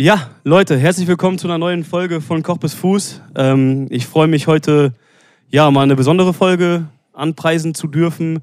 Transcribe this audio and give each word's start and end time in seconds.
Ja, 0.00 0.30
Leute, 0.44 0.78
herzlich 0.78 1.08
willkommen 1.08 1.38
zu 1.38 1.48
einer 1.48 1.58
neuen 1.58 1.82
Folge 1.82 2.20
von 2.20 2.44
Koch 2.44 2.58
bis 2.58 2.72
Fuß. 2.72 3.20
Ähm, 3.34 3.88
ich 3.90 4.06
freue 4.06 4.28
mich 4.28 4.46
heute, 4.46 4.92
ja, 5.50 5.68
mal 5.72 5.82
eine 5.82 5.96
besondere 5.96 6.32
Folge 6.32 6.86
anpreisen 7.12 7.74
zu 7.74 7.88
dürfen. 7.88 8.38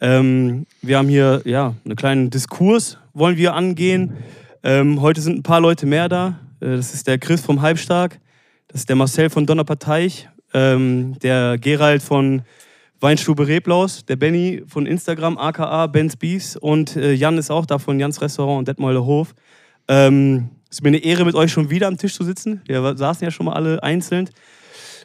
Ähm, 0.00 0.64
wir 0.80 0.96
haben 0.96 1.08
hier, 1.08 1.42
ja, 1.44 1.74
einen 1.84 1.96
kleinen 1.96 2.30
Diskurs, 2.30 2.96
wollen 3.12 3.36
wir 3.36 3.52
angehen. 3.52 4.16
Ähm, 4.62 5.02
heute 5.02 5.20
sind 5.20 5.36
ein 5.36 5.42
paar 5.42 5.60
Leute 5.60 5.84
mehr 5.84 6.08
da. 6.08 6.40
Äh, 6.60 6.76
das 6.76 6.94
ist 6.94 7.06
der 7.06 7.18
Chris 7.18 7.42
vom 7.42 7.60
Halbstark, 7.60 8.18
das 8.68 8.80
ist 8.80 8.88
der 8.88 8.96
Marcel 8.96 9.28
von 9.28 9.44
Donnerparteich, 9.44 10.30
ähm, 10.54 11.18
der 11.18 11.58
Gerald 11.58 12.02
von 12.02 12.44
Weinstube 13.00 13.46
Reblaus, 13.46 14.06
der 14.06 14.16
Benny 14.16 14.62
von 14.66 14.86
Instagram, 14.86 15.36
aka 15.36 15.86
Ben's 15.86 16.16
Beefs 16.16 16.56
und 16.56 16.96
äh, 16.96 17.12
Jan 17.12 17.36
ist 17.36 17.50
auch 17.50 17.66
da 17.66 17.78
von 17.78 18.00
Jans 18.00 18.22
Restaurant 18.22 18.60
und 18.60 18.68
Detmolder 18.68 19.04
Hof. 19.04 19.34
Ähm, 19.86 20.48
es 20.74 20.78
ist 20.78 20.82
mir 20.82 20.88
eine 20.88 21.04
Ehre, 21.04 21.24
mit 21.24 21.36
euch 21.36 21.52
schon 21.52 21.70
wieder 21.70 21.86
am 21.86 21.98
Tisch 21.98 22.14
zu 22.14 22.24
sitzen. 22.24 22.60
Wir 22.66 22.96
saßen 22.96 23.24
ja 23.24 23.30
schon 23.30 23.46
mal 23.46 23.52
alle 23.52 23.80
einzeln. 23.84 24.28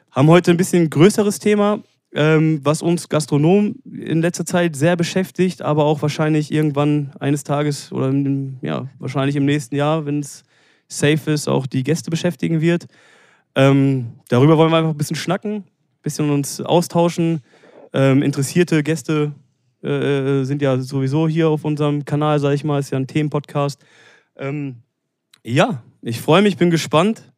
Haben 0.10 0.27
heute 0.27 0.50
ein 0.50 0.58
bisschen 0.58 0.90
größeres 0.90 1.38
Thema, 1.38 1.84
ähm, 2.12 2.60
was 2.64 2.82
uns 2.82 3.08
Gastronomen 3.08 3.76
in 3.86 4.20
letzter 4.20 4.48
Zeit 4.48 4.76
sehr 4.76 4.96
beschäftigt, 4.96 5.62
aber 5.62 5.86
auch 5.86 6.02
wahrscheinlich 6.02 6.52
irgendwann 6.52 7.12
eines 7.20 7.44
Tages 7.44 7.91
oder 7.91 8.10
im, 8.10 8.58
ja, 8.63 8.90
wahrscheinlich 8.98 9.36
im 9.36 9.46
nächsten 9.46 9.76
Jahr, 9.76 10.08
wenn 10.08 10.22
es 10.22 10.44
safe 10.88 11.30
ist, 11.30 11.48
auch 11.48 11.68
die 11.68 11.84
Gäste 11.84 12.10
beschäftigen 12.10 12.62
wird. 12.62 12.88
Ähm, 13.54 14.13
darüber 14.27 14.58
wollen 14.58 14.71
wir 14.71 14.77
einfach 14.77 14.90
ein 14.90 14.98
bisschen 14.98 15.18
schnacken, 15.18 15.58
ein 15.58 15.63
bisschen 16.02 16.32
uns 16.32 16.62
austauschen. 16.62 17.43
Ähm, 17.93 18.24
interessierte 18.24 18.82
Gäste 18.82 19.34
äh, 19.84 20.46
sind 20.46 20.63
ja 20.63 20.80
sowieso 20.80 21.27
hier 21.27 21.49
auf 21.49 21.63
unserem 21.63 22.05
Kanal, 22.05 22.40
sage 22.40 22.55
ich 22.55 22.63
mal, 22.63 22.80
ist 22.80 22.90
ja 22.90 22.98
ein 22.98 23.05
Themenpodcast. 23.05 23.86
Ähm, 24.36 24.77
ja, 25.43 25.82
ich 26.01 26.21
freue 26.21 26.41
mich, 26.41 26.57
bin 26.57 26.70
gespannt 26.70 27.32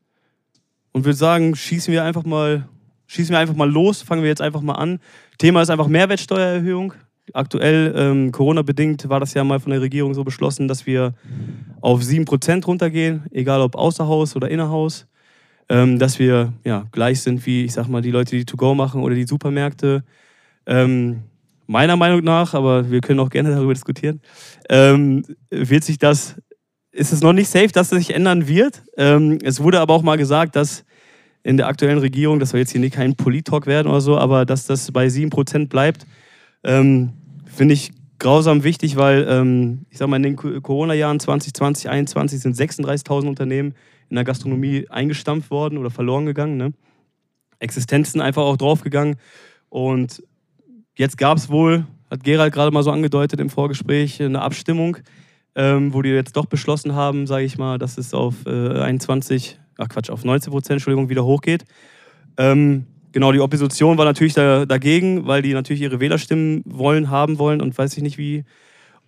und 0.92 1.06
würde 1.06 1.18
sagen, 1.18 1.56
schießen 1.56 1.92
wir 1.92 2.04
einfach 2.04 2.24
mal, 2.24 2.68
schießen 3.08 3.34
wir 3.34 3.40
einfach 3.40 3.56
mal 3.56 3.70
los, 3.70 4.02
fangen 4.02 4.24
wir 4.24 4.30
jetzt 4.30 4.42
einfach 4.42 4.62
mal 4.62 4.76
an. 4.76 5.00
Thema 5.38 5.62
ist 5.62 5.70
einfach 5.70 5.88
Mehrwertsteuererhöhung. 5.88 6.94
Aktuell, 7.34 7.94
ähm, 7.96 8.32
Corona-bedingt, 8.32 9.08
war 9.08 9.20
das 9.20 9.34
ja 9.34 9.44
mal 9.44 9.60
von 9.60 9.72
der 9.72 9.82
Regierung 9.82 10.14
so 10.14 10.24
beschlossen, 10.24 10.68
dass 10.68 10.86
wir 10.86 11.14
auf 11.80 12.02
7% 12.02 12.66
runtergehen, 12.66 13.24
egal 13.32 13.62
ob 13.62 13.76
Außerhaus 13.76 14.36
oder 14.36 14.50
Innerhaus. 14.50 15.08
Ähm, 15.70 16.00
dass 16.00 16.20
wir 16.20 16.52
ja, 16.66 16.86
gleich 16.92 17.22
sind 17.22 17.46
wie, 17.46 17.64
ich 17.64 17.74
sag 17.74 17.88
mal, 17.88 18.02
die 18.02 18.12
Leute, 18.12 18.36
die 18.36 18.44
To-Go 18.44 18.76
machen 18.76 19.04
oder 19.04 19.16
die 19.16 19.26
Supermärkte. 19.26 20.04
Ähm, 20.66 21.22
meiner 21.68 21.96
Meinung 21.96 22.24
nach, 22.24 22.54
aber 22.54 22.92
wir 22.92 23.00
können 23.00 23.22
auch 23.22 23.30
gerne 23.30 23.52
darüber 23.52 23.74
diskutieren, 23.74 24.20
ähm, 24.70 25.24
wird 25.50 25.86
sich 25.86 25.98
das 25.98 26.36
ist 26.92 27.14
es 27.14 27.22
noch 27.22 27.34
nicht 27.34 27.50
safe, 27.50 27.70
dass 27.70 27.92
es 27.92 27.98
sich 28.00 28.16
ändern 28.16 28.48
wird. 28.48 28.84
Ähm, 28.98 29.40
es 29.44 29.62
wurde 29.62 29.80
aber 29.80 29.94
auch 29.94 30.02
mal 30.02 30.18
gesagt, 30.18 30.56
dass 30.56 30.84
in 31.44 31.58
der 31.58 31.68
aktuellen 31.68 31.98
Regierung, 31.98 32.40
das 32.40 32.50
soll 32.50 32.60
jetzt 32.60 32.72
hier 32.72 32.82
nicht 32.82 32.96
kein 32.96 33.16
Polit-Talk 33.16 33.66
werden 33.66 33.88
oder 33.88 34.02
so, 34.02 34.18
aber 34.18 34.46
dass 34.46 34.68
das 34.68 34.92
bei 34.92 35.08
7% 35.08 35.70
bleibt, 35.70 36.06
ähm, 36.64 37.14
finde 37.46 37.74
ich 37.74 37.92
grausam 38.20 38.64
wichtig, 38.64 38.98
weil 38.98 39.26
ähm, 39.28 39.86
ich 39.90 39.98
sag 39.98 40.08
mal, 40.08 40.18
in 40.18 40.24
den 40.24 40.36
Corona-Jahren 40.36 41.20
2020, 41.20 41.84
2021 41.84 42.40
sind 42.40 42.56
36.000 42.56 43.28
Unternehmen 43.28 43.74
in 44.10 44.16
der 44.16 44.26
Gastronomie 44.26 44.86
eingestampft 44.90 45.50
worden 45.50 45.78
oder 45.78 45.90
verloren 45.90 46.28
gegangen. 46.28 46.58
Ne? 46.58 46.74
Existenzen 47.60 48.22
einfach 48.22 48.44
auch 48.44 48.58
draufgegangen. 48.58 49.16
Und 49.70 50.22
jetzt 50.96 51.18
gab 51.18 51.38
es 51.38 51.50
wohl, 51.50 51.88
hat 52.12 52.24
Gerald 52.24 52.54
gerade 52.54 52.72
mal 52.72 52.84
so 52.84 52.92
angedeutet 52.92 53.40
im 53.40 53.50
Vorgespräch, 53.50 54.22
eine 54.22 54.42
Abstimmung 54.42 54.98
ähm, 55.56 55.94
wo 55.94 56.02
die 56.02 56.10
jetzt 56.10 56.36
doch 56.36 56.46
beschlossen 56.46 56.96
haben, 56.96 57.28
sage 57.28 57.46
ich 57.46 57.58
mal, 57.58 57.78
dass 57.78 57.98
es 57.98 58.14
auf 58.14 58.46
äh, 58.46 58.80
21, 58.80 59.60
ach 59.78 59.90
Quatsch, 59.90 60.10
auf 60.10 60.24
19 60.24 60.52
Prozent, 60.52 60.78
Entschuldigung, 60.78 61.10
wieder 61.10 61.26
hochgeht. 61.26 61.66
Ähm, 62.38 62.86
genau, 63.12 63.32
die 63.32 63.40
Opposition 63.40 63.98
war 63.98 64.06
natürlich 64.06 64.34
da, 64.34 64.66
dagegen, 64.66 65.28
weil 65.28 65.42
die 65.42 65.54
natürlich 65.54 65.82
ihre 65.82 66.00
Wählerstimmen 66.00 66.64
wollen, 66.66 67.10
haben 67.10 67.40
wollen 67.40 67.62
und 67.62 67.78
weiß 67.78 67.96
ich 67.98 68.04
nicht 68.04 68.18
wie. 68.18 68.46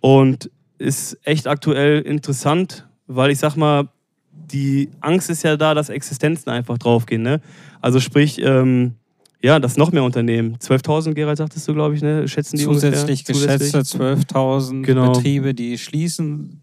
Und 0.00 0.50
ist 0.78 1.18
echt 1.22 1.46
aktuell 1.46 2.02
interessant, 2.02 2.86
weil 3.06 3.30
ich 3.30 3.38
sag 3.38 3.56
mal, 3.56 3.88
die 4.30 4.90
Angst 5.00 5.30
ist 5.30 5.44
ja 5.44 5.56
da, 5.56 5.74
dass 5.74 5.88
Existenzen 5.88 6.50
einfach 6.50 6.76
draufgehen. 6.76 7.22
Ne? 7.22 7.40
Also 7.80 8.00
sprich, 8.00 8.40
ähm, 8.42 8.96
ja, 9.44 9.58
dass 9.58 9.76
noch 9.76 9.92
mehr 9.92 10.02
Unternehmen. 10.02 10.56
12.000, 10.56 11.12
Gerald, 11.12 11.36
sagtest 11.36 11.68
du, 11.68 11.74
glaube 11.74 11.94
ich, 11.94 12.00
ne? 12.00 12.26
schätzen 12.26 12.56
die 12.56 12.64
Zusätzlich 12.64 13.28
ungefähr? 13.28 13.58
geschätzte 13.58 13.98
12.000 13.98 14.82
genau. 14.82 15.12
Betriebe, 15.12 15.52
die 15.52 15.76
schließen 15.76 16.62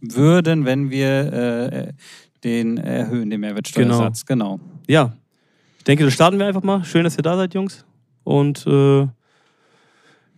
würden, 0.00 0.64
wenn 0.64 0.90
wir 0.90 1.32
äh, 1.32 1.92
den 2.42 2.78
erhöhen, 2.78 3.30
den 3.30 3.38
Mehrwertsteuersatz. 3.38 4.26
Genau. 4.26 4.56
genau. 4.56 4.70
Ja, 4.88 5.16
ich 5.78 5.84
denke, 5.84 6.04
das 6.04 6.14
starten 6.14 6.40
wir 6.40 6.46
einfach 6.46 6.64
mal. 6.64 6.82
Schön, 6.82 7.04
dass 7.04 7.16
ihr 7.16 7.22
da 7.22 7.36
seid, 7.36 7.54
Jungs. 7.54 7.86
Und 8.24 8.66
äh, 8.66 9.06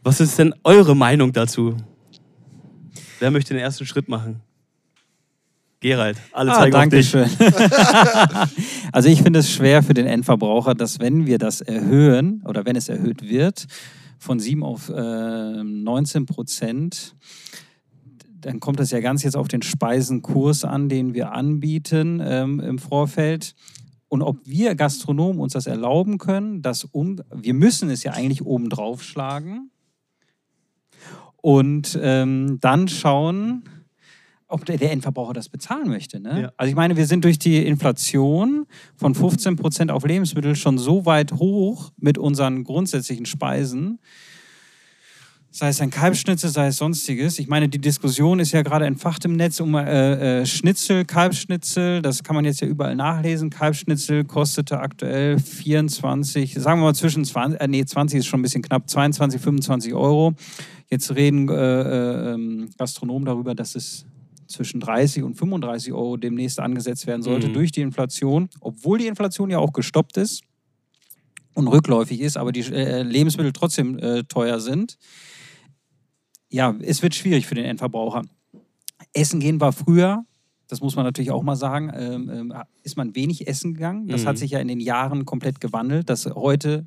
was 0.02 0.20
ist 0.20 0.38
denn 0.38 0.54
eure 0.64 0.94
Meinung 0.94 1.32
dazu? 1.32 1.74
Wer 3.18 3.30
möchte 3.30 3.54
den 3.54 3.62
ersten 3.62 3.86
Schritt 3.86 4.10
machen? 4.10 4.42
Gerald, 5.80 6.20
alle 6.32 6.52
ah, 6.52 6.54
zeigen 6.56 6.72
danke 6.72 7.02
schön. 7.04 7.30
also 8.92 9.08
ich 9.08 9.22
finde 9.22 9.38
es 9.38 9.52
schwer 9.52 9.84
für 9.84 9.94
den 9.94 10.06
Endverbraucher, 10.06 10.74
dass 10.74 10.98
wenn 10.98 11.26
wir 11.26 11.38
das 11.38 11.60
erhöhen 11.60 12.42
oder 12.44 12.64
wenn 12.64 12.74
es 12.74 12.88
erhöht 12.88 13.22
wird 13.22 13.66
von 14.18 14.40
7 14.40 14.64
auf 14.64 14.88
äh, 14.88 15.62
19 15.62 16.26
Prozent, 16.26 17.14
dann 18.40 18.58
kommt 18.58 18.80
das 18.80 18.90
ja 18.90 18.98
ganz 18.98 19.22
jetzt 19.22 19.36
auf 19.36 19.46
den 19.46 19.62
Speisenkurs 19.62 20.64
an, 20.64 20.88
den 20.88 21.14
wir 21.14 21.30
anbieten 21.30 22.20
ähm, 22.24 22.58
im 22.58 22.78
Vorfeld. 22.78 23.54
Und 24.08 24.22
ob 24.22 24.38
wir 24.46 24.74
Gastronomen 24.74 25.40
uns 25.40 25.52
das 25.52 25.66
erlauben 25.66 26.18
können, 26.18 26.60
das 26.60 26.84
um, 26.84 27.20
wir 27.32 27.54
müssen 27.54 27.88
es 27.88 28.02
ja 28.02 28.12
eigentlich 28.12 28.44
oben 28.44 28.68
drauf 28.68 29.04
schlagen 29.04 29.70
und 31.36 31.96
ähm, 32.02 32.58
dann 32.60 32.88
schauen, 32.88 33.62
ob 34.48 34.64
der, 34.64 34.80
Endverbraucher 34.90 35.34
das 35.34 35.48
bezahlen 35.48 35.88
möchte. 35.88 36.20
Ne? 36.20 36.42
Ja. 36.42 36.52
Also 36.56 36.70
ich 36.70 36.76
meine, 36.76 36.96
wir 36.96 37.06
sind 37.06 37.24
durch 37.24 37.38
die 37.38 37.64
Inflation 37.64 38.66
von 38.96 39.14
15 39.14 39.56
Prozent 39.56 39.90
auf 39.90 40.04
Lebensmittel 40.04 40.56
schon 40.56 40.78
so 40.78 41.04
weit 41.04 41.32
hoch 41.32 41.92
mit 41.98 42.16
unseren 42.16 42.64
grundsätzlichen 42.64 43.26
Speisen, 43.26 43.98
sei 45.50 45.68
es 45.68 45.80
ein 45.80 45.90
Kalbschnitzel, 45.90 46.48
sei 46.50 46.68
es 46.68 46.76
sonstiges. 46.76 47.38
Ich 47.38 47.48
meine, 47.48 47.68
die 47.68 47.78
Diskussion 47.78 48.38
ist 48.38 48.52
ja 48.52 48.62
gerade 48.62 48.86
entfacht 48.86 49.24
im 49.24 49.36
Netz 49.36 49.60
um 49.60 49.74
äh, 49.74 50.40
äh, 50.40 50.46
Schnitzel, 50.46 51.04
Kalbschnitzel. 51.04 52.00
Das 52.00 52.22
kann 52.22 52.36
man 52.36 52.44
jetzt 52.44 52.60
ja 52.60 52.68
überall 52.68 52.94
nachlesen. 52.94 53.50
Kalbschnitzel 53.50 54.24
kostete 54.24 54.80
aktuell 54.80 55.38
24, 55.38 56.54
sagen 56.54 56.80
wir 56.80 56.84
mal 56.84 56.94
zwischen 56.94 57.24
20, 57.24 57.60
äh, 57.60 57.68
nee, 57.68 57.84
20 57.84 58.20
ist 58.20 58.26
schon 58.26 58.40
ein 58.40 58.42
bisschen 58.42 58.62
knapp, 58.62 58.88
22, 58.88 59.40
25 59.40 59.94
Euro. 59.94 60.32
Jetzt 60.90 61.14
reden 61.14 61.48
äh, 61.50 61.54
äh 61.54 62.34
ähm, 62.34 62.70
Gastronomen 62.78 63.26
darüber, 63.26 63.54
dass 63.54 63.74
es 63.74 64.06
zwischen 64.48 64.80
30 64.80 65.22
und 65.22 65.34
35 65.34 65.92
Euro 65.92 66.16
demnächst 66.16 66.58
angesetzt 66.58 67.06
werden 67.06 67.22
sollte 67.22 67.48
mhm. 67.48 67.52
durch 67.52 67.70
die 67.70 67.82
Inflation, 67.82 68.48
obwohl 68.60 68.98
die 68.98 69.06
Inflation 69.06 69.50
ja 69.50 69.58
auch 69.58 69.72
gestoppt 69.72 70.16
ist 70.16 70.42
und 71.54 71.68
rückläufig 71.68 72.20
ist, 72.20 72.36
aber 72.36 72.50
die 72.50 72.60
äh, 72.60 73.02
Lebensmittel 73.02 73.52
trotzdem 73.52 73.98
äh, 73.98 74.24
teuer 74.24 74.60
sind. 74.60 74.98
Ja, 76.50 76.74
es 76.80 77.02
wird 77.02 77.14
schwierig 77.14 77.46
für 77.46 77.54
den 77.54 77.66
Endverbraucher. 77.66 78.22
Essen 79.12 79.40
gehen 79.40 79.60
war 79.60 79.72
früher, 79.72 80.24
das 80.68 80.80
muss 80.80 80.96
man 80.96 81.04
natürlich 81.04 81.30
auch 81.30 81.42
mal 81.42 81.56
sagen, 81.56 81.90
ähm, 81.94 82.30
ähm, 82.30 82.54
ist 82.82 82.96
man 82.96 83.14
wenig 83.14 83.48
essen 83.48 83.74
gegangen. 83.74 84.08
Das 84.08 84.22
mhm. 84.22 84.26
hat 84.28 84.38
sich 84.38 84.50
ja 84.50 84.58
in 84.60 84.68
den 84.68 84.80
Jahren 84.80 85.24
komplett 85.24 85.60
gewandelt, 85.60 86.10
dass 86.10 86.26
heute 86.26 86.86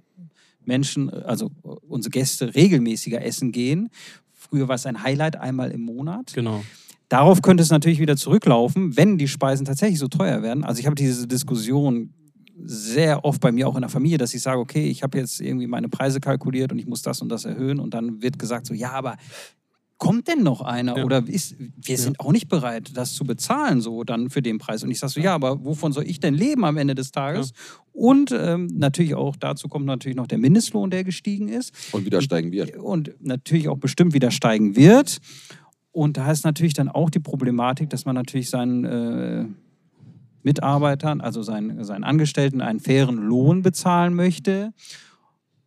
Menschen, 0.64 1.10
also 1.10 1.52
unsere 1.88 2.12
Gäste 2.12 2.54
regelmäßiger 2.54 3.24
essen 3.24 3.52
gehen. 3.52 3.90
Früher 4.34 4.68
war 4.68 4.76
es 4.76 4.86
ein 4.86 5.02
Highlight 5.04 5.36
einmal 5.36 5.72
im 5.72 5.82
Monat. 5.82 6.34
Genau. 6.34 6.64
Darauf 7.12 7.42
könnte 7.42 7.62
es 7.62 7.70
natürlich 7.70 8.00
wieder 8.00 8.16
zurücklaufen, 8.16 8.96
wenn 8.96 9.18
die 9.18 9.28
Speisen 9.28 9.66
tatsächlich 9.66 10.00
so 10.00 10.08
teuer 10.08 10.44
werden. 10.44 10.64
Also 10.64 10.80
ich 10.80 10.86
habe 10.86 10.96
diese 10.96 11.28
Diskussion 11.28 12.14
sehr 12.64 13.26
oft 13.26 13.42
bei 13.42 13.52
mir 13.52 13.68
auch 13.68 13.76
in 13.76 13.82
der 13.82 13.90
Familie, 13.90 14.18
dass 14.18 14.34
ich 14.34 14.42
sage, 14.42 14.62
okay, 14.62 14.88
ich 14.88 15.04
habe 15.04 15.18
jetzt 15.18 15.42
irgendwie 15.42 15.68
meine 15.68 15.90
Preise 15.90 16.22
kalkuliert 16.22 16.72
und 16.72 16.80
ich 16.80 16.88
muss 16.88 17.02
das 17.02 17.22
und 17.22 17.28
das 17.28 17.44
erhöhen 17.44 17.82
und 17.82 17.94
dann 17.94 18.22
wird 18.22 18.40
gesagt 18.40 18.66
so, 18.66 18.74
ja, 18.74 18.94
aber 18.94 19.18
kommt 19.98 20.30
denn 20.30 20.42
noch 20.42 20.62
einer 20.62 21.00
ja. 21.00 21.04
oder 21.04 21.28
ist, 21.28 21.56
wir 21.60 21.98
sind 21.98 22.16
ja. 22.18 22.26
auch 22.26 22.32
nicht 22.32 22.48
bereit, 22.48 22.92
das 22.96 23.14
zu 23.14 23.26
bezahlen 23.26 23.82
so 23.82 24.06
dann 24.06 24.30
für 24.30 24.42
den 24.42 24.58
Preis. 24.58 24.82
Und 24.82 24.90
ich 24.90 25.00
sage 25.00 25.12
so, 25.12 25.20
ja, 25.20 25.36
aber 25.36 25.66
wovon 25.66 25.92
soll 25.92 26.06
ich 26.08 26.22
denn 26.22 26.34
leben 26.34 26.64
am 26.64 26.78
Ende 26.78 26.96
des 26.96 27.12
Tages? 27.12 27.50
Ja. 27.50 27.56
Und 27.92 28.32
ähm, 28.32 28.68
natürlich 28.74 29.16
auch 29.16 29.36
dazu 29.36 29.68
kommt 29.68 29.86
natürlich 29.86 30.16
noch 30.16 30.28
der 30.28 30.38
Mindestlohn, 30.38 30.90
der 30.90 31.04
gestiegen 31.04 31.50
ist. 31.50 31.74
Und 31.92 32.06
wieder 32.06 32.22
steigen 32.22 32.54
wird. 32.54 32.78
Und 32.78 33.12
natürlich 33.20 33.68
auch 33.68 33.78
bestimmt 33.78 34.14
wieder 34.14 34.32
steigen 34.32 34.78
wird. 34.78 35.20
Und 35.92 36.18
da 36.18 36.32
ist 36.32 36.46
natürlich 36.46 36.74
dann 36.74 36.90
auch 36.90 37.10
die 37.10 37.20
Problematik, 37.20 37.90
dass 37.90 38.06
man 38.06 38.16
natürlich 38.16 38.50
seinen 38.50 38.86
äh, 38.86 39.46
Mitarbeitern, 40.44 41.22
also 41.22 41.42
seinen, 41.44 41.84
seinen 41.84 42.04
Angestellten, 42.04 42.62
einen 42.62 42.80
fairen 42.80 43.18
Lohn 43.18 43.62
bezahlen 43.62 44.14
möchte. 44.14 44.74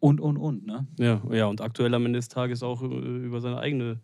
Und, 0.00 0.20
und, 0.20 0.36
und. 0.36 0.66
Ne? 0.66 0.86
Ja, 0.98 1.20
ja, 1.30 1.46
und 1.46 1.60
aktuell 1.60 1.94
am 1.94 2.06
Ende 2.06 2.18
des 2.18 2.28
Tages 2.28 2.62
auch 2.62 2.82
äh, 2.82 2.86
über 2.86 3.40
seine 3.40 3.58
eigene 3.58 4.00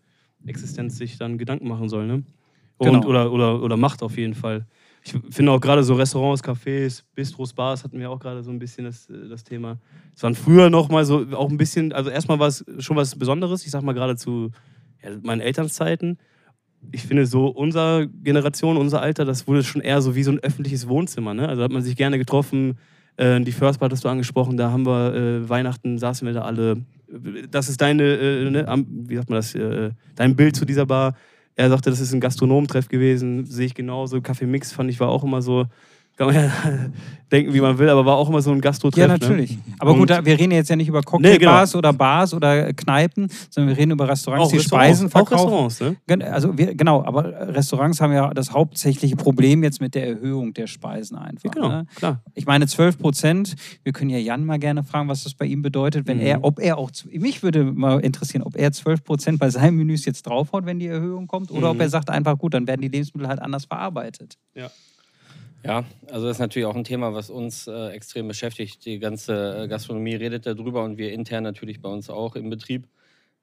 Existenz 0.46 0.96
sich 0.96 1.18
dann 1.18 1.38
Gedanken 1.38 1.68
machen 1.68 1.88
soll. 1.88 2.06
Ne? 2.06 2.24
Und, 2.78 2.86
genau. 2.86 3.06
oder, 3.06 3.32
oder, 3.32 3.62
oder 3.62 3.76
macht 3.76 4.02
auf 4.02 4.16
jeden 4.16 4.34
Fall. 4.34 4.66
ich 5.04 5.14
finde 5.30 5.52
auch 5.52 5.60
gerade 5.60 5.82
so 5.82 5.94
Restaurants, 5.94 6.42
Cafés, 6.42 7.02
Bistros, 7.14 7.52
Bars 7.52 7.84
hatten 7.84 7.98
wir 7.98 8.10
auch 8.10 8.18
gerade 8.18 8.42
so 8.42 8.50
ein 8.50 8.58
bisschen 8.58 8.84
das, 8.84 9.08
äh, 9.10 9.28
das 9.28 9.44
Thema. 9.44 9.78
Es 10.14 10.22
waren 10.22 10.34
früher 10.34 10.70
noch 10.70 10.88
mal 10.88 11.04
so 11.04 11.26
auch 11.32 11.50
ein 11.50 11.56
bisschen, 11.56 11.92
also 11.92 12.10
erstmal 12.10 12.38
war 12.38 12.48
es 12.48 12.64
schon 12.78 12.96
was 12.96 13.16
Besonderes. 13.16 13.64
Ich 13.64 13.70
sag 13.70 13.82
mal 13.82 13.92
gerade 13.92 14.16
zu 14.16 14.50
ja, 15.02 15.10
meinen 15.22 15.40
Elternzeiten. 15.40 16.18
Ich 16.92 17.02
finde 17.02 17.26
so 17.26 17.48
unsere 17.48 18.08
Generation, 18.08 18.76
unser 18.76 19.02
Alter, 19.02 19.24
das 19.24 19.46
wurde 19.46 19.62
schon 19.62 19.82
eher 19.82 20.00
so 20.00 20.14
wie 20.14 20.22
so 20.22 20.30
ein 20.30 20.40
öffentliches 20.40 20.88
Wohnzimmer. 20.88 21.34
Ne? 21.34 21.48
Also 21.48 21.62
hat 21.62 21.72
man 21.72 21.82
sich 21.82 21.96
gerne 21.96 22.18
getroffen. 22.18 22.78
Äh, 23.16 23.40
die 23.40 23.52
First 23.52 23.80
Part 23.80 23.92
hast 23.92 24.04
du 24.04 24.08
angesprochen, 24.08 24.56
da 24.56 24.70
haben 24.70 24.86
wir 24.86 25.14
äh, 25.14 25.48
Weihnachten, 25.48 25.98
saßen 25.98 26.26
wir 26.26 26.32
da 26.32 26.42
alle. 26.42 26.78
Das 27.50 27.68
ist 27.68 27.80
deine, 27.80 28.02
äh, 28.04 28.50
ne, 28.50 28.86
wie 28.88 29.16
sagt 29.16 29.28
man 29.28 29.36
das, 29.36 29.54
äh, 29.54 29.90
dein 30.14 30.36
Bild 30.36 30.56
zu 30.56 30.64
dieser 30.64 30.86
Bar. 30.86 31.14
Er 31.54 31.68
sagte, 31.68 31.90
das 31.90 32.00
ist 32.00 32.14
ein 32.14 32.20
Gastronomentreff 32.20 32.88
gewesen, 32.88 33.44
sehe 33.44 33.66
ich 33.66 33.74
genauso. 33.74 34.22
Kaffee 34.22 34.46
Mix 34.46 34.72
fand 34.72 34.88
ich 34.88 35.00
war 35.00 35.08
auch 35.08 35.24
immer 35.24 35.42
so 35.42 35.66
kann 36.20 36.34
man 36.34 36.36
ja 36.36 36.50
denken, 37.32 37.54
wie 37.54 37.60
man 37.60 37.78
will, 37.78 37.88
aber 37.88 38.04
war 38.04 38.16
auch 38.16 38.28
immer 38.28 38.42
so 38.42 38.50
ein 38.50 38.60
Gastro-Treff. 38.60 39.00
Ja, 39.00 39.06
ne? 39.06 39.14
natürlich. 39.14 39.52
Ne? 39.52 39.62
Aber 39.78 39.94
gut, 39.94 40.10
wir 40.10 40.38
reden 40.38 40.50
jetzt 40.50 40.68
ja 40.68 40.76
nicht 40.76 40.88
über 40.88 41.00
Cocktailbars 41.00 41.70
nee, 41.70 41.72
genau. 41.72 41.78
oder 41.78 41.92
Bars 41.92 42.34
oder 42.34 42.72
Kneipen, 42.74 43.28
sondern 43.48 43.74
wir 43.74 43.80
reden 43.80 43.92
über 43.92 44.06
Restaurants, 44.06 44.46
auch 44.46 44.50
die 44.50 44.58
Restaurants, 44.58 44.98
Speisen 44.98 45.10
verkaufen. 45.10 45.48
Auch 45.48 45.66
Restaurants, 45.66 45.98
ne? 46.08 46.32
Also 46.32 46.58
wir, 46.58 46.74
genau, 46.74 47.04
aber 47.04 47.54
Restaurants 47.54 48.00
haben 48.00 48.12
ja 48.12 48.34
das 48.34 48.52
hauptsächliche 48.52 49.16
Problem 49.16 49.62
jetzt 49.62 49.80
mit 49.80 49.94
der 49.94 50.08
Erhöhung 50.08 50.52
der 50.52 50.66
Speisen 50.66 51.16
einfach. 51.16 51.44
Ja, 51.44 51.50
genau, 51.50 51.68
ne? 51.68 51.86
klar. 51.94 52.20
Ich 52.34 52.46
meine 52.46 52.66
12 52.66 52.98
Prozent, 52.98 53.54
wir 53.84 53.92
können 53.92 54.10
ja 54.10 54.18
Jan 54.18 54.44
mal 54.44 54.58
gerne 54.58 54.82
fragen, 54.82 55.08
was 55.08 55.24
das 55.24 55.34
bei 55.34 55.46
ihm 55.46 55.62
bedeutet, 55.62 56.06
wenn 56.06 56.18
mhm. 56.18 56.24
er, 56.24 56.44
ob 56.44 56.58
er 56.58 56.76
auch, 56.76 56.90
mich 57.10 57.42
würde 57.42 57.64
mal 57.64 58.00
interessieren, 58.00 58.42
ob 58.42 58.56
er 58.56 58.72
12 58.72 59.04
Prozent 59.04 59.38
bei 59.38 59.48
seinen 59.48 59.76
Menüs 59.76 60.04
jetzt 60.04 60.26
draufhaut, 60.26 60.66
wenn 60.66 60.78
die 60.78 60.88
Erhöhung 60.88 61.28
kommt, 61.28 61.50
oder 61.50 61.68
mhm. 61.68 61.76
ob 61.76 61.80
er 61.80 61.88
sagt 61.88 62.10
einfach, 62.10 62.36
gut, 62.36 62.52
dann 62.52 62.66
werden 62.66 62.82
die 62.82 62.88
Lebensmittel 62.88 63.28
halt 63.28 63.40
anders 63.40 63.64
verarbeitet. 63.64 64.36
Ja. 64.54 64.70
Ja, 65.64 65.84
also 66.10 66.26
das 66.26 66.36
ist 66.36 66.40
natürlich 66.40 66.66
auch 66.66 66.74
ein 66.74 66.84
Thema, 66.84 67.12
was 67.14 67.30
uns 67.30 67.66
äh, 67.66 67.88
extrem 67.88 68.28
beschäftigt. 68.28 68.84
Die 68.86 68.98
ganze 68.98 69.64
äh, 69.64 69.68
Gastronomie 69.68 70.14
redet 70.14 70.46
darüber 70.46 70.84
und 70.84 70.96
wir 70.96 71.12
intern 71.12 71.44
natürlich 71.44 71.80
bei 71.80 71.88
uns 71.88 72.08
auch 72.08 72.34
im 72.34 72.48
Betrieb. 72.48 72.88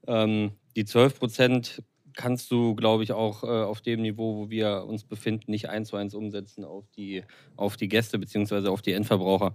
Ähm, 0.08 0.52
die 0.76 0.86
12 0.86 1.20
Prozent 1.20 1.84
kannst 2.18 2.52
du, 2.52 2.76
glaube 2.76 3.04
ich, 3.04 3.14
auch 3.14 3.44
äh, 3.44 3.48
auf 3.48 3.82
dem 3.82 4.02
Niveau, 4.02 4.36
wo 4.36 4.50
wir 4.50 4.86
uns 4.86 5.04
befinden, 5.04 5.52
nicht 5.52 5.70
eins 5.70 5.90
zu 5.90 5.96
eins 5.96 6.14
umsetzen 6.14 6.66
auf 6.66 6.86
die, 6.98 7.24
auf 7.56 7.78
die 7.78 7.88
Gäste 7.88 8.20
bzw. 8.20 8.68
auf 8.68 8.82
die 8.82 8.94
Endverbraucher, 8.94 9.54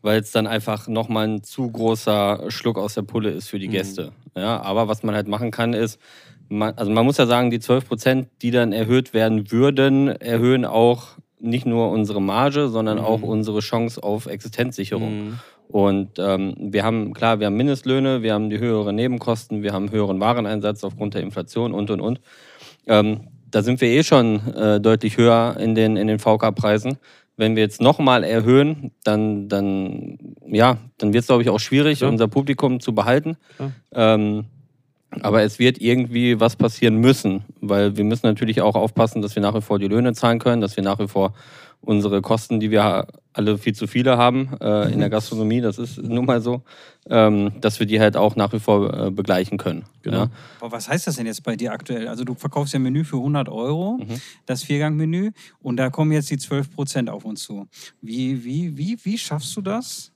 weil 0.00 0.20
es 0.20 0.32
dann 0.32 0.46
einfach 0.46 0.88
nochmal 0.88 1.28
ein 1.28 1.42
zu 1.44 1.70
großer 1.70 2.50
Schluck 2.50 2.78
aus 2.78 2.94
der 2.94 3.02
Pulle 3.02 3.30
ist 3.30 3.48
für 3.48 3.58
die 3.58 3.68
mhm. 3.68 3.72
Gäste. 3.72 4.12
Mhm. 4.34 4.40
Ja, 4.40 4.62
aber 4.62 4.88
was 4.88 5.02
man 5.02 5.14
halt 5.14 5.28
machen 5.28 5.50
kann, 5.50 5.74
ist, 5.74 6.00
man, 6.48 6.74
also 6.74 6.90
man 6.90 7.04
muss 7.04 7.18
ja 7.18 7.26
sagen, 7.26 7.50
die 7.50 7.60
12 7.60 7.86
Prozent, 7.86 8.28
die 8.42 8.50
dann 8.50 8.72
erhöht 8.72 9.12
werden 9.12 9.52
würden, 9.52 10.08
erhöhen 10.08 10.64
auch 10.64 11.18
nicht 11.40 11.66
nur 11.66 11.90
unsere 11.90 12.20
Marge, 12.20 12.68
sondern 12.68 12.98
mhm. 12.98 13.04
auch 13.04 13.22
unsere 13.22 13.60
Chance 13.60 14.02
auf 14.02 14.26
Existenzsicherung. 14.26 15.24
Mhm. 15.26 15.38
Und 15.68 16.18
ähm, 16.18 16.54
wir 16.58 16.82
haben, 16.82 17.14
klar, 17.14 17.38
wir 17.38 17.46
haben 17.46 17.56
Mindestlöhne, 17.56 18.22
wir 18.22 18.34
haben 18.34 18.50
die 18.50 18.58
höheren 18.58 18.96
Nebenkosten, 18.96 19.62
wir 19.62 19.72
haben 19.72 19.90
höheren 19.90 20.18
Wareneinsatz 20.18 20.82
aufgrund 20.82 21.14
der 21.14 21.22
Inflation 21.22 21.72
und, 21.72 21.90
und, 21.90 22.00
und. 22.00 22.20
Ähm, 22.86 23.28
da 23.50 23.62
sind 23.62 23.80
wir 23.80 23.88
eh 23.88 24.02
schon 24.02 24.54
äh, 24.54 24.80
deutlich 24.80 25.16
höher 25.16 25.56
in 25.58 25.74
den, 25.74 25.96
in 25.96 26.06
den 26.06 26.18
VK-Preisen. 26.18 26.98
Wenn 27.36 27.56
wir 27.56 27.62
jetzt 27.62 27.80
nochmal 27.80 28.24
erhöhen, 28.24 28.92
dann, 29.04 29.48
dann, 29.48 30.18
ja, 30.46 30.78
dann 30.98 31.12
wird 31.12 31.22
es, 31.22 31.26
glaube 31.26 31.42
ich, 31.42 31.50
auch 31.50 31.60
schwierig, 31.60 32.00
ja. 32.00 32.08
unser 32.08 32.28
Publikum 32.28 32.80
zu 32.80 32.94
behalten. 32.94 33.36
Ähm, 33.92 34.44
aber 35.22 35.42
es 35.42 35.58
wird 35.58 35.80
irgendwie 35.80 36.38
was 36.38 36.56
passieren 36.56 36.96
müssen, 36.96 37.44
weil 37.60 37.96
wir 37.96 38.04
müssen 38.04 38.26
natürlich 38.26 38.60
auch 38.60 38.76
aufpassen, 38.76 39.22
dass 39.22 39.34
wir 39.34 39.42
nach 39.42 39.54
wie 39.54 39.60
vor 39.60 39.78
die 39.78 39.88
Löhne 39.88 40.12
zahlen 40.12 40.38
können, 40.38 40.60
dass 40.60 40.76
wir 40.76 40.84
nach 40.84 40.98
wie 40.98 41.08
vor 41.08 41.34
unsere 41.82 42.20
Kosten, 42.20 42.60
die 42.60 42.70
wir 42.70 43.06
alle 43.32 43.58
viel 43.58 43.74
zu 43.74 43.86
viele 43.86 44.18
haben 44.18 44.50
äh, 44.60 44.92
in 44.92 45.00
der 45.00 45.08
Gastronomie, 45.08 45.60
das 45.60 45.78
ist 45.78 45.98
nun 45.98 46.26
mal 46.26 46.40
so, 46.40 46.62
ähm, 47.08 47.52
dass 47.60 47.80
wir 47.80 47.86
die 47.86 48.00
halt 48.00 48.16
auch 48.16 48.36
nach 48.36 48.52
wie 48.52 48.58
vor 48.58 49.06
äh, 49.06 49.10
begleichen 49.10 49.56
können. 49.56 49.84
Genau. 50.02 50.24
Ja. 50.24 50.30
Aber 50.60 50.72
was 50.72 50.88
heißt 50.88 51.06
das 51.06 51.16
denn 51.16 51.26
jetzt 51.26 51.42
bei 51.42 51.56
dir 51.56 51.72
aktuell? 51.72 52.08
Also 52.08 52.24
du 52.24 52.34
verkaufst 52.34 52.74
ja 52.74 52.78
ein 52.78 52.82
Menü 52.82 53.04
für 53.04 53.16
100 53.16 53.48
Euro, 53.48 53.98
mhm. 53.98 54.20
das 54.46 54.62
Viergang-Menü, 54.64 55.30
und 55.60 55.76
da 55.76 55.90
kommen 55.90 56.12
jetzt 56.12 56.30
die 56.30 56.38
12 56.38 56.74
Prozent 56.74 57.08
auf 57.08 57.24
uns 57.24 57.42
zu. 57.44 57.66
Wie, 58.02 58.44
wie, 58.44 58.76
wie, 58.76 58.98
wie 59.02 59.16
schaffst 59.16 59.56
du 59.56 59.62
das? 59.62 60.09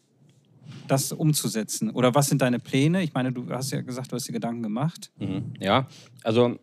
Das 0.88 1.12
umzusetzen? 1.12 1.91
Oder 1.91 2.15
was 2.15 2.29
sind 2.29 2.43
deine 2.43 2.59
Pläne? 2.59 3.03
Ich 3.03 3.15
meine, 3.15 3.32
du 3.32 3.49
hast 3.50 3.71
ja 3.73 3.81
gesagt, 3.81 4.12
du 4.12 4.17
hast 4.17 4.29
dir 4.29 4.32
Gedanken 4.32 4.62
gemacht. 4.62 5.11
Mhm. 5.19 5.55
Ja, 5.61 5.88
also 6.23 6.59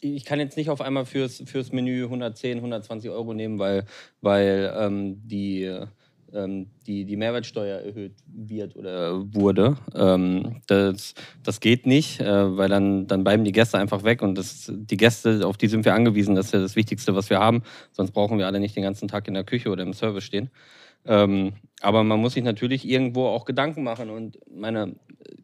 ich 0.00 0.24
kann 0.24 0.40
jetzt 0.40 0.56
nicht 0.56 0.70
auf 0.70 0.80
einmal 0.80 1.04
fürs, 1.04 1.42
fürs 1.46 1.72
Menü 1.72 2.04
110, 2.04 2.58
120 2.58 3.10
Euro 3.10 3.34
nehmen, 3.34 3.58
weil, 3.58 3.84
weil 4.22 4.72
ähm, 4.76 5.20
die, 5.26 5.70
ähm, 6.32 6.70
die, 6.86 7.04
die 7.04 7.16
Mehrwertsteuer 7.16 7.80
erhöht 7.80 8.14
wird 8.26 8.76
oder 8.76 9.22
wurde. 9.34 9.76
Ähm, 9.94 10.62
das, 10.66 11.14
das 11.42 11.60
geht 11.60 11.86
nicht, 11.86 12.20
äh, 12.20 12.56
weil 12.56 12.68
dann, 12.68 13.06
dann 13.06 13.24
bleiben 13.24 13.44
die 13.44 13.52
Gäste 13.52 13.78
einfach 13.78 14.02
weg 14.04 14.22
und 14.22 14.36
das, 14.36 14.72
die 14.74 14.96
Gäste, 14.96 15.46
auf 15.46 15.56
die 15.56 15.68
sind 15.68 15.84
wir 15.84 15.94
angewiesen, 15.94 16.34
das 16.34 16.46
ist 16.46 16.52
ja 16.52 16.60
das 16.60 16.76
Wichtigste, 16.76 17.14
was 17.14 17.30
wir 17.30 17.38
haben. 17.38 17.62
Sonst 17.92 18.12
brauchen 18.12 18.38
wir 18.38 18.46
alle 18.46 18.60
nicht 18.60 18.76
den 18.76 18.82
ganzen 18.82 19.08
Tag 19.08 19.28
in 19.28 19.34
der 19.34 19.44
Küche 19.44 19.70
oder 19.70 19.82
im 19.82 19.92
Service 19.92 20.24
stehen. 20.24 20.50
Ähm, 21.04 21.52
aber 21.80 22.04
man 22.04 22.20
muss 22.20 22.34
sich 22.34 22.44
natürlich 22.44 22.86
irgendwo 22.88 23.26
auch 23.26 23.44
Gedanken 23.44 23.82
machen. 23.82 24.10
Und 24.10 24.38
meine, 24.54 24.94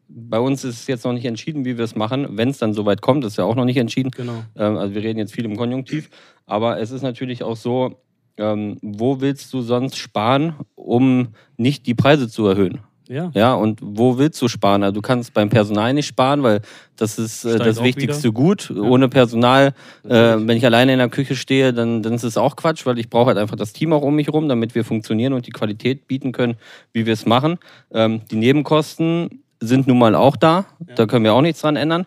bei 0.07 0.39
uns 0.39 0.63
ist 0.63 0.81
es 0.81 0.87
jetzt 0.87 1.05
noch 1.05 1.13
nicht 1.13 1.25
entschieden, 1.25 1.65
wie 1.65 1.77
wir 1.77 1.83
es 1.83 1.95
machen. 1.95 2.37
Wenn 2.37 2.49
es 2.49 2.59
dann 2.59 2.73
soweit 2.73 3.01
kommt, 3.01 3.25
ist 3.25 3.37
ja 3.37 3.43
auch 3.43 3.55
noch 3.55 3.65
nicht 3.65 3.77
entschieden. 3.77 4.11
Genau. 4.11 4.43
Ähm, 4.55 4.77
also 4.77 4.93
wir 4.93 5.03
reden 5.03 5.19
jetzt 5.19 5.33
viel 5.33 5.45
im 5.45 5.57
Konjunktiv. 5.57 6.09
Aber 6.45 6.79
es 6.79 6.91
ist 6.91 7.01
natürlich 7.01 7.43
auch 7.43 7.55
so, 7.55 8.01
ähm, 8.37 8.77
wo 8.81 9.19
willst 9.19 9.51
du 9.53 9.61
sonst 9.61 9.97
sparen, 9.97 10.55
um 10.75 11.29
nicht 11.57 11.87
die 11.87 11.95
Preise 11.95 12.29
zu 12.29 12.45
erhöhen? 12.47 12.79
Ja. 13.07 13.31
ja, 13.33 13.53
und 13.53 13.79
wo 13.81 14.17
willst 14.17 14.41
du 14.41 14.47
sparen? 14.47 14.83
Also 14.83 14.95
du 14.95 15.01
kannst 15.01 15.33
beim 15.33 15.49
Personal 15.49 15.93
nicht 15.93 16.07
sparen, 16.07 16.43
weil 16.43 16.61
das 16.95 17.17
ist 17.17 17.45
äh, 17.45 17.57
das 17.57 17.81
wichtigste 17.81 18.23
wieder. 18.23 18.33
Gut. 18.33 18.71
Ja. 18.73 18.81
Ohne 18.81 19.09
Personal, 19.09 19.73
äh, 20.03 20.09
wenn 20.09 20.57
ich 20.57 20.65
alleine 20.65 20.93
in 20.93 20.99
der 20.99 21.09
Küche 21.09 21.35
stehe, 21.35 21.73
dann, 21.73 22.03
dann 22.03 22.13
ist 22.13 22.23
es 22.23 22.37
auch 22.37 22.55
Quatsch, 22.55 22.85
weil 22.85 22.99
ich 22.99 23.09
brauche 23.09 23.27
halt 23.27 23.37
einfach 23.37 23.55
das 23.55 23.73
Team 23.73 23.93
auch 23.93 24.01
um 24.01 24.15
mich 24.15 24.27
herum, 24.27 24.49
damit 24.49 24.75
wir 24.75 24.83
funktionieren 24.83 25.33
und 25.33 25.47
die 25.47 25.51
Qualität 25.51 26.07
bieten 26.07 26.31
können, 26.31 26.55
wie 26.93 27.05
wir 27.05 27.13
es 27.13 27.25
machen. 27.25 27.57
Ähm, 27.91 28.21
die 28.29 28.35
Nebenkosten 28.35 29.43
sind 29.59 29.87
nun 29.87 29.99
mal 29.99 30.15
auch 30.15 30.35
da. 30.35 30.65
Ja. 30.87 30.95
Da 30.95 31.05
können 31.05 31.23
wir 31.23 31.33
auch 31.33 31.41
nichts 31.41 31.61
dran 31.61 31.75
ändern. 31.75 32.05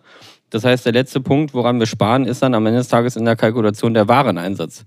Das 0.49 0.65
heißt, 0.65 0.85
der 0.85 0.93
letzte 0.93 1.21
Punkt, 1.21 1.53
woran 1.53 1.79
wir 1.79 1.87
sparen, 1.87 2.25
ist 2.25 2.41
dann 2.41 2.53
am 2.53 2.65
Ende 2.65 2.79
des 2.79 2.89
Tages 2.89 3.15
in 3.15 3.25
der 3.25 3.35
Kalkulation 3.35 3.93
der 3.93 4.07
Wareneinsatz 4.07 4.85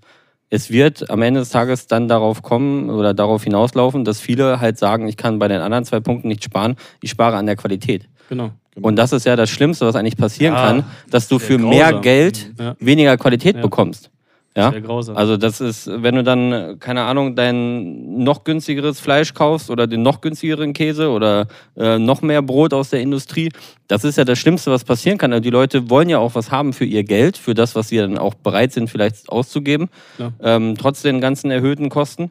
es 0.55 0.71
wird 0.71 1.11
am 1.11 1.21
Ende 1.23 1.41
des 1.41 1.51
Tages 1.51 1.89
dann 1.89 2.07
darauf 2.07 2.43
kommen 2.43 2.89
oder 2.89 3.13
darauf 3.13 3.43
hinauslaufen, 3.43 4.05
dass 4.05 4.21
viele 4.21 4.61
halt 4.61 4.79
sagen, 4.79 5.09
ich 5.09 5.17
kann 5.17 5.41
bei 5.41 5.49
den 5.49 5.61
anderen 5.61 5.85
zwei 5.85 5.99
Punkten 5.99 6.29
nicht 6.29 6.45
sparen, 6.45 6.77
ich 7.01 7.11
spare 7.11 7.37
an 7.37 7.47
der 7.47 7.57
Qualität. 7.57 8.09
Genau. 8.29 8.51
genau. 8.73 8.89
Und 8.89 8.97
das 8.97 9.13
ist 9.13 9.27
ja 9.27 9.35
das 9.35 9.51
Schlimmste, 9.51 9.85
was 9.85 9.97
eigentlich 9.97 10.17
passieren 10.17 10.55
ja, 10.55 10.65
kann, 10.65 10.85
dass 11.11 11.27
du 11.27 11.41
für 11.41 11.59
grausam. 11.59 11.71
mehr 11.71 11.93
Geld 11.95 12.53
ja. 12.57 12.77
weniger 12.79 13.17
Qualität 13.17 13.57
ja. 13.57 13.63
bekommst. 13.63 14.11
Ja, 14.57 14.73
also 15.15 15.37
das 15.37 15.61
ist, 15.61 15.91
wenn 15.91 16.15
du 16.15 16.23
dann, 16.23 16.79
keine 16.79 17.03
Ahnung, 17.03 17.35
dein 17.35 18.23
noch 18.23 18.45
günstigeres 18.45 19.01
Fleisch 19.01 19.35
kaufst 19.35 19.69
oder 19.69 19.89
den 19.89 20.03
noch 20.03 20.21
günstigeren 20.21 20.73
Käse 20.73 21.11
oder 21.11 21.49
äh, 21.77 21.99
noch 21.99 22.23
mehr 22.23 22.41
Brot 22.41 22.73
aus 22.73 22.91
der 22.91 23.01
Industrie, 23.01 23.51
das 23.89 24.05
ist 24.05 24.17
ja 24.17 24.25
das 24.25 24.39
Schlimmste, 24.39 24.71
was 24.71 24.85
passieren 24.85 25.19
kann. 25.19 25.33
Also 25.33 25.43
die 25.43 25.51
Leute 25.51 25.91
wollen 25.91 26.09
ja 26.09 26.19
auch 26.19 26.37
was 26.37 26.53
haben 26.53 26.73
für 26.73 26.85
ihr 26.85 27.03
Geld, 27.03 27.37
für 27.37 27.55
das, 27.55 27.75
was 27.75 27.89
sie 27.89 27.97
dann 27.97 28.17
auch 28.17 28.35
bereit 28.35 28.73
sind, 28.73 28.89
vielleicht 28.89 29.29
auszugeben, 29.29 29.89
ja. 30.19 30.33
ähm, 30.41 30.77
trotz 30.79 31.03
den 31.03 31.21
ganzen 31.21 31.51
erhöhten 31.51 31.89
Kosten, 31.89 32.31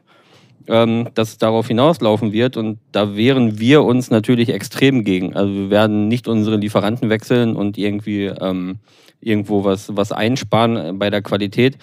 ähm, 0.66 1.08
dass 1.12 1.28
es 1.28 1.38
darauf 1.38 1.68
hinauslaufen 1.68 2.32
wird. 2.32 2.56
Und 2.56 2.78
da 2.90 3.16
wehren 3.16 3.58
wir 3.58 3.82
uns 3.82 4.10
natürlich 4.10 4.48
extrem 4.48 5.04
gegen. 5.04 5.36
Also 5.36 5.52
wir 5.52 5.68
werden 5.68 6.08
nicht 6.08 6.26
unsere 6.26 6.56
Lieferanten 6.56 7.10
wechseln 7.10 7.54
und 7.54 7.76
irgendwie 7.76 8.24
ähm, 8.24 8.78
irgendwo 9.20 9.64
was, 9.64 9.94
was 9.94 10.10
einsparen 10.10 10.98
bei 10.98 11.10
der 11.10 11.20
Qualität 11.20 11.76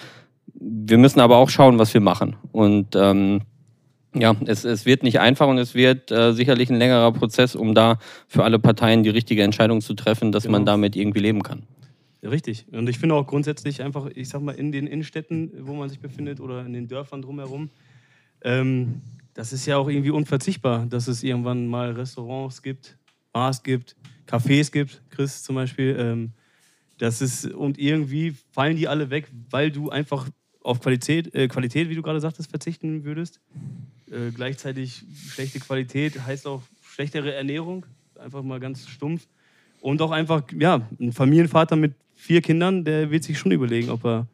wir 0.54 0.98
müssen 0.98 1.20
aber 1.20 1.38
auch 1.38 1.50
schauen, 1.50 1.80
was 1.80 1.94
wir 1.94 2.02
machen. 2.02 2.36
Und 2.52 2.96
ähm, 2.96 3.42
ja, 4.14 4.36
es, 4.46 4.66
es 4.66 4.86
wird 4.86 5.04
nicht 5.04 5.20
einfach 5.20 5.48
und 5.48 5.58
es 5.58 5.74
wird 5.74 6.12
äh, 6.12 6.34
sicherlich 6.34 6.70
ein 6.70 6.78
längerer 6.78 7.12
Prozess, 7.14 7.56
um 7.56 7.74
da 7.74 7.98
für 8.28 8.44
alle 8.44 8.60
Parteien 8.60 9.04
die 9.04 9.10
richtige 9.10 9.44
Entscheidung 9.44 9.82
zu 9.82 9.94
treffen, 9.94 10.32
dass 10.32 10.44
genau. 10.44 10.58
man 10.58 10.66
damit 10.66 10.96
irgendwie 10.96 11.20
leben 11.20 11.44
kann. 11.44 11.64
Richtig. 12.24 12.66
Und 12.72 12.88
ich 12.88 13.00
finde 13.00 13.16
auch 13.16 13.26
grundsätzlich 13.26 13.82
einfach, 13.82 14.08
ich 14.14 14.30
sag 14.30 14.42
mal, 14.42 14.54
in 14.54 14.72
den 14.72 14.86
Innenstädten, 14.86 15.52
wo 15.62 15.74
man 15.74 15.90
sich 15.90 16.00
befindet 16.00 16.40
oder 16.40 16.66
in 16.66 16.74
den 16.74 16.88
Dörfern 16.88 17.22
drumherum, 17.22 17.70
ähm, 18.44 19.02
das 19.34 19.54
ist 19.54 19.66
ja 19.66 19.78
auch 19.78 19.88
irgendwie 19.88 20.12
unverzichtbar, 20.12 20.86
dass 20.88 21.08
es 21.08 21.24
irgendwann 21.24 21.68
mal 21.68 21.92
Restaurants 21.92 22.62
gibt, 22.62 22.98
Bars 23.32 23.64
gibt, 23.64 23.96
Cafés 24.28 24.72
gibt, 24.72 25.02
Chris 25.10 25.42
zum 25.42 25.56
Beispiel. 25.56 25.96
Ähm, 25.98 26.32
das 26.98 27.22
ist, 27.22 27.46
und 27.46 27.80
irgendwie 27.80 28.36
fallen 28.52 28.78
die 28.78 28.88
alle 28.88 29.10
weg, 29.10 29.28
weil 29.50 29.72
du 29.72 29.90
einfach 29.90 30.28
auf 30.64 30.80
Qualität, 30.80 31.34
äh, 31.34 31.48
Qualität, 31.48 31.90
wie 31.90 31.96
du 31.96 32.02
gerade 32.02 32.20
sagtest, 32.20 32.50
verzichten 32.50 33.04
würdest. 33.04 33.40
Äh, 34.10 34.32
gleichzeitig 34.34 35.04
schlechte 35.30 35.60
Qualität 35.60 36.26
heißt 36.26 36.48
auch 36.48 36.62
schlechtere 36.82 37.34
Ernährung, 37.34 37.86
einfach 38.20 38.44
mal 38.44 38.60
ganz 38.60 38.88
stumpf. 38.88 39.28
Und 39.80 40.02
auch 40.02 40.12
einfach, 40.12 40.44
ja, 40.58 40.88
ein 41.00 41.12
Familienvater 41.12 41.76
mit 41.76 41.94
vier 42.16 42.42
Kindern, 42.42 42.84
der 42.84 43.10
wird 43.10 43.24
sich 43.24 43.40
schon 43.40 43.52
überlegen, 43.52 43.90
ob 43.90 44.06
er 44.06 44.28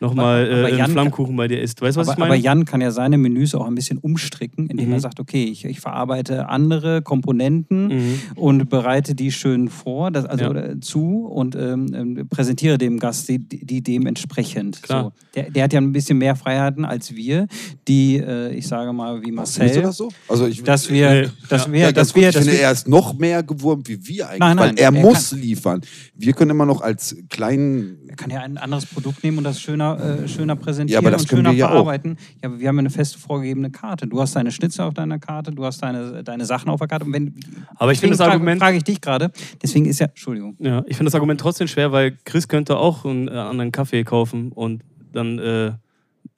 nochmal 0.00 0.46
äh, 0.48 0.66
einen 0.66 0.78
Jan- 0.78 0.90
Flammkuchen 0.90 1.36
bei 1.36 1.46
dir 1.48 1.60
isst. 1.60 1.80
Weißt 1.82 1.96
du, 1.96 2.00
was 2.00 2.08
aber, 2.08 2.14
ich 2.14 2.18
meine? 2.18 2.32
aber 2.34 2.40
Jan 2.42 2.64
kann 2.64 2.80
ja 2.80 2.90
seine 2.90 3.18
Menüs 3.18 3.54
auch 3.54 3.66
ein 3.66 3.74
bisschen 3.74 3.98
umstricken, 3.98 4.66
indem 4.68 4.86
Mhm. 4.88 4.94
er 4.94 5.00
sagt, 5.00 5.20
okay, 5.20 5.44
ich, 5.44 5.64
ich 5.64 5.80
verarbeite 5.80 6.48
andere 6.48 7.02
Komponenten 7.02 7.88
Mhm. 7.88 8.20
und 8.36 8.68
bereite 8.70 9.14
die 9.14 9.30
schön 9.32 9.68
vor, 9.68 10.10
das, 10.10 10.24
also 10.24 10.44
Ja. 10.44 10.50
oder 10.50 10.80
zu 10.80 11.26
und 11.26 11.54
ähm, 11.56 11.86
ähm, 11.94 12.26
präsentiere 12.28 12.78
dem 12.78 12.98
Gast 12.98 13.28
die, 13.28 13.38
die 13.38 13.82
dementsprechend. 13.82 14.82
Klar. 14.82 15.04
So. 15.04 15.12
Der, 15.34 15.50
der 15.50 15.64
hat 15.64 15.72
ja 15.72 15.80
ein 15.80 15.92
bisschen 15.92 16.18
mehr 16.18 16.34
Freiheiten 16.36 16.84
als 16.84 17.14
wir, 17.14 17.46
die, 17.86 18.16
äh, 18.16 18.52
ich 18.54 18.66
sage 18.66 18.92
mal, 18.92 19.20
wie 19.22 19.26
Findest 19.26 19.56
du 19.56 19.60
Marcel, 19.60 19.82
das 19.82 19.96
so? 19.96 20.08
Also 20.28 20.46
ich, 20.46 20.62
dass 20.62 20.90
wir, 20.90 21.10
Nee. 21.10 21.28
dass 21.48 21.70
wir, 21.70 21.80
ja, 21.80 21.92
dass 21.92 22.14
wir, 22.14 22.28
ich 22.28 22.34
dass 22.34 22.44
finde, 22.44 22.58
wir, 22.58 22.64
er 22.64 22.72
ist 22.72 22.88
noch 22.88 23.16
mehr 23.18 23.42
gewurmt 23.42 23.88
wie 23.88 24.06
wir 24.06 24.28
eigentlich, 24.28 24.40
Nein, 24.40 24.56
nein, 24.56 24.68
weil 24.70 24.78
er, 24.78 24.84
er 24.86 24.90
muss 24.92 25.32
liefern. 25.32 25.80
Wir 26.16 26.32
können 26.32 26.50
immer 26.50 26.66
noch 26.66 26.80
als 26.80 27.16
kleinen 27.28 27.98
Er 28.08 28.16
kann 28.16 28.30
ja 28.30 28.40
ein 28.40 28.58
anderes 28.58 28.86
Produkt 28.86 29.22
nehmen 29.22 29.38
und 29.38 29.44
das 29.44 29.60
schöner, 29.60 29.89
äh, 29.98 30.28
schöner 30.28 30.56
präsentieren 30.56 31.02
Ja, 31.02 31.06
aber 31.06 31.10
das 31.10 31.22
und 31.22 31.28
schöner 31.30 31.50
wir 31.50 31.56
ja 31.58 31.66
auch. 31.66 31.70
verarbeiten. 31.70 32.16
Ja, 32.42 32.48
aber 32.48 32.60
wir 32.60 32.68
haben 32.68 32.76
ja 32.76 32.80
eine 32.80 32.90
feste 32.90 33.18
vorgegebene 33.18 33.70
Karte. 33.70 34.06
Du 34.06 34.20
hast 34.20 34.36
deine 34.36 34.50
Schnitzel 34.50 34.82
auf 34.84 34.94
deiner 34.94 35.18
Karte, 35.18 35.50
du 35.52 35.64
hast 35.64 35.82
deine, 35.82 36.22
deine 36.22 36.44
Sachen 36.44 36.68
auf 36.70 36.78
der 36.78 36.88
Karte. 36.88 37.04
Und 37.06 37.12
wenn, 37.12 37.34
Aber 37.76 37.92
ich 37.92 38.00
finde 38.00 38.16
das 38.16 38.26
Argument- 38.26 38.60
frage 38.60 38.76
ich 38.76 38.84
dich 38.84 39.00
gerade. 39.00 39.30
Deswegen 39.62 39.86
ist 39.86 39.98
ja, 40.00 40.06
Entschuldigung. 40.06 40.56
Ja, 40.58 40.82
ich 40.86 40.96
finde 40.96 41.06
das 41.10 41.14
Argument 41.14 41.40
trotzdem 41.40 41.66
schwer, 41.68 41.92
weil 41.92 42.16
Chris 42.24 42.46
könnte 42.48 42.76
auch 42.76 43.04
einen 43.04 43.28
äh, 43.28 43.32
anderen 43.32 43.72
Kaffee 43.72 44.04
kaufen 44.04 44.52
und 44.52 44.82
dann. 45.12 45.38
Äh, 45.38 45.72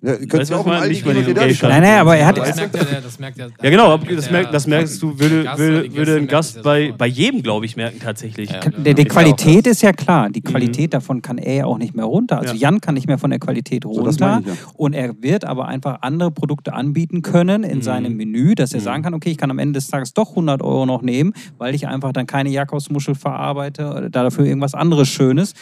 Ja, 0.04 0.16
könntest 0.16 0.50
du, 0.50 0.56
auch? 0.56 0.66
Aldi 0.66 0.88
Nicht 0.88 1.04
bei 1.04 1.12
gehen 1.12 1.18
und 1.18 1.26
diesem 1.28 1.34
dir 1.34 1.34
da 1.34 1.40
die 1.42 1.48
Gay-Shop. 1.50 1.68
Nein, 1.70 1.82
nein, 1.82 2.00
aber 2.00 2.16
er 2.16 2.26
hat- 2.26 2.36
das 2.38 2.56
merkt 2.56 2.74
ja, 2.76 2.84
der- 2.84 3.00
das 3.02 3.18
merkt 3.20 3.38
ja, 3.38 3.46
ja, 3.62 3.70
genau, 3.70 3.92
aber 3.92 4.04
merkt 4.04 4.18
das, 4.48 4.50
das 4.50 4.66
merkst 4.66 5.00
du, 5.00 5.16
würde, 5.18 5.44
würde, 5.56 5.88
die 5.88 5.94
würde 5.96 6.16
ein 6.16 6.26
Gast 6.26 6.56
das 6.56 6.62
bei, 6.64 6.92
bei 6.96 7.06
jedem, 7.06 7.40
glaube 7.40 7.66
ich, 7.66 7.76
merken 7.76 8.00
tatsächlich. 8.00 8.50
Ja. 8.50 8.60
Die 8.60 8.90
ja 9.00 9.04
Qualität 9.04 9.66
ist 9.68 9.80
ja 9.80 9.92
klar. 9.92 10.28
Die 10.28 10.40
Qualität 10.40 10.92
davon 10.92 11.22
kann 11.22 11.38
er 11.38 11.54
ja 11.54 11.64
auch 11.66 11.78
nicht 11.78 11.94
mehr 11.94 12.04
runter. 12.04 12.40
Also 12.40 12.54
Ja. 12.54 12.60
Jan 12.70 12.80
kann 12.80 12.94
nicht 12.94 13.06
mehr 13.06 13.18
von 13.18 13.30
der 13.30 13.38
Qualität 13.38 13.84
das 13.84 13.90
runter. 13.92 14.26
meine 14.26 14.40
ich 14.40 14.46
ja. 14.48 14.54
Und 14.74 14.92
er 14.94 15.22
wird 15.22 15.44
aber 15.44 15.68
einfach 15.68 15.98
andere 16.02 16.32
Produkte 16.32 16.72
anbieten 16.72 17.22
können 17.22 17.62
in 17.62 17.78
Mhm. 17.78 17.82
seinem 17.82 18.16
Menü, 18.16 18.56
dass 18.56 18.72
er 18.72 18.80
Mhm. 18.80 18.84
sagen 18.84 19.02
kann, 19.04 19.14
okay, 19.14 19.30
ich 19.30 19.38
kann 19.38 19.52
am 19.52 19.60
Ende 19.60 19.74
des 19.78 19.86
Tages 19.86 20.14
doch 20.14 20.34
100 20.34 20.62
Euro 20.62 20.84
noch 20.84 21.02
nehmen, 21.02 21.32
weil 21.58 21.76
ich 21.76 21.86
einfach 21.86 22.12
dann 22.12 22.26
keine 22.26 22.48
Jakobsmuschel 22.50 23.14
verarbeite 23.14 23.88
oder 23.88 24.10
dafür 24.10 24.46
irgendwas 24.46 24.74
anderes 24.74 25.08
Schönes. 25.08 25.54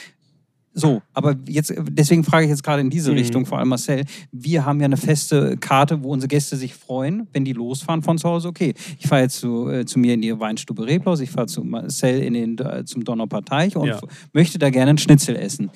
So, 0.73 1.03
aber 1.13 1.35
jetzt, 1.49 1.75
deswegen 1.91 2.23
frage 2.23 2.45
ich 2.45 2.51
jetzt 2.51 2.63
gerade 2.63 2.81
in 2.81 2.91
diese 2.91 3.11
Mhm. 3.11 3.19
Richtung, 3.19 3.45
vor 3.47 3.59
allem 3.59 3.69
Marcel. 3.71 4.05
Wir 4.31 4.65
haben 4.65 4.79
ja 4.79 4.85
eine 4.85 4.97
feste 4.97 5.57
Karte, 5.57 6.05
wo 6.05 6.11
unsere 6.13 6.29
Gäste 6.29 6.57
sich 6.57 6.75
freuen, 6.75 7.27
wenn 7.33 7.45
die 7.45 7.53
losfahren 7.53 8.03
von 8.03 8.19
zu 8.19 8.29
Hause. 8.29 8.49
Okay, 8.49 8.75
ich 8.99 9.07
fahre 9.09 9.23
jetzt 9.23 9.39
zu, 9.41 9.69
äh, 9.69 9.85
zu 9.85 9.99
mir 9.99 10.15
in 10.15 10.23
die 10.23 10.39
Weinstube 10.39 10.87
Reblaus, 10.87 11.19
ich 11.21 11.31
fahre 11.31 11.49
zu 11.49 11.65
Marcel 11.65 12.23
in 12.23 12.35
den, 12.35 12.59
äh, 12.59 12.85
zum 12.85 13.03
Donnerparteich 13.03 13.77
und 13.77 13.89
Ja. 13.89 14.01
möchte 14.33 14.59
da 14.61 14.71
gerne 14.71 14.91
einen 14.91 14.99
Schnitzel 14.99 15.35
essen. 15.37 15.71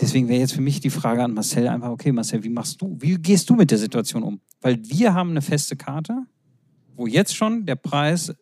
Deswegen 0.00 0.28
wäre 0.28 0.38
jetzt 0.38 0.52
für 0.52 0.60
mich 0.60 0.78
die 0.78 0.90
Frage 0.90 1.24
an 1.24 1.34
Marcel 1.34 1.66
einfach, 1.66 1.90
okay, 1.90 2.12
Marcel, 2.12 2.44
wie 2.44 2.50
machst 2.50 2.80
du, 2.80 2.96
wie 3.00 3.16
gehst 3.16 3.50
du 3.50 3.54
mit 3.56 3.70
der 3.72 3.78
Situation 3.78 4.22
um? 4.22 4.40
Weil 4.60 4.78
wir 4.84 5.12
haben 5.12 5.30
eine 5.30 5.42
feste 5.42 5.74
Karte, 5.74 6.16
wo 6.94 7.08
jetzt 7.08 7.34
schon 7.34 7.66
der 7.66 7.74
Preis, 7.74 8.28
äh, 8.28 8.34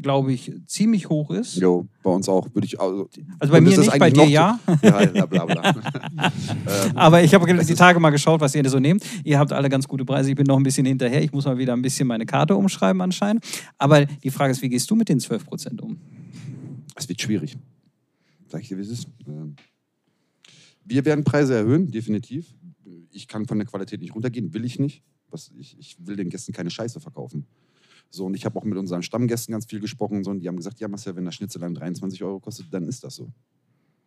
glaube 0.00 0.32
ich, 0.32 0.52
ziemlich 0.66 1.08
hoch 1.08 1.30
ist. 1.30 1.56
Jo, 1.56 1.86
bei 2.02 2.10
uns 2.10 2.28
auch. 2.28 2.48
Würde 2.54 2.66
ich, 2.66 2.80
also, 2.80 3.08
Also 3.38 3.52
bei 3.52 3.60
mir 3.60 3.76
nicht, 3.76 3.98
bei 3.98 4.10
dir 4.10 4.24
ja. 4.24 4.58
ja, 4.82 5.06
bla, 5.06 5.26
bla, 5.26 5.44
bla. 5.44 5.74
ähm, 6.66 6.96
Aber 6.96 7.22
ich 7.22 7.34
habe 7.34 7.64
die 7.64 7.74
Tage 7.74 8.00
mal 8.00 8.10
geschaut, 8.10 8.40
was 8.40 8.54
ihr 8.54 8.68
so 8.68 8.78
nehmt. 8.78 9.04
Ihr 9.24 9.38
habt 9.38 9.52
alle 9.52 9.68
ganz 9.68 9.86
gute 9.86 10.04
Preise. 10.04 10.30
Ich 10.30 10.36
bin 10.36 10.46
noch 10.46 10.56
ein 10.56 10.62
bisschen 10.62 10.86
hinterher. 10.86 11.22
Ich 11.22 11.32
muss 11.32 11.44
mal 11.44 11.58
wieder 11.58 11.72
ein 11.72 11.82
bisschen 11.82 12.06
meine 12.06 12.26
Karte 12.26 12.56
umschreiben 12.56 13.00
anscheinend. 13.02 13.44
Aber 13.78 14.06
die 14.06 14.30
Frage 14.30 14.52
ist, 14.52 14.62
wie 14.62 14.68
gehst 14.68 14.90
du 14.90 14.94
mit 14.94 15.08
den 15.08 15.18
12% 15.20 15.80
um? 15.80 15.98
es 16.94 17.08
wird 17.08 17.20
schwierig. 17.20 17.56
Sag 18.48 18.62
ich 18.62 18.68
dir, 18.68 18.78
wie 18.78 18.82
es 18.82 18.90
ist. 18.90 19.08
Ähm, 19.26 19.56
wir 20.84 21.04
werden 21.04 21.24
Preise 21.24 21.54
erhöhen, 21.54 21.90
definitiv. 21.90 22.54
Ich 23.10 23.28
kann 23.28 23.46
von 23.46 23.58
der 23.58 23.66
Qualität 23.66 24.00
nicht 24.00 24.14
runtergehen, 24.14 24.52
will 24.54 24.64
ich 24.64 24.78
nicht. 24.78 25.02
Was, 25.30 25.50
ich, 25.56 25.78
ich 25.78 25.96
will 26.06 26.16
den 26.16 26.28
Gästen 26.28 26.52
keine 26.52 26.70
Scheiße 26.70 27.00
verkaufen. 27.00 27.46
So, 28.14 28.26
und 28.26 28.34
ich 28.34 28.44
habe 28.44 28.58
auch 28.58 28.64
mit 28.64 28.76
unseren 28.76 29.02
Stammgästen 29.02 29.52
ganz 29.52 29.64
viel 29.64 29.80
gesprochen 29.80 30.18
und, 30.18 30.24
so, 30.24 30.30
und 30.30 30.40
die 30.40 30.48
haben 30.48 30.56
gesagt, 30.56 30.80
ja, 30.80 30.88
Marcel, 30.88 31.16
wenn 31.16 31.24
das 31.24 31.34
Schnitzel 31.34 31.60
dann 31.60 31.74
23 31.74 32.22
Euro 32.22 32.40
kostet, 32.40 32.66
dann 32.72 32.86
ist 32.86 33.02
das 33.02 33.16
so. 33.16 33.32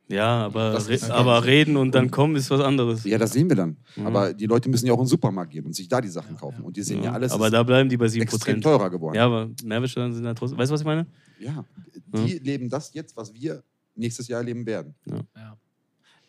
Ja, 0.08 0.46
aber, 0.46 0.74
Das 0.74 0.88
re 0.88 1.00
aber 1.12 1.44
reden 1.46 1.78
und 1.78 1.96
dann 1.96 2.12
kommen 2.12 2.36
ist 2.36 2.52
was 2.52 2.62
anderes. 2.62 3.04
Ja, 3.06 3.18
das 3.18 3.34
sehen 3.34 3.50
wir 3.50 3.56
dann. 3.56 3.78
Mhm. 3.96 4.06
Aber 4.06 4.34
die 4.34 4.46
Leute 4.46 4.70
müssen 4.70 4.86
ja 4.86 4.94
auch 4.94 5.00
in 5.00 5.06
den 5.06 5.10
Supermarkt 5.10 5.52
gehen 5.52 5.66
und 5.66 5.74
sich 5.76 5.88
da 5.88 6.00
die 6.00 6.10
Sachen 6.10 6.36
kaufen. 6.36 6.64
Und 6.64 6.78
die 6.78 6.84
sehen 6.84 7.02
ja, 7.02 7.14
alles 7.14 7.32
aber 7.32 7.50
da 7.50 7.64
bleiben 7.64 7.90
die 7.90 7.98
bei 7.98 8.06
extrem 8.06 8.60
7%. 8.60 8.62
teurer 8.62 8.92
geworden. 8.92 9.16
Ja, 9.16 9.26
aber 9.26 9.50
Mehrwertsteuern 9.64 10.14
sind 10.14 10.28
halt 10.28 10.38
trotzdem. 10.38 10.60
Weißt 10.60 10.70
du, 10.70 10.74
was 10.74 10.82
ich 10.82 10.86
meine? 10.86 11.08
Ja, 11.40 11.66
die 12.14 12.38
leben 12.38 12.70
das 12.70 12.94
jetzt, 12.94 13.18
was 13.18 13.34
wir 13.34 13.64
nächstes 13.96 14.28
Jahr 14.28 14.42
erleben 14.42 14.66
werden. 14.68 14.94
Ja. 15.06 15.58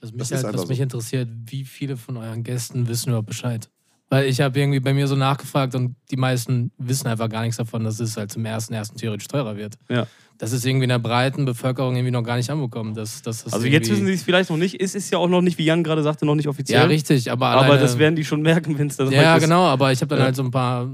Also 0.00 0.14
mich, 0.14 0.20
Das 0.20 0.30
ist 0.30 0.36
halt, 0.36 0.46
einfach 0.46 0.62
was 0.62 0.68
mich 0.68 0.78
so. 0.78 0.82
interessiert, 0.82 1.28
wie 1.44 1.64
viele 1.64 1.98
von 1.98 2.16
euren 2.16 2.42
Gästen 2.42 2.88
wissen 2.88 3.10
überhaupt 3.10 3.28
Bescheid? 3.28 3.68
Weil 4.08 4.26
ich 4.26 4.40
habe 4.40 4.58
irgendwie 4.60 4.78
bei 4.80 4.94
mir 4.94 5.08
so 5.08 5.16
nachgefragt 5.16 5.74
und 5.74 5.96
die 6.12 6.16
meisten 6.16 6.70
wissen 6.78 7.08
einfach 7.08 7.28
gar 7.28 7.42
nichts 7.42 7.56
davon, 7.56 7.82
dass 7.82 7.98
es 7.98 8.16
halt 8.16 8.30
zum 8.30 8.44
ersten 8.44 8.72
ersten 8.72 8.96
theoretisch 8.96 9.26
teurer 9.26 9.56
wird. 9.56 9.74
Ja. 9.88 10.06
Das 10.38 10.52
ist 10.52 10.64
irgendwie 10.66 10.84
in 10.84 10.90
der 10.90 10.98
breiten 10.98 11.44
Bevölkerung 11.46 11.96
irgendwie 11.96 12.10
noch 12.12 12.22
gar 12.22 12.36
nicht 12.36 12.48
angekommen. 12.50 12.94
Dass, 12.94 13.22
dass 13.22 13.42
das 13.44 13.54
Also 13.54 13.66
jetzt 13.66 13.88
wissen 13.90 14.06
sie 14.06 14.12
es 14.12 14.22
vielleicht 14.22 14.50
noch 14.50 14.58
nicht. 14.58 14.80
Es 14.80 14.94
ist 14.94 15.10
ja 15.10 15.16
auch 15.18 15.28
noch 15.28 15.40
nicht, 15.40 15.56
wie 15.58 15.64
Jan 15.64 15.82
gerade 15.82 16.02
sagte, 16.02 16.24
noch 16.26 16.34
nicht 16.36 16.46
offiziell. 16.46 16.78
Ja, 16.78 16.84
richtig, 16.84 17.32
aber 17.32 17.46
Aber 17.48 17.62
alleine, 17.62 17.80
das 17.80 17.98
werden 17.98 18.14
die 18.16 18.24
schon 18.24 18.42
merken, 18.42 18.78
wenn 18.78 18.86
es 18.88 18.96
dann 18.98 19.10
Ja, 19.10 19.22
soweit 19.22 19.36
ist. 19.38 19.42
genau, 19.44 19.62
aber 19.64 19.90
ich 19.92 20.00
habe 20.02 20.10
dann 20.10 20.18
Ja. 20.18 20.24
halt 20.26 20.36
so 20.36 20.42
ein 20.42 20.50
paar 20.50 20.88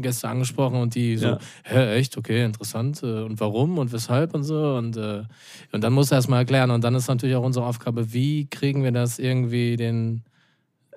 Gäste 0.00 0.28
angesprochen 0.28 0.80
und 0.80 0.94
die 0.94 1.16
so, 1.18 1.26
Ja. 1.26 1.38
hä, 1.64 1.96
echt, 1.96 2.16
okay, 2.16 2.44
interessant. 2.44 3.02
äh, 3.02 3.24
Und 3.24 3.40
warum 3.40 3.78
und 3.78 3.92
weshalb 3.92 4.32
und 4.32 4.44
so. 4.44 4.76
Und, 4.76 4.96
äh, 4.96 5.24
und 5.72 5.82
dann 5.84 5.92
muss 5.92 6.12
er 6.12 6.18
erstmal 6.18 6.38
erklären. 6.38 6.70
Und 6.70 6.84
dann 6.84 6.94
ist 6.94 7.08
natürlich 7.08 7.34
auch 7.36 7.44
unsere 7.44 7.66
Aufgabe, 7.66 8.12
wie 8.14 8.46
kriegen 8.48 8.84
wir 8.84 8.92
das 8.92 9.18
irgendwie 9.18 9.76
den 9.76 10.22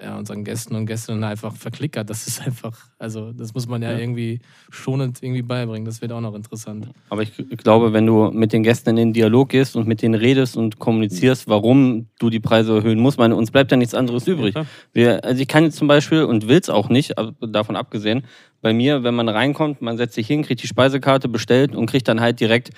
ja, 0.02 0.18
unseren 0.18 0.44
Gästen 0.44 0.76
und 0.76 0.86
Gästinnen 0.86 1.24
einfach 1.24 1.56
verklickert. 1.56 2.10
Das 2.10 2.28
ist 2.28 2.46
einfach, 2.46 2.78
also 3.00 3.32
das 3.32 3.54
muss 3.54 3.68
man 3.68 3.82
ja, 3.82 3.94
Ja. 3.94 3.98
irgendwie 3.98 4.40
schonend 4.70 5.24
irgendwie 5.24 5.42
beibringen. 5.42 5.86
Das 5.86 6.02
wird 6.02 6.12
auch 6.12 6.22
noch 6.22 6.36
interessant. 6.36 6.90
Aber 7.10 7.24
ich 7.24 7.32
glaube, 7.58 7.94
wenn 7.94 8.06
du 8.06 8.30
mit 8.32 8.54
den 8.54 8.64
Gästen 8.64 8.90
in 8.92 8.96
den 8.96 9.14
Dialog 9.14 9.50
gehst 9.50 9.76
und 9.76 9.88
mit 9.88 10.02
denen 10.02 10.16
redest 10.16 10.56
und 10.56 10.78
kommunizierst, 10.80 11.48
warum 11.48 12.08
du 12.20 12.30
die 12.30 12.40
Preise 12.40 12.76
erhöhen 12.78 13.00
musst, 13.00 13.18
meine, 13.18 13.36
uns 13.36 13.50
bleibt 13.52 13.72
ja 13.72 13.78
nichts 13.78 13.96
anderes 13.96 14.28
übrig. 14.28 14.54
Wir, 14.94 15.24
also 15.24 15.42
ich 15.42 15.48
kann 15.48 15.64
jetzt 15.64 15.78
zum 15.78 15.88
Beispiel 15.88 16.24
und 16.24 16.48
will 16.48 16.60
es 16.60 16.70
auch 16.70 16.90
nicht, 16.90 17.14
davon 17.42 17.76
abgesehen, 17.76 18.24
bei 18.62 18.74
mir, 18.74 19.04
wenn 19.04 19.16
man 19.16 19.30
reinkommt, 19.30 19.82
man 19.82 19.98
setzt 19.98 20.16
sich 20.16 20.28
hin, 20.28 20.44
kriegt 20.44 20.62
die 20.64 20.68
Speisekarte 20.68 21.28
bestellt 21.30 21.76
und 21.76 21.86
kriegt 21.86 22.08
dann 22.08 22.22
halt 22.22 22.40
direkt 22.40 22.72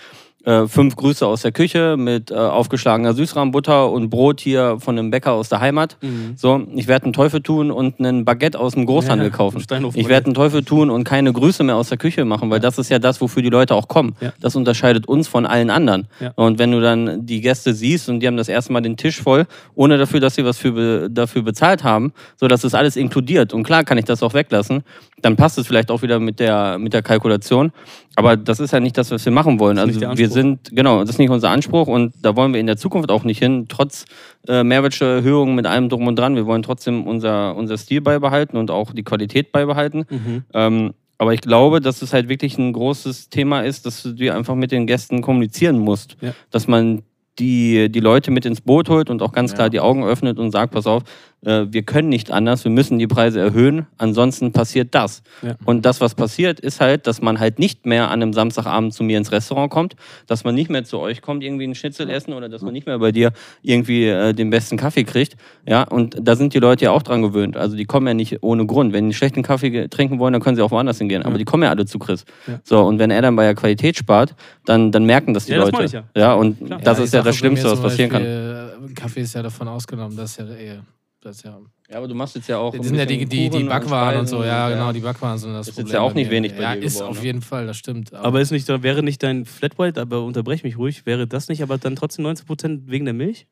äh, 0.45 0.67
fünf 0.67 0.95
Grüße 0.95 1.25
aus 1.25 1.41
der 1.41 1.51
Küche 1.51 1.97
mit 1.97 2.31
äh, 2.31 2.35
aufgeschlagener 2.35 3.13
Süßrahmbutter 3.13 3.91
und 3.91 4.09
Brot 4.09 4.39
hier 4.39 4.77
von 4.79 4.97
einem 4.97 5.11
Bäcker 5.11 5.33
aus 5.33 5.49
der 5.49 5.59
Heimat. 5.59 5.97
Mhm. 6.01 6.33
So, 6.37 6.61
ich 6.75 6.87
werde 6.87 7.05
einen 7.05 7.13
Teufel 7.13 7.41
tun 7.41 7.71
und 7.71 7.99
einen 7.99 8.25
Baguette 8.25 8.59
aus 8.59 8.73
dem 8.73 8.85
Großhandel 8.85 9.27
Ja, 9.27 9.33
kaufen. 9.35 9.63
Ich 9.95 10.07
werde 10.07 10.27
einen 10.27 10.35
Teufel 10.35 10.63
tun 10.63 10.89
und 10.89 11.03
keine 11.03 11.33
Grüße 11.33 11.63
mehr 11.63 11.75
aus 11.75 11.89
der 11.89 11.97
Küche 11.97 12.25
machen, 12.25 12.49
weil 12.49 12.59
das 12.59 12.77
ist 12.77 12.89
ja 12.89 12.99
das, 12.99 13.19
wofür 13.21 13.43
die 13.43 13.49
Leute 13.49 13.75
auch 13.75 13.87
kommen. 13.87 14.15
Ja. 14.21 14.33
Das 14.39 14.55
unterscheidet 14.55 15.07
uns 15.07 15.27
von 15.27 15.45
allen 15.45 15.69
anderen. 15.69 16.07
Ja. 16.19 16.31
Und 16.35 16.59
wenn 16.59 16.71
du 16.71 16.79
dann 16.79 17.25
die 17.25 17.41
Gäste 17.41 17.73
siehst 17.73 18.09
und 18.09 18.21
die 18.21 18.27
haben 18.27 18.37
das 18.37 18.47
erste 18.47 18.71
Mal 18.71 18.81
den 18.81 18.97
Tisch 18.97 19.21
voll, 19.21 19.45
ohne 19.75 19.97
dafür, 19.97 20.19
dass 20.19 20.35
sie 20.35 20.45
was 20.45 20.57
für, 20.57 21.09
dafür 21.09 21.41
bezahlt 21.41 21.83
haben, 21.83 22.13
so 22.37 22.47
dass 22.47 22.63
es 22.63 22.73
alles 22.73 22.95
inkludiert. 22.95 23.53
Und 23.53 23.63
klar 23.63 23.83
kann 23.83 23.97
ich 23.97 24.05
das 24.05 24.23
auch 24.23 24.33
weglassen, 24.33 24.83
dann 25.21 25.35
passt 25.35 25.57
es 25.57 25.67
vielleicht 25.67 25.91
auch 25.91 26.01
wieder 26.01 26.19
mit 26.19 26.39
der, 26.39 26.77
mit 26.77 26.93
der 26.93 27.01
Kalkulation. 27.01 27.71
Aber 28.15 28.35
das 28.37 28.59
ist 28.59 28.71
ja 28.71 28.79
nicht 28.79 28.97
das, 28.97 29.11
was 29.11 29.23
wir 29.23 29.31
machen 29.31 29.59
wollen. 29.59 29.77
Also 29.77 30.01
wir 30.01 30.29
sind, 30.29 30.69
genau, 30.73 30.99
das 31.01 31.11
ist 31.11 31.19
nicht 31.19 31.29
unser 31.29 31.49
Anspruch 31.49 31.87
und 31.87 32.13
da 32.21 32.35
wollen 32.35 32.53
wir 32.53 32.59
in 32.59 32.67
der 32.67 32.77
Zukunft 32.77 33.11
auch 33.11 33.23
nicht 33.23 33.39
hin, 33.39 33.65
trotz 33.69 34.05
äh, 34.47 34.63
Mehrwertsteuererhöhungen 34.63 35.55
mit 35.55 35.65
allem 35.65 35.89
drum 35.89 36.07
und 36.07 36.17
dran. 36.17 36.35
Wir 36.35 36.45
wollen 36.45 36.63
trotzdem 36.63 37.07
unser, 37.07 37.55
unser 37.55 37.77
Stil 37.77 38.01
beibehalten 38.01 38.57
und 38.57 38.71
auch 38.71 38.93
die 38.93 39.03
Qualität 39.03 39.51
beibehalten. 39.51 40.05
Mhm. 40.09 40.43
Ähm, 40.53 40.93
aber 41.17 41.33
ich 41.33 41.41
glaube, 41.41 41.81
dass 41.81 42.01
es 42.01 42.13
halt 42.13 42.29
wirklich 42.29 42.57
ein 42.57 42.71
großes 42.71 43.29
Thema 43.29 43.61
ist, 43.61 43.85
dass 43.85 44.03
du 44.03 44.13
dir 44.13 44.35
einfach 44.35 44.55
mit 44.55 44.71
den 44.71 44.87
Gästen 44.87 45.21
kommunizieren 45.21 45.77
musst. 45.77 46.15
Ja. 46.21 46.33
Dass 46.49 46.67
man 46.67 47.03
die, 47.39 47.89
die 47.89 47.99
Leute 47.99 48.31
mit 48.31 48.45
ins 48.45 48.61
Boot 48.61 48.89
holt 48.89 49.09
und 49.09 49.21
auch 49.21 49.31
ganz 49.31 49.51
Ja. 49.51 49.55
klar 49.55 49.69
die 49.69 49.79
Augen 49.79 50.03
öffnet 50.03 50.39
und 50.39 50.51
sagt, 50.51 50.73
pass 50.73 50.87
auf, 50.87 51.03
wir 51.41 51.83
können 51.83 52.09
nicht 52.09 52.31
anders, 52.31 52.63
wir 52.65 52.71
müssen 52.71 52.99
die 52.99 53.07
Preise 53.07 53.39
erhöhen, 53.39 53.87
ansonsten 53.97 54.51
passiert 54.51 54.93
das. 54.93 55.23
Ja. 55.41 55.55
Und 55.63 55.85
das, 55.85 56.01
was 56.01 56.13
passiert, 56.15 56.59
ist 56.59 56.81
halt, 56.81 57.07
dass 57.07 57.21
man 57.21 57.39
halt 57.39 57.59
nicht 57.59 57.85
mehr 57.85 58.09
an 58.09 58.21
einem 58.21 58.33
Samstagabend 58.33 58.93
zu 58.93 59.03
mir 59.03 59.17
ins 59.17 59.31
Restaurant 59.31 59.71
kommt, 59.71 59.95
dass 60.27 60.43
man 60.43 60.53
nicht 60.53 60.69
mehr 60.69 60.83
zu 60.83 60.99
euch 60.99 61.21
kommt, 61.21 61.43
irgendwie 61.43 61.63
einen 61.63 61.75
Schnitzel 61.75 62.09
essen 62.09 62.33
oder 62.33 62.49
dass 62.49 62.61
man 62.61 62.73
nicht 62.73 62.87
mehr 62.87 62.99
bei 62.99 63.11
dir 63.13 63.31
irgendwie 63.61 64.05
äh, 64.07 64.33
den 64.33 64.49
besten 64.49 64.75
Kaffee 64.75 65.05
kriegt. 65.05 65.37
Ja, 65.65 65.83
und 65.83 66.17
da 66.21 66.35
sind 66.35 66.53
die 66.53 66.59
Leute 66.59 66.85
ja 66.85 66.91
auch 66.91 67.03
dran 67.03 67.21
gewöhnt. 67.21 67.55
Also 67.55 67.77
die 67.77 67.85
kommen 67.85 68.07
ja 68.07 68.13
nicht 68.13 68.43
ohne 68.43 68.65
Grund. 68.65 68.91
Wenn 68.91 69.07
die 69.07 69.15
schlechten 69.15 69.41
Kaffee 69.43 69.87
trinken 69.87 70.19
wollen, 70.19 70.33
dann 70.33 70.41
können 70.41 70.57
sie 70.57 70.61
auch 70.61 70.71
woanders 70.71 70.97
hingehen. 70.97 71.21
Aber 71.23 71.31
Ja. 71.33 71.37
die 71.37 71.45
kommen 71.45 71.63
ja 71.63 71.69
alle 71.69 71.85
zu 71.85 71.99
Chris. 71.99 72.25
Ja. 72.47 72.59
So, 72.63 72.81
und 72.81 72.99
wenn 72.99 73.11
er 73.11 73.21
dann 73.21 73.35
bei 73.37 73.43
der 73.45 73.55
Qualität 73.55 73.95
spart, 73.97 74.35
dann, 74.65 74.91
dann 74.91 75.05
merken 75.05 75.33
das 75.33 75.45
die 75.45 75.53
Ja, 75.53 75.59
das 75.59 75.71
Leute. 75.71 76.03
ja. 76.15 76.33
und 76.33 76.57
das 76.83 76.99
ist 76.99 77.13
ja 77.13 77.21
das 77.21 77.35
Schlimmste, 77.37 77.71
was 77.71 77.81
passieren 77.81 78.09
kann. 78.11 78.23
Beispiel, 78.23 78.89
äh, 78.91 78.93
Kaffee 78.93 79.21
ist 79.21 79.35
ja 79.35 79.41
davon 79.41 79.67
ausgenommen, 79.69 80.17
das 80.17 80.31
ist 80.31 80.39
ja 80.39 80.45
eher. 80.53 80.83
Das 81.21 81.35
ist 81.37 81.43
ja, 81.43 81.59
Ja, 81.89 81.97
aber 81.97 82.07
du 82.07 82.15
machst 82.15 82.35
jetzt 82.35 82.47
ja 82.47 82.57
auch. 82.59 82.73
das 82.73 82.85
sind 82.87 82.95
ja 82.95 83.05
die, 83.05 83.25
die, 83.25 83.49
die 83.49 83.63
Backwaren 83.65 84.19
und 84.21 84.27
so, 84.27 84.41
ja, 84.43 84.69
genau, 84.69 84.93
die 84.93 85.01
Backwaren 85.01 85.37
sind 85.37 85.51
das 85.53 85.67
Das 85.67 85.73
ist 85.73 85.77
jetzt 85.79 85.85
Problem 85.87 85.93
ja 85.95 86.01
auch 86.09 86.13
nicht 86.13 86.29
wenig 86.31 86.55
bei 86.55 86.61
Ja, 86.61 86.75
dir 86.75 86.83
ist 86.83 86.93
geworden, 86.95 87.09
auf 87.11 87.17
ne? 87.19 87.25
jeden 87.25 87.41
Fall, 87.41 87.67
das 87.67 87.77
stimmt. 87.77 88.13
Aber 88.13 88.39
ist 88.39 88.51
nicht, 88.51 88.67
wäre 88.69 89.03
nicht 89.03 89.21
dein 89.21 89.45
Flat 89.45 89.77
White, 89.77 89.99
aber 89.99 90.23
unterbrech 90.23 90.63
mich 90.63 90.77
ruhig, 90.77 91.05
wäre 91.05 91.27
das 91.27 91.49
nicht 91.49 91.61
aber 91.61 91.77
dann 91.77 91.97
trotzdem 91.97 92.25
19% 92.25 92.83
wegen 92.85 93.03
der 93.05 93.13
Milch? 93.13 93.47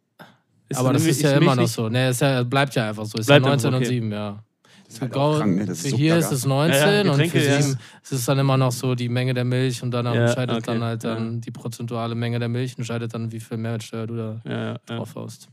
Ist 0.70 0.78
Aber 0.80 0.94
das 0.94 1.02
nämlich- 1.02 1.18
ist 1.18 1.24
ja 1.24 1.38
immer 1.38 1.56
noch 1.56 1.68
so. 1.68 1.90
Ne, 1.90 2.10
ist 2.10 2.22
ja, 2.22 2.44
bleibt 2.44 2.76
ja 2.76 2.88
einfach 2.90 3.06
so. 3.06 3.18
Ist 3.18 3.26
Bleibt 3.28 3.46
ja 3.46 3.52
einfach 3.52 3.70
19 3.72 3.74
und 3.74 3.82
okay. 3.82 3.86
7, 3.86 4.12
ja. 4.12 4.44
Ist 4.88 4.98
Für, 5.00 5.02
halt 5.02 5.16
auch 5.16 5.38
krank, 5.40 5.56
ne? 5.58 5.66
Das 5.66 5.78
ist 5.80 5.84
für 5.84 5.90
so 5.92 5.98
hier 5.98 6.14
gaga. 6.16 6.26
ist 6.28 6.32
es 6.32 6.46
19 6.46 6.80
Ja, 6.82 6.92
ja, 7.04 7.12
und 7.12 7.28
für 7.28 7.40
ja. 7.40 7.62
7 7.62 7.78
ist 8.04 8.12
es 8.12 8.26
dann 8.26 8.40
immer 8.40 8.56
noch 8.58 8.72
so 8.72 8.96
die 8.96 9.10
Menge 9.10 9.34
der 9.34 9.44
Milch 9.44 9.84
und 9.84 9.92
danach 9.92 10.16
Ja, 10.16 10.26
entscheidet 10.28 10.56
okay, 10.58 10.66
dann 10.66 10.84
halt 10.84 11.04
dann 11.04 11.34
ja. 11.36 11.40
die 11.42 11.52
prozentuale 11.52 12.16
Menge 12.16 12.40
der 12.40 12.48
Milch, 12.48 12.76
entscheidet 12.78 13.14
dann, 13.14 13.32
wie 13.32 13.40
viel 13.40 13.58
Mehrwertsteuer 13.58 14.08
du 14.08 14.16
da 14.16 14.42
Ja, 14.46 14.78
drauf 14.86 15.16
haust. 15.16 15.50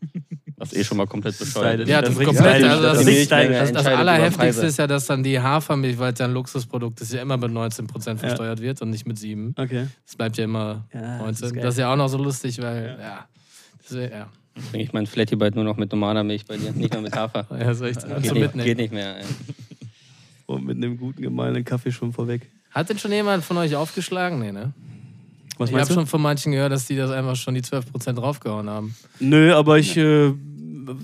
Was 0.56 0.72
eh 0.72 0.84
schon 0.84 0.98
mal 0.98 1.06
komplett 1.08 1.34
Das 1.34 1.48
ist 1.48 1.54
bescheuert. 1.54 1.88
Ja, 1.88 2.00
Das 2.00 2.10
das, 2.10 2.18
ist 2.20 2.24
komplett. 2.26 2.62
Also 2.64 2.82
das, 2.84 3.04
Das 3.04 3.28
das, 3.28 3.28
das, 3.28 3.72
das 3.72 3.86
Allerheftigste 3.86 4.66
ist 4.66 4.78
ja, 4.78 4.86
dass 4.86 5.06
dann 5.06 5.22
die 5.24 5.40
Hafermilch, 5.40 5.98
weil 5.98 6.12
es 6.12 6.18
ja 6.20 6.26
ein 6.26 6.32
Luxusprodukt 6.32 7.00
ist, 7.00 7.12
ja 7.12 7.22
immer 7.22 7.36
mit 7.36 7.50
19% 7.50 8.06
Ja. 8.08 8.16
versteuert 8.16 8.60
wird 8.62 8.80
und 8.82 8.90
nicht 8.90 9.04
mit 9.06 9.18
7. 9.18 9.54
Okay. 9.58 9.88
Es 10.06 10.14
bleibt 10.14 10.36
ja 10.36 10.44
immer 10.44 10.84
Ja, 10.94 11.00
das 11.00 11.40
19. 11.40 11.46
ist 11.48 11.56
Das 11.64 11.74
ist, 11.74 11.78
ja 11.80 11.92
auch 11.92 11.96
noch 11.96 12.08
so 12.08 12.18
lustig, 12.18 12.62
weil, 12.62 12.96
ja. 13.00 13.26
Das 13.82 13.90
ist, 13.90 14.12
ja. 14.12 14.28
Bringe 14.70 14.84
ich 14.84 14.92
meinen 14.92 15.06
Flatty 15.06 15.37
bald 15.37 15.54
nur 15.54 15.64
noch 15.64 15.76
mit 15.76 15.90
normaler 15.90 16.23
Milch 16.23 16.44
bei 16.46 16.56
dir, 16.56 16.73
nicht 16.73 16.92
mehr 16.92 17.02
mit 17.02 17.16
Hafer. 17.16 17.46
ja, 17.50 17.58
das 17.64 17.80
ist 17.80 17.82
echt 17.82 18.06
Geht, 18.06 18.26
zum 18.26 18.34
nicht, 18.34 18.34
Mitnehmen. 18.34 18.64
geht 18.64 18.78
nicht 18.78 18.92
mehr. 18.92 19.18
ey. 19.18 19.25
Und 20.46 20.64
mit 20.64 20.76
einem 20.76 20.99
guten, 20.99 21.23
gemeinen 21.23 21.64
Kaffee 21.64 21.90
schon 21.90 22.12
vorweg. 22.12 22.50
Hat 22.70 22.88
denn 22.90 22.99
schon 22.99 23.12
jemand 23.12 23.44
von 23.44 23.56
euch 23.56 23.75
aufgeschlagen? 23.75 24.40
Nee, 24.40 24.52
ne? 24.52 24.73
Was 25.56 25.70
ich 25.70 25.76
habe 25.76 25.92
schon 25.92 26.06
von 26.06 26.20
manchen 26.20 26.52
gehört, 26.52 26.73
dass 26.73 26.87
die 26.87 26.96
das 26.96 27.11
einfach 27.11 27.37
schon 27.37 27.54
die 27.54 27.62
12% 27.62 28.12
draufgehauen 28.12 28.68
haben. 28.68 28.94
Nö, 29.20 29.54
aber 29.54 29.78
ich 29.78 29.96
äh, 29.96 30.32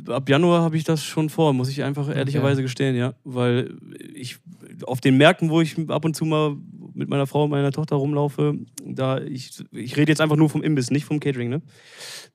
ab 0.09 0.29
Januar 0.29 0.63
habe 0.63 0.77
ich 0.77 0.85
das 0.85 1.05
schon 1.05 1.31
vor, 1.31 1.53
muss 1.53 1.69
ich 1.69 1.83
einfach 1.83 2.15
ehrlicherweise 2.15 2.63
gestehen, 2.63 2.97
ja. 2.97 3.15
Weil 3.25 3.75
ich 4.15 4.39
auf 4.85 5.01
den 5.01 5.17
Märkten, 5.17 5.51
wo 5.51 5.61
ich 5.61 5.77
ab 5.89 6.05
und 6.05 6.17
zu 6.17 6.25
mal 6.25 6.57
mit 7.01 7.09
meiner 7.09 7.27
Frau 7.27 7.45
und 7.45 7.51
meiner 7.51 7.73
Tochter 7.73 7.97
rumlaufe, 7.97 8.57
da 8.85 9.19
ich, 9.21 9.65
ich 9.73 9.97
rede 9.97 10.13
jetzt 10.13 10.21
einfach 10.21 10.37
nur 10.37 10.49
vom 10.49 10.63
Imbiss, 10.63 10.91
nicht 10.91 11.05
vom 11.05 11.19
Catering, 11.19 11.49
ne? 11.49 11.63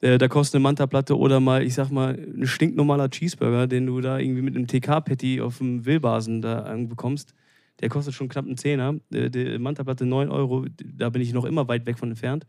Äh, 0.02 0.18
da 0.18 0.28
kostet 0.28 0.56
eine 0.56 0.64
Manta-Platte 0.64 1.18
oder 1.18 1.40
mal, 1.40 1.64
ich 1.64 1.76
sag 1.76 1.90
mal, 1.92 2.14
ein 2.16 2.46
stinknormaler 2.48 3.10
Cheeseburger, 3.10 3.68
den 3.68 3.86
du 3.86 4.02
da 4.02 4.20
irgendwie 4.20 4.42
mit 4.42 4.56
einem 4.56 4.68
TK-Patty 4.68 5.40
auf 5.40 5.60
dem 5.60 5.86
Willbasen 5.86 6.42
da 6.42 6.76
bekommst. 6.78 7.34
Der 7.80 7.90
kostet 7.90 8.14
schon 8.14 8.28
knapp 8.28 8.46
einen 8.46 8.58
Zehner. 8.58 8.96
Äh, 9.14 9.30
Die 9.30 9.58
Manta-Platte 9.58 10.06
9 10.06 10.30
Euro, 10.30 10.66
da 10.98 11.10
bin 11.10 11.22
ich 11.22 11.32
noch 11.34 11.46
immer 11.46 11.68
weit 11.68 11.86
weg 11.86 11.98
von 12.00 12.10
entfernt. 12.10 12.46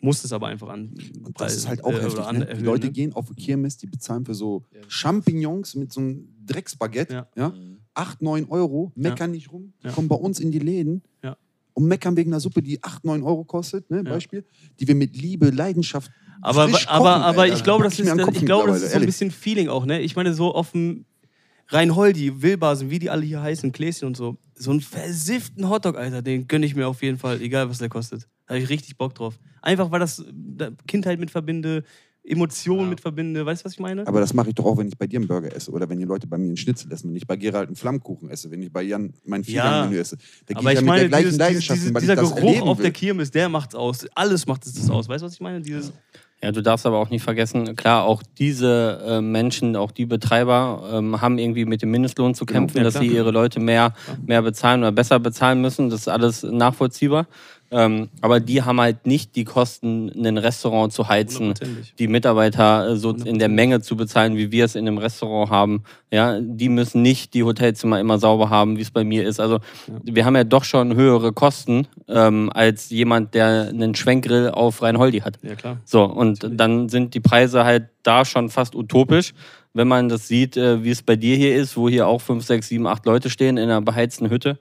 Muss 0.00 0.24
es 0.24 0.32
aber 0.32 0.48
einfach 0.48 0.68
an. 0.68 0.94
Und 1.22 1.40
das 1.40 1.54
ist 1.56 1.68
halt 1.68 1.84
auch 1.84 1.92
äh, 1.92 2.02
heftig. 2.02 2.18
Ne? 2.32 2.40
Die 2.40 2.50
erhöhen, 2.50 2.64
Leute 2.64 2.86
ne? 2.88 2.92
gehen 2.92 3.12
auf 3.12 3.28
die 3.28 3.40
Kirmes, 3.40 3.76
die 3.76 3.86
bezahlen 3.86 4.24
für 4.24 4.34
so 4.34 4.64
Champignons 4.88 5.76
mit 5.76 5.92
so 5.92 6.00
einem 6.00 6.28
Drecksbaguette. 6.44 7.14
Ja. 7.14 7.26
Ja. 7.36 7.52
8, 7.94 8.22
9 8.22 8.46
Euro, 8.48 8.90
meckern 8.94 9.30
nicht 9.32 9.52
rum, 9.52 9.74
Ja. 9.84 9.90
kommen 9.92 10.08
bei 10.08 10.16
uns 10.16 10.40
in 10.40 10.50
die 10.50 10.58
Läden 10.58 11.02
Ja. 11.22 11.36
Und 11.74 11.86
meckern 11.86 12.16
wegen 12.16 12.30
einer 12.32 12.40
Suppe, 12.40 12.62
die 12.62 12.82
8, 12.82 13.04
9 13.04 13.22
Euro 13.22 13.44
kostet, 13.44 13.90
ne, 13.90 13.98
Ja. 13.98 14.02
Beispiel, 14.02 14.44
die 14.78 14.88
wir 14.88 14.94
mit 14.94 15.16
Liebe, 15.16 15.50
Leidenschaft 15.50 16.10
Aber, 16.40 16.62
aber, 16.64 16.72
kochen, 16.72 16.88
aber 16.88 17.42
Alter. 17.42 17.54
ich 17.54 17.62
glaube, 17.64 17.84
das 17.84 17.94
ich 17.94 18.00
ist, 18.00 18.18
ich 18.34 18.44
glaube, 18.44 18.68
das 18.68 18.82
ist 18.82 18.92
so 18.92 18.98
ein 18.98 19.06
bisschen 19.06 19.30
Feeling 19.30 19.68
auch, 19.68 19.86
ne? 19.86 20.00
Ich 20.00 20.16
meine, 20.16 20.34
so 20.34 20.54
auf 20.54 20.72
dem 20.72 21.04
Rheinholdi, 21.68 22.42
Wilbasen, 22.42 22.90
wie 22.90 22.98
die 22.98 23.08
alle 23.10 23.24
hier 23.24 23.40
heißen, 23.40 23.72
Kläschen 23.72 24.06
und 24.08 24.16
so. 24.16 24.36
So 24.54 24.70
einen 24.70 24.80
versifften 24.80 25.68
Hotdog, 25.68 25.96
Alter, 25.96 26.20
den 26.20 26.46
gönne 26.46 26.66
ich 26.66 26.74
mir 26.74 26.86
auf 26.86 27.02
jeden 27.02 27.18
Fall, 27.18 27.40
egal 27.40 27.68
was 27.70 27.78
der 27.78 27.88
kostet. 27.88 28.28
Da 28.46 28.54
habe 28.54 28.62
ich 28.62 28.68
richtig 28.68 28.98
Bock 28.98 29.14
drauf. 29.14 29.38
Einfach, 29.62 29.90
weil 29.90 30.00
das 30.00 30.22
da 30.32 30.70
Kindheit 30.86 31.18
mit 31.18 31.30
verbinde, 31.30 31.84
Emotionen 32.24 32.88
mit 32.88 33.00
verbinde. 33.00 33.44
Weißt 33.44 33.62
du, 33.62 33.64
was 33.66 33.72
ich 33.72 33.80
meine? 33.80 34.06
Aber 34.06 34.20
das 34.20 34.32
mache 34.32 34.48
ich 34.50 34.54
doch 34.54 34.64
auch, 34.64 34.78
wenn 34.78 34.86
ich 34.88 34.96
bei 34.96 35.06
dir 35.06 35.18
einen 35.18 35.26
Burger 35.28 35.54
esse 35.54 35.70
oder 35.72 35.88
wenn 35.88 35.98
die 35.98 36.04
Leute 36.04 36.26
bei 36.26 36.38
mir 36.38 36.46
einen 36.46 36.56
Schnitzel 36.56 36.92
essen, 36.92 37.08
wenn 37.10 37.16
ich 37.16 37.26
bei 37.26 37.36
Gerald 37.36 37.66
einen 37.68 37.76
Flammkuchen 37.76 38.30
esse, 38.30 38.50
wenn 38.50 38.62
ich 38.62 38.72
bei 38.72 38.82
Jan 38.82 39.12
mein 39.24 39.42
Ja. 39.42 39.46
Viergang-Menü 39.62 39.98
esse. 39.98 40.16
Da 40.46 40.54
gehe 40.54 40.56
Aber 40.58 40.68
ich 40.70 40.74
ja 40.74 40.80
ich 40.80 40.80
mit 40.80 40.88
meine, 40.88 41.00
der 41.00 41.08
gleichen 41.08 41.24
dieses, 41.24 41.38
dieses, 41.38 41.38
Leidenschaft 41.38 41.80
dieses, 41.80 41.92
dieser 42.00 42.12
ich 42.14 42.20
das 42.20 42.34
Geruch 42.36 42.62
auf 42.68 42.78
will. 42.78 42.82
der 42.84 42.92
Kirmes, 42.92 43.30
der 43.32 43.48
macht's 43.48 43.74
aus. 43.74 44.06
Alles 44.14 44.46
macht 44.46 44.66
es 44.66 44.74
das 44.74 44.88
aus. 44.88 45.08
Weißt 45.08 45.22
du, 45.22 45.26
was 45.26 45.34
ich 45.34 45.40
meine? 45.40 45.60
Dieses, 45.62 45.92
Ja, 46.42 46.52
du 46.52 46.62
darfst 46.62 46.86
aber 46.86 46.98
auch 46.98 47.10
nicht 47.10 47.22
vergessen, 47.22 47.74
klar, 47.76 48.04
auch 48.04 48.22
diese 48.38 49.00
äh, 49.04 49.20
Menschen, 49.20 49.74
auch 49.76 49.90
die 49.90 50.06
Betreiber 50.06 50.90
ähm, 50.92 51.20
haben 51.20 51.38
irgendwie 51.38 51.64
mit 51.64 51.82
dem 51.82 51.90
Mindestlohn 51.90 52.34
zu 52.34 52.46
kämpfen, 52.46 52.78
ja, 52.78 52.84
dass 52.84 52.94
sie 52.94 53.06
ihre 53.06 53.30
Leute 53.32 53.58
mehr, 53.60 53.94
mehr 54.26 54.42
bezahlen 54.42 54.80
oder 54.80 54.92
besser 54.92 55.18
bezahlen 55.20 55.60
müssen. 55.60 55.90
Das 55.90 56.00
ist 56.02 56.08
alles 56.08 56.42
nachvollziehbar. 56.44 57.26
Ähm, 57.72 58.10
aber 58.20 58.38
die 58.38 58.62
haben 58.62 58.80
halt 58.80 59.06
nicht 59.06 59.34
die 59.34 59.44
Kosten, 59.44 60.12
ein 60.14 60.36
Restaurant 60.36 60.92
zu 60.92 61.08
heizen, 61.08 61.54
die 61.98 62.06
Mitarbeiter 62.06 62.90
äh, 62.90 62.96
so 62.96 63.12
in 63.12 63.38
der 63.38 63.48
Menge 63.48 63.80
zu 63.80 63.96
bezahlen, 63.96 64.36
wie 64.36 64.52
wir 64.52 64.66
es 64.66 64.74
in 64.74 64.86
einem 64.86 64.98
Restaurant 64.98 65.50
haben. 65.50 65.82
Ja, 66.10 66.38
die 66.38 66.68
müssen 66.68 67.00
nicht 67.00 67.32
die 67.32 67.42
Hotelzimmer 67.42 67.98
immer 67.98 68.18
sauber 68.18 68.50
haben, 68.50 68.76
wie 68.76 68.82
es 68.82 68.90
bei 68.90 69.04
mir 69.04 69.26
ist. 69.26 69.40
Also 69.40 69.60
wir 70.04 70.26
haben 70.26 70.36
ja 70.36 70.44
doch 70.44 70.64
schon 70.64 70.94
höhere 70.94 71.32
Kosten 71.32 71.88
ähm, 72.08 72.50
als 72.52 72.90
jemand, 72.90 73.32
der 73.32 73.68
einen 73.70 73.94
Schwenkgrill 73.94 74.50
auf 74.50 74.82
Rheinholdi 74.82 75.20
hat. 75.20 75.38
ja, 75.42 75.54
klar. 75.54 75.78
So, 75.86 76.04
und 76.04 76.46
dann 76.50 76.90
sind 76.90 77.14
die 77.14 77.20
Preise 77.20 77.64
halt 77.64 77.84
da 78.02 78.26
schon 78.26 78.50
fast 78.50 78.74
utopisch, 78.74 79.32
wenn 79.72 79.88
man 79.88 80.10
das 80.10 80.28
sieht, 80.28 80.58
äh, 80.58 80.84
wie 80.84 80.90
es 80.90 81.02
bei 81.02 81.16
dir 81.16 81.36
hier 81.36 81.56
ist, 81.56 81.76
wo 81.76 81.88
hier 81.88 82.06
auch 82.06 82.20
5, 82.20 82.44
6, 82.44 82.68
7, 82.68 82.86
8 82.86 83.06
Leute 83.06 83.30
stehen 83.30 83.56
in 83.56 83.64
einer 83.64 83.80
beheizten 83.80 84.28
Hütte. 84.28 84.58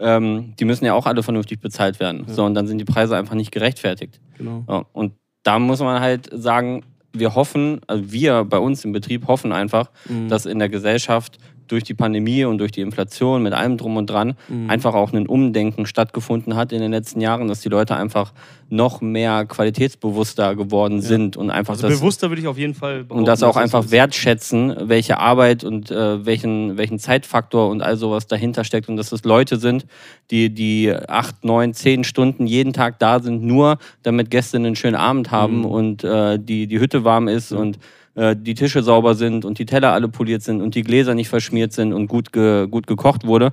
Ähm, 0.00 0.54
die 0.58 0.64
müssen 0.64 0.84
ja 0.84 0.94
auch 0.94 1.06
alle 1.06 1.22
vernünftig 1.22 1.60
bezahlt 1.60 2.00
werden. 2.00 2.24
So, 2.26 2.44
und 2.44 2.54
dann 2.54 2.66
sind 2.66 2.78
die 2.78 2.84
Preise 2.84 3.16
einfach 3.16 3.34
nicht 3.34 3.52
gerechtfertigt. 3.52 4.20
Genau. 4.38 4.64
Ja, 4.68 4.84
und 4.92 5.12
da 5.42 5.58
muss 5.58 5.80
man 5.80 6.00
halt 6.00 6.28
sagen, 6.32 6.82
wir 7.12 7.34
hoffen, 7.34 7.80
also 7.86 8.10
wir 8.12 8.44
bei 8.44 8.58
uns 8.58 8.84
im 8.84 8.92
Betrieb 8.92 9.26
hoffen 9.26 9.52
einfach, 9.52 9.90
Mhm. 10.08 10.28
dass 10.28 10.46
in 10.46 10.58
der 10.58 10.68
Gesellschaft 10.68 11.38
durch 11.70 11.84
die 11.84 11.94
Pandemie 11.94 12.44
und 12.44 12.58
durch 12.58 12.72
die 12.72 12.80
Inflation 12.80 13.42
mit 13.42 13.52
allem 13.52 13.76
drum 13.76 13.96
und 13.96 14.08
dran 14.08 14.34
Mhm. 14.48 14.68
einfach 14.70 14.94
auch 14.94 15.12
ein 15.12 15.26
Umdenken 15.26 15.86
stattgefunden 15.86 16.56
hat 16.56 16.72
in 16.72 16.80
den 16.80 16.90
letzten 16.90 17.20
Jahren, 17.20 17.48
dass 17.48 17.60
die 17.60 17.68
Leute 17.68 17.96
einfach 17.96 18.32
noch 18.68 19.00
mehr 19.00 19.46
qualitätsbewusster 19.46 20.54
geworden 20.54 21.00
sind 21.00 21.36
und 21.36 21.50
einfach 21.50 21.74
Also 21.74 21.88
das 21.88 21.98
bewusster 21.98 22.30
würde 22.30 22.42
ich 22.42 22.48
auf 22.48 22.58
jeden 22.58 22.74
Fall 22.74 23.04
und 23.08 23.26
das 23.26 23.42
auch 23.42 23.56
einfach 23.56 23.84
ist. 23.84 23.90
wertschätzen, 23.90 24.74
welche 24.88 25.18
Arbeit 25.18 25.64
und 25.64 25.90
äh, 25.90 26.24
welchen, 26.24 26.76
welchen 26.76 26.98
Zeitfaktor 26.98 27.68
und 27.68 27.82
all 27.82 27.96
sowas 27.96 28.26
dahinter 28.26 28.62
steckt 28.64 28.88
und 28.88 28.96
dass 28.96 29.10
es 29.12 29.24
Leute 29.24 29.56
sind, 29.56 29.86
die, 30.30 30.50
die 30.54 30.92
acht, 31.08 31.44
neun, 31.44 31.74
zehn 31.74 32.04
Stunden 32.04 32.46
jeden 32.46 32.72
Tag 32.72 32.98
da 33.00 33.20
sind, 33.20 33.42
nur 33.42 33.78
damit 34.02 34.30
Gäste 34.30 34.56
einen 34.58 34.76
schönen 34.76 34.96
Abend 34.96 35.30
haben 35.30 35.58
Mhm. 35.58 35.64
und 35.64 36.04
äh, 36.04 36.38
die, 36.38 36.66
die 36.68 36.78
Hütte 36.78 37.02
warm 37.04 37.26
ist 37.28 37.52
und 37.52 37.78
äh, 38.20 38.36
die 38.36 38.52
Tische 38.52 38.82
sauber 38.82 39.14
sind 39.14 39.46
und 39.46 39.58
die 39.58 39.64
Teller 39.64 39.92
alle 39.92 40.08
poliert 40.08 40.42
sind 40.42 40.60
und 40.60 40.74
die 40.74 40.82
Gläser 40.82 41.14
nicht 41.14 41.30
verschmiert 41.30 41.72
sind 41.72 41.94
und 41.94 42.06
gut, 42.06 42.32
ge, 42.32 42.66
gut 42.66 42.86
gekocht 42.86 43.26
wurde, 43.26 43.52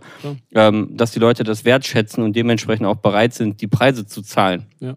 ähm, 0.53 0.89
dass 0.91 1.11
die 1.11 1.19
Leute 1.19 1.45
das 1.45 1.63
wertschätzen 1.63 2.21
und 2.21 2.35
dementsprechend 2.35 2.85
auch 2.85 2.97
bereit 2.97 3.33
sind, 3.33 3.61
die 3.61 3.67
Preise 3.67 4.05
zu 4.05 4.21
zahlen. 4.21 4.65
Ja, 4.81 4.95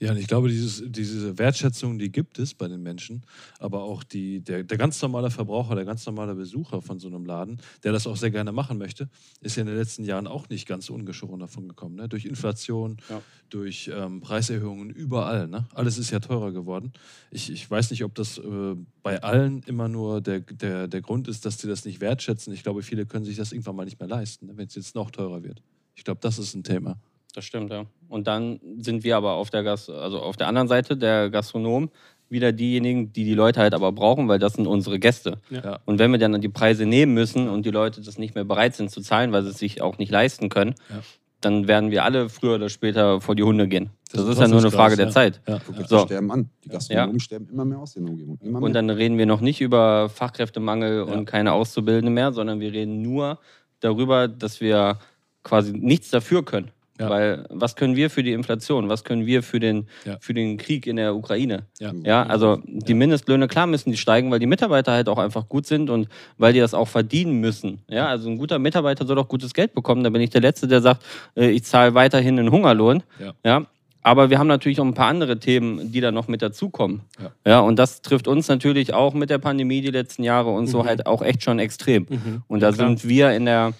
und 0.00 0.16
ich 0.16 0.26
glaube, 0.26 0.48
dieses, 0.48 0.82
diese 0.86 1.38
Wertschätzung, 1.38 1.98
die 1.98 2.10
gibt 2.10 2.38
es 2.38 2.54
bei 2.54 2.68
den 2.68 2.82
Menschen, 2.82 3.24
aber 3.58 3.82
auch 3.82 4.02
die, 4.02 4.40
der, 4.40 4.62
der 4.64 4.76
ganz 4.78 5.00
normale 5.00 5.30
Verbraucher, 5.30 5.74
der 5.74 5.84
ganz 5.84 6.04
normale 6.06 6.34
Besucher 6.34 6.82
von 6.82 6.98
so 6.98 7.08
einem 7.08 7.24
Laden, 7.24 7.60
der 7.82 7.92
das 7.92 8.06
auch 8.06 8.16
sehr 8.16 8.30
gerne 8.30 8.52
machen 8.52 8.78
möchte, 8.78 9.08
ist 9.40 9.56
ja 9.56 9.62
in 9.62 9.66
den 9.68 9.76
letzten 9.76 10.04
Jahren 10.04 10.26
auch 10.26 10.48
nicht 10.48 10.66
ganz 10.66 10.90
ungeschoren 10.90 11.40
davon 11.40 11.68
gekommen. 11.68 11.94
Ne? 11.96 12.08
Durch 12.08 12.24
Inflation, 12.24 12.96
Ja. 13.08 13.22
durch 13.50 13.90
ähm, 13.92 14.20
Preiserhöhungen 14.20 14.90
überall. 14.90 15.48
Ne? 15.48 15.66
Alles 15.74 15.98
ist 15.98 16.10
ja 16.10 16.20
teurer 16.20 16.52
geworden. 16.52 16.92
Ich, 17.30 17.50
ich 17.50 17.70
weiß 17.70 17.90
nicht, 17.90 18.04
ob 18.04 18.14
das 18.14 18.38
äh, 18.38 18.76
bei 19.02 19.22
allen 19.22 19.62
immer 19.66 19.88
nur 19.88 20.20
der, 20.20 20.40
der, 20.40 20.88
der 20.88 21.00
Grund 21.02 21.28
ist, 21.28 21.44
dass 21.46 21.58
sie 21.58 21.68
das 21.68 21.84
nicht 21.84 22.00
wertschätzen. 22.00 22.52
Ich 22.52 22.62
glaube, 22.62 22.82
viele 22.82 23.06
können 23.06 23.24
sich 23.24 23.36
das 23.36 23.52
irgendwann 23.52 23.76
mal 23.76 23.84
nicht 23.84 24.00
mehr 24.00 24.08
leisten, 24.08 24.46
ne? 24.46 24.56
wenn 24.56 24.66
es 24.66 24.74
jetzt 24.74 24.94
noch 24.94 25.10
teurer 25.10 25.42
wird. 25.42 25.62
Ich 25.94 26.04
glaube, 26.04 26.20
das 26.20 26.38
ist 26.38 26.54
ein 26.54 26.64
Thema. 26.64 26.98
Das 27.34 27.44
stimmt, 27.44 27.70
ja. 27.72 27.84
Und 28.08 28.26
dann 28.26 28.60
sind 28.78 29.02
wir 29.04 29.16
aber 29.16 29.32
auf 29.32 29.50
der 29.50 29.62
Gas 29.64 29.90
also 29.90 30.20
auf 30.20 30.36
der 30.36 30.46
anderen 30.46 30.68
Seite, 30.68 30.96
der 30.96 31.30
Gastronom, 31.30 31.90
wieder 32.30 32.52
diejenigen, 32.52 33.12
die 33.12 33.24
die 33.24 33.34
Leute 33.34 33.60
halt 33.60 33.74
aber 33.74 33.92
brauchen, 33.92 34.28
weil 34.28 34.38
das 34.38 34.54
sind 34.54 34.66
unsere 34.66 34.98
Gäste. 34.98 35.38
Ja. 35.50 35.80
Und 35.84 35.98
wenn 35.98 36.10
wir 36.12 36.18
dann 36.18 36.40
die 36.40 36.48
Preise 36.48 36.86
nehmen 36.86 37.12
müssen 37.12 37.48
und 37.48 37.66
die 37.66 37.70
Leute 37.70 38.00
das 38.00 38.18
nicht 38.18 38.34
mehr 38.34 38.44
bereit 38.44 38.74
sind 38.74 38.90
zu 38.90 39.00
zahlen, 39.02 39.32
weil 39.32 39.42
sie 39.42 39.50
es 39.50 39.58
sich 39.58 39.82
auch 39.82 39.98
nicht 39.98 40.10
leisten 40.10 40.48
können, 40.48 40.74
Ja. 40.90 41.00
dann 41.40 41.68
werden 41.68 41.90
wir 41.90 42.04
alle 42.04 42.28
früher 42.28 42.54
oder 42.54 42.68
später 42.70 43.20
vor 43.20 43.34
die 43.34 43.42
Hunde 43.42 43.68
gehen. 43.68 43.90
Das, 44.10 44.22
Das 44.22 44.30
ist 44.30 44.40
ja 44.40 44.48
nur 44.48 44.58
eine 44.58 44.70
Teufelsgras, 44.70 44.74
Frage 44.80 44.96
der 44.96 45.06
ja. 45.06 45.12
Zeit. 45.12 45.40
Ja. 45.46 45.60
Guck, 45.66 45.86
So. 45.88 45.98
sterben 46.06 46.30
an. 46.30 46.48
Die 46.64 46.68
Gastronomen 46.70 47.20
sterben 47.20 47.48
immer 47.50 47.64
mehr 47.64 47.78
aus 47.78 47.92
der 47.94 48.02
Umgebung. 48.04 48.38
Immer 48.42 48.62
Und 48.62 48.72
dann 48.72 48.88
reden 48.90 49.18
wir 49.18 49.26
noch 49.26 49.40
nicht 49.40 49.60
über 49.60 50.08
Fachkräftemangel 50.08 50.98
Ja. 50.98 51.02
und 51.14 51.24
keine 51.26 51.52
Auszubildende 51.52 52.10
mehr, 52.10 52.32
sondern 52.32 52.60
wir 52.60 52.72
reden 52.72 53.02
nur 53.02 53.38
darüber, 53.80 54.28
dass 54.28 54.60
wir 54.60 54.98
quasi 55.42 55.72
nichts 55.72 56.10
dafür 56.10 56.44
können. 56.44 56.70
Ja. 57.00 57.10
Weil 57.10 57.44
was 57.50 57.74
können 57.74 57.96
wir 57.96 58.08
für 58.08 58.22
die 58.22 58.32
Inflation? 58.32 58.88
Was 58.88 59.02
können 59.02 59.26
wir 59.26 59.42
für 59.42 59.58
den, 59.58 59.88
Ja. 60.04 60.16
für 60.20 60.32
den 60.32 60.56
Krieg 60.58 60.86
in 60.86 60.94
der 60.96 61.16
Ukraine? 61.16 61.64
Ja. 61.80 61.92
Ja, 62.04 62.22
also 62.24 62.60
die 62.66 62.94
Mindestlöhne, 62.94 63.48
klar 63.48 63.66
müssen 63.66 63.90
die 63.90 63.96
steigen, 63.96 64.30
weil 64.30 64.38
die 64.38 64.46
Mitarbeiter 64.46 64.92
halt 64.92 65.08
auch 65.08 65.18
einfach 65.18 65.48
gut 65.48 65.66
sind 65.66 65.90
und 65.90 66.08
weil 66.38 66.52
die 66.52 66.60
das 66.60 66.72
auch 66.72 66.86
verdienen 66.88 67.40
müssen. 67.40 67.80
Ja, 67.88 68.06
also 68.06 68.30
ein 68.30 68.38
guter 68.38 68.58
Mitarbeiter 68.60 69.06
soll 69.06 69.18
auch 69.18 69.26
gutes 69.28 69.54
Geld 69.54 69.74
bekommen. 69.74 70.04
Da 70.04 70.10
bin 70.10 70.22
ich 70.22 70.30
der 70.30 70.40
Letzte, 70.40 70.68
der 70.68 70.80
sagt, 70.80 71.02
äh, 71.36 71.48
ich 71.50 71.64
zahle 71.64 71.94
weiterhin 71.94 72.38
einen 72.38 72.50
Hungerlohn. 72.52 73.02
Ja. 73.18 73.32
Ja. 73.44 73.66
Aber 74.06 74.28
wir 74.30 74.38
haben 74.38 74.48
natürlich 74.48 74.78
auch 74.80 74.84
ein 74.84 74.92
paar 74.94 75.08
andere 75.08 75.38
Themen, 75.40 75.90
die 75.90 76.00
da 76.02 76.12
noch 76.12 76.28
mit 76.28 76.42
dazukommen. 76.42 77.00
Ja. 77.20 77.30
Ja, 77.46 77.60
und 77.60 77.76
das 77.78 78.02
trifft 78.02 78.28
uns 78.28 78.48
natürlich 78.48 78.92
auch 78.92 79.14
mit 79.14 79.30
der 79.30 79.38
Pandemie 79.38 79.80
die 79.80 79.90
letzten 79.90 80.22
Jahre 80.24 80.50
und 80.50 80.66
so 80.66 80.84
halt 80.84 81.06
auch 81.06 81.22
echt 81.22 81.42
schon 81.42 81.58
extrem. 81.58 82.06
Und 82.46 82.60
da 82.60 82.70
sind 82.72 83.08
wir 83.08 83.32
in 83.32 83.46
der, 83.46 83.72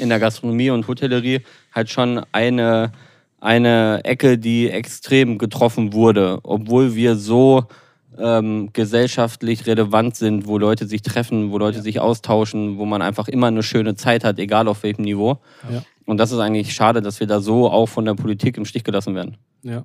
in 0.00 0.08
der 0.08 0.18
Gastronomie 0.18 0.70
und 0.70 0.88
Hotellerie 0.88 1.40
halt 1.74 1.90
schon 1.90 2.24
eine, 2.32 2.92
eine 3.40 4.00
Ecke, 4.04 4.38
die 4.38 4.70
extrem 4.70 5.38
getroffen 5.38 5.92
wurde, 5.92 6.38
obwohl 6.42 6.94
wir 6.94 7.16
so 7.16 7.64
ähm, 8.18 8.70
gesellschaftlich 8.72 9.66
relevant 9.66 10.16
sind, 10.16 10.46
wo 10.46 10.58
Leute 10.58 10.86
sich 10.86 11.02
treffen, 11.02 11.50
wo 11.50 11.58
Leute 11.58 11.82
sich 11.82 12.00
austauschen, 12.00 12.78
wo 12.78 12.84
man 12.84 13.02
einfach 13.02 13.28
immer 13.28 13.48
eine 13.48 13.62
schöne 13.62 13.96
Zeit 13.96 14.24
hat, 14.24 14.38
egal 14.38 14.68
auf 14.68 14.82
welchem 14.82 15.02
Niveau. 15.02 15.38
Ja. 15.70 15.82
Und 16.06 16.18
das 16.18 16.32
ist 16.32 16.38
eigentlich 16.38 16.74
schade, 16.74 17.02
dass 17.02 17.20
wir 17.20 17.26
da 17.26 17.40
so 17.40 17.70
auch 17.70 17.86
von 17.86 18.04
der 18.04 18.14
Politik 18.14 18.56
im 18.56 18.64
Stich 18.64 18.84
gelassen 18.84 19.14
werden. 19.14 19.36
Ja. 19.62 19.84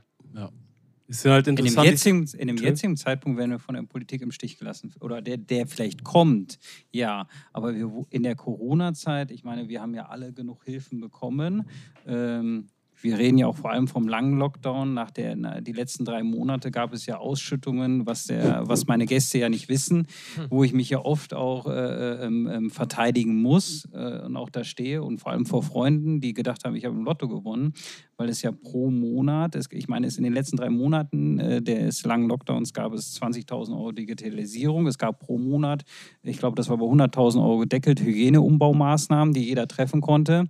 Ist 1.09 1.25
halt 1.25 1.47
In 1.47 1.55
dem, 1.55 1.65
interessant. 1.65 1.89
jetzigen, 1.89 2.27
in 2.37 2.47
dem 2.49 2.57
jetzigen 2.57 2.95
Zeitpunkt 2.95 3.39
werden 3.39 3.49
wir 3.49 3.57
von 3.57 3.73
der 3.73 3.81
Politik 3.81 4.21
im 4.21 4.31
Stich 4.31 4.59
gelassen. 4.59 4.93
Oder 4.99 5.23
der, 5.23 5.37
der 5.37 5.65
vielleicht 5.65 6.03
kommt, 6.03 6.59
ja. 6.91 7.27
Aber 7.51 7.73
wir, 7.73 8.05
in 8.11 8.21
der 8.21 8.35
Corona-Zeit, 8.35 9.31
ich 9.31 9.43
meine, 9.43 9.67
wir 9.69 9.81
haben 9.81 9.95
ja 9.95 10.05
alle 10.05 10.31
genug 10.33 10.63
Hilfen 10.65 10.99
bekommen. 10.99 11.67
Ähm, 12.05 12.67
wir 13.01 13.17
reden 13.17 13.37
ja 13.37 13.47
auch 13.47 13.55
vor 13.55 13.71
allem 13.71 13.87
vom 13.87 14.07
langen 14.07 14.37
Lockdown. 14.37 14.93
Nach 14.93 15.11
der, 15.11 15.35
na, 15.35 15.61
die 15.61 15.71
letzten 15.71 16.05
drei 16.05 16.23
Monate 16.23 16.71
gab 16.71 16.93
es 16.93 17.05
ja 17.05 17.17
Ausschüttungen, 17.17 18.05
was, 18.05 18.25
der, 18.25 18.67
was 18.67 18.87
meine 18.87 19.05
Gäste 19.05 19.39
ja 19.39 19.49
nicht 19.49 19.69
wissen, 19.69 20.07
wo 20.49 20.63
ich 20.63 20.73
mich 20.73 20.89
ja 20.89 20.99
oft 20.99 21.33
auch 21.33 21.67
äh, 21.67 22.25
ähm, 22.25 22.47
ähm, 22.51 22.69
verteidigen 22.69 23.41
muss 23.41 23.87
äh, 23.93 24.21
und 24.25 24.35
auch 24.35 24.49
da 24.49 24.63
stehe 24.63 25.01
und 25.01 25.19
vor 25.19 25.31
allem 25.31 25.45
vor 25.45 25.63
Freunden, 25.63 26.19
die 26.19 26.33
gedacht 26.33 26.65
haben, 26.65 26.75
ich 26.75 26.85
habe 26.85 26.95
im 26.95 27.03
Lotto 27.03 27.27
gewonnen, 27.27 27.73
weil 28.17 28.29
es 28.29 28.41
ja 28.41 28.51
pro 28.51 28.89
Monat, 28.91 29.55
es, 29.55 29.67
ich 29.71 29.87
meine, 29.87 30.07
es 30.07 30.17
in 30.17 30.23
den 30.23 30.33
letzten 30.33 30.57
drei 30.57 30.69
Monaten 30.69 31.39
äh, 31.39 31.61
des 31.61 32.03
langen 32.05 32.27
Lockdowns 32.27 32.73
gab 32.73 32.93
es 32.93 33.19
20.000 33.21 33.71
Euro 33.71 33.91
Digitalisierung, 33.91 34.87
es 34.87 34.97
gab 34.97 35.19
pro 35.19 35.37
Monat, 35.37 35.83
ich 36.21 36.37
glaube, 36.37 36.55
das 36.55 36.69
war 36.69 36.77
bei 36.77 36.85
100.000 36.85 37.41
Euro 37.41 37.59
gedeckelt, 37.59 38.01
Hygieneumbaumaßnahmen, 38.01 39.33
die 39.33 39.43
jeder 39.43 39.67
treffen 39.67 40.01
konnte. 40.01 40.47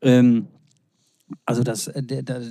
Ähm, 0.00 0.46
also 1.44 1.62
das, 1.62 1.88
äh, 1.88 2.02
der, 2.02 2.22
der, 2.22 2.42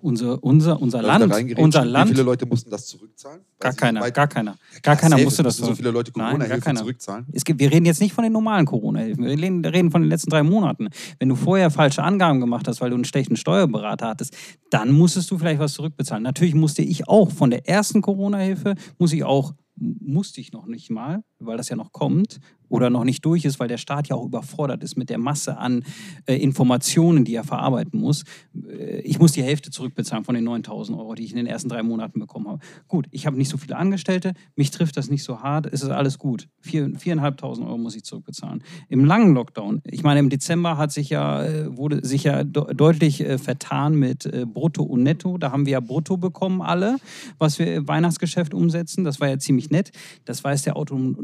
unser, 0.00 0.42
unser, 0.44 0.80
unser 0.80 1.02
da 1.02 1.18
Land, 1.18 1.58
unser 1.58 1.84
Wie 1.84 1.88
Land, 1.88 2.10
viele 2.10 2.22
Leute 2.22 2.46
mussten 2.46 2.70
das 2.70 2.86
zurückzahlen? 2.86 3.40
gar 3.58 3.72
keiner, 3.72 4.00
nicht. 4.02 4.14
gar 4.14 4.28
keiner, 4.28 4.52
Ja, 4.72 4.80
gar 4.80 4.94
keiner 4.96 5.16
safe, 5.16 5.24
musste 5.24 5.42
es 5.42 5.56
das 5.56 5.66
so 5.66 5.74
viele 5.74 5.90
Leute 5.90 6.12
Nein, 6.14 6.18
gar 6.18 6.30
Corona-Hilfe 6.30 6.60
keiner. 6.60 6.80
zurückzahlen. 6.80 7.26
Es 7.32 7.44
gibt, 7.44 7.58
wir 7.58 7.72
reden 7.72 7.84
jetzt 7.84 8.00
nicht 8.00 8.12
von 8.12 8.22
den 8.22 8.32
normalen 8.32 8.64
Corona-Hilfen, 8.64 9.24
wir 9.24 9.30
reden, 9.30 9.64
reden 9.64 9.90
von 9.90 10.02
den 10.02 10.08
letzten 10.08 10.30
drei 10.30 10.44
Monaten. 10.44 10.88
Wenn 11.18 11.28
du 11.28 11.34
vorher 11.34 11.70
falsche 11.70 12.04
Angaben 12.04 12.38
gemacht 12.38 12.68
hast, 12.68 12.80
weil 12.80 12.90
du 12.90 12.94
einen 12.94 13.04
schlechten 13.04 13.34
Steuerberater 13.36 14.06
hattest, 14.06 14.36
dann 14.70 14.92
musstest 14.92 15.30
du 15.32 15.38
vielleicht 15.38 15.58
was 15.58 15.72
zurückbezahlen. 15.74 16.22
Natürlich 16.22 16.54
musste 16.54 16.82
ich 16.82 17.08
auch 17.08 17.32
von 17.32 17.50
der 17.50 17.68
ersten 17.68 18.00
Corona-Hilfe, 18.00 18.74
muss 18.98 19.12
ich 19.12 19.24
auch, 19.24 19.52
musste 19.74 20.40
ich 20.40 20.52
noch 20.52 20.66
nicht 20.66 20.90
mal, 20.90 21.24
weil 21.38 21.56
das 21.56 21.68
ja 21.68 21.76
noch 21.76 21.92
kommt 21.92 22.40
oder 22.68 22.90
noch 22.90 23.04
nicht 23.04 23.24
durch 23.24 23.44
ist, 23.44 23.58
weil 23.60 23.68
der 23.68 23.78
Staat 23.78 24.08
ja 24.08 24.16
auch 24.16 24.26
überfordert 24.26 24.82
ist 24.82 24.96
mit 24.96 25.10
der 25.10 25.18
Masse 25.18 25.56
an 25.56 25.84
äh, 26.26 26.36
Informationen, 26.36 27.24
die 27.24 27.34
er 27.34 27.44
verarbeiten 27.44 28.00
muss. 28.00 28.24
Äh, 28.54 29.00
ich 29.00 29.18
muss 29.18 29.32
die 29.32 29.42
Hälfte 29.42 29.70
zurückbezahlen 29.70 30.24
von 30.24 30.34
den 30.34 30.44
9000 30.44 30.98
Euro, 30.98 31.14
die 31.14 31.24
ich 31.24 31.30
in 31.30 31.36
den 31.36 31.46
ersten 31.46 31.68
drei 31.68 31.82
Monaten 31.82 32.20
bekommen 32.20 32.48
habe. 32.48 32.60
Gut, 32.86 33.06
ich 33.10 33.26
habe 33.26 33.36
nicht 33.36 33.48
so 33.48 33.56
viele 33.56 33.76
Angestellte, 33.76 34.34
mich 34.56 34.70
trifft 34.70 34.96
das 34.96 35.10
nicht 35.10 35.24
so 35.24 35.40
hart, 35.40 35.66
es 35.66 35.82
ist 35.82 35.90
alles 35.90 36.18
gut. 36.18 36.48
Vier, 36.60 36.90
viereinhalbtausend 36.98 37.66
Euro 37.66 37.78
muss 37.78 37.96
ich 37.96 38.04
zurückbezahlen. 38.04 38.62
Im 38.88 39.04
langen 39.04 39.34
Lockdown, 39.34 39.80
ich 39.84 40.02
meine, 40.02 40.20
im 40.20 40.28
Dezember 40.28 40.76
hat 40.76 40.92
sich 40.92 41.10
ja, 41.10 41.44
äh, 41.44 41.76
wurde 41.76 42.04
sich 42.06 42.24
ja 42.24 42.44
de 42.44 42.74
deutlich 42.74 43.20
äh, 43.20 43.38
vertan 43.38 43.94
mit 43.94 44.26
äh, 44.26 44.44
Brutto 44.46 44.82
und 44.82 45.02
Netto. 45.02 45.38
Da 45.38 45.52
haben 45.52 45.66
wir 45.66 45.72
ja 45.72 45.80
Brutto 45.80 46.16
bekommen, 46.16 46.60
alle, 46.60 46.96
was 47.38 47.58
wir 47.58 47.74
im 47.74 47.88
Weihnachtsgeschäft 47.88 48.52
umsetzen. 48.52 49.04
Das 49.04 49.20
war 49.20 49.28
ja 49.28 49.38
ziemlich 49.38 49.70
nett. 49.70 49.92
Das 50.24 50.44
weiß 50.44 50.62
der 50.62 50.76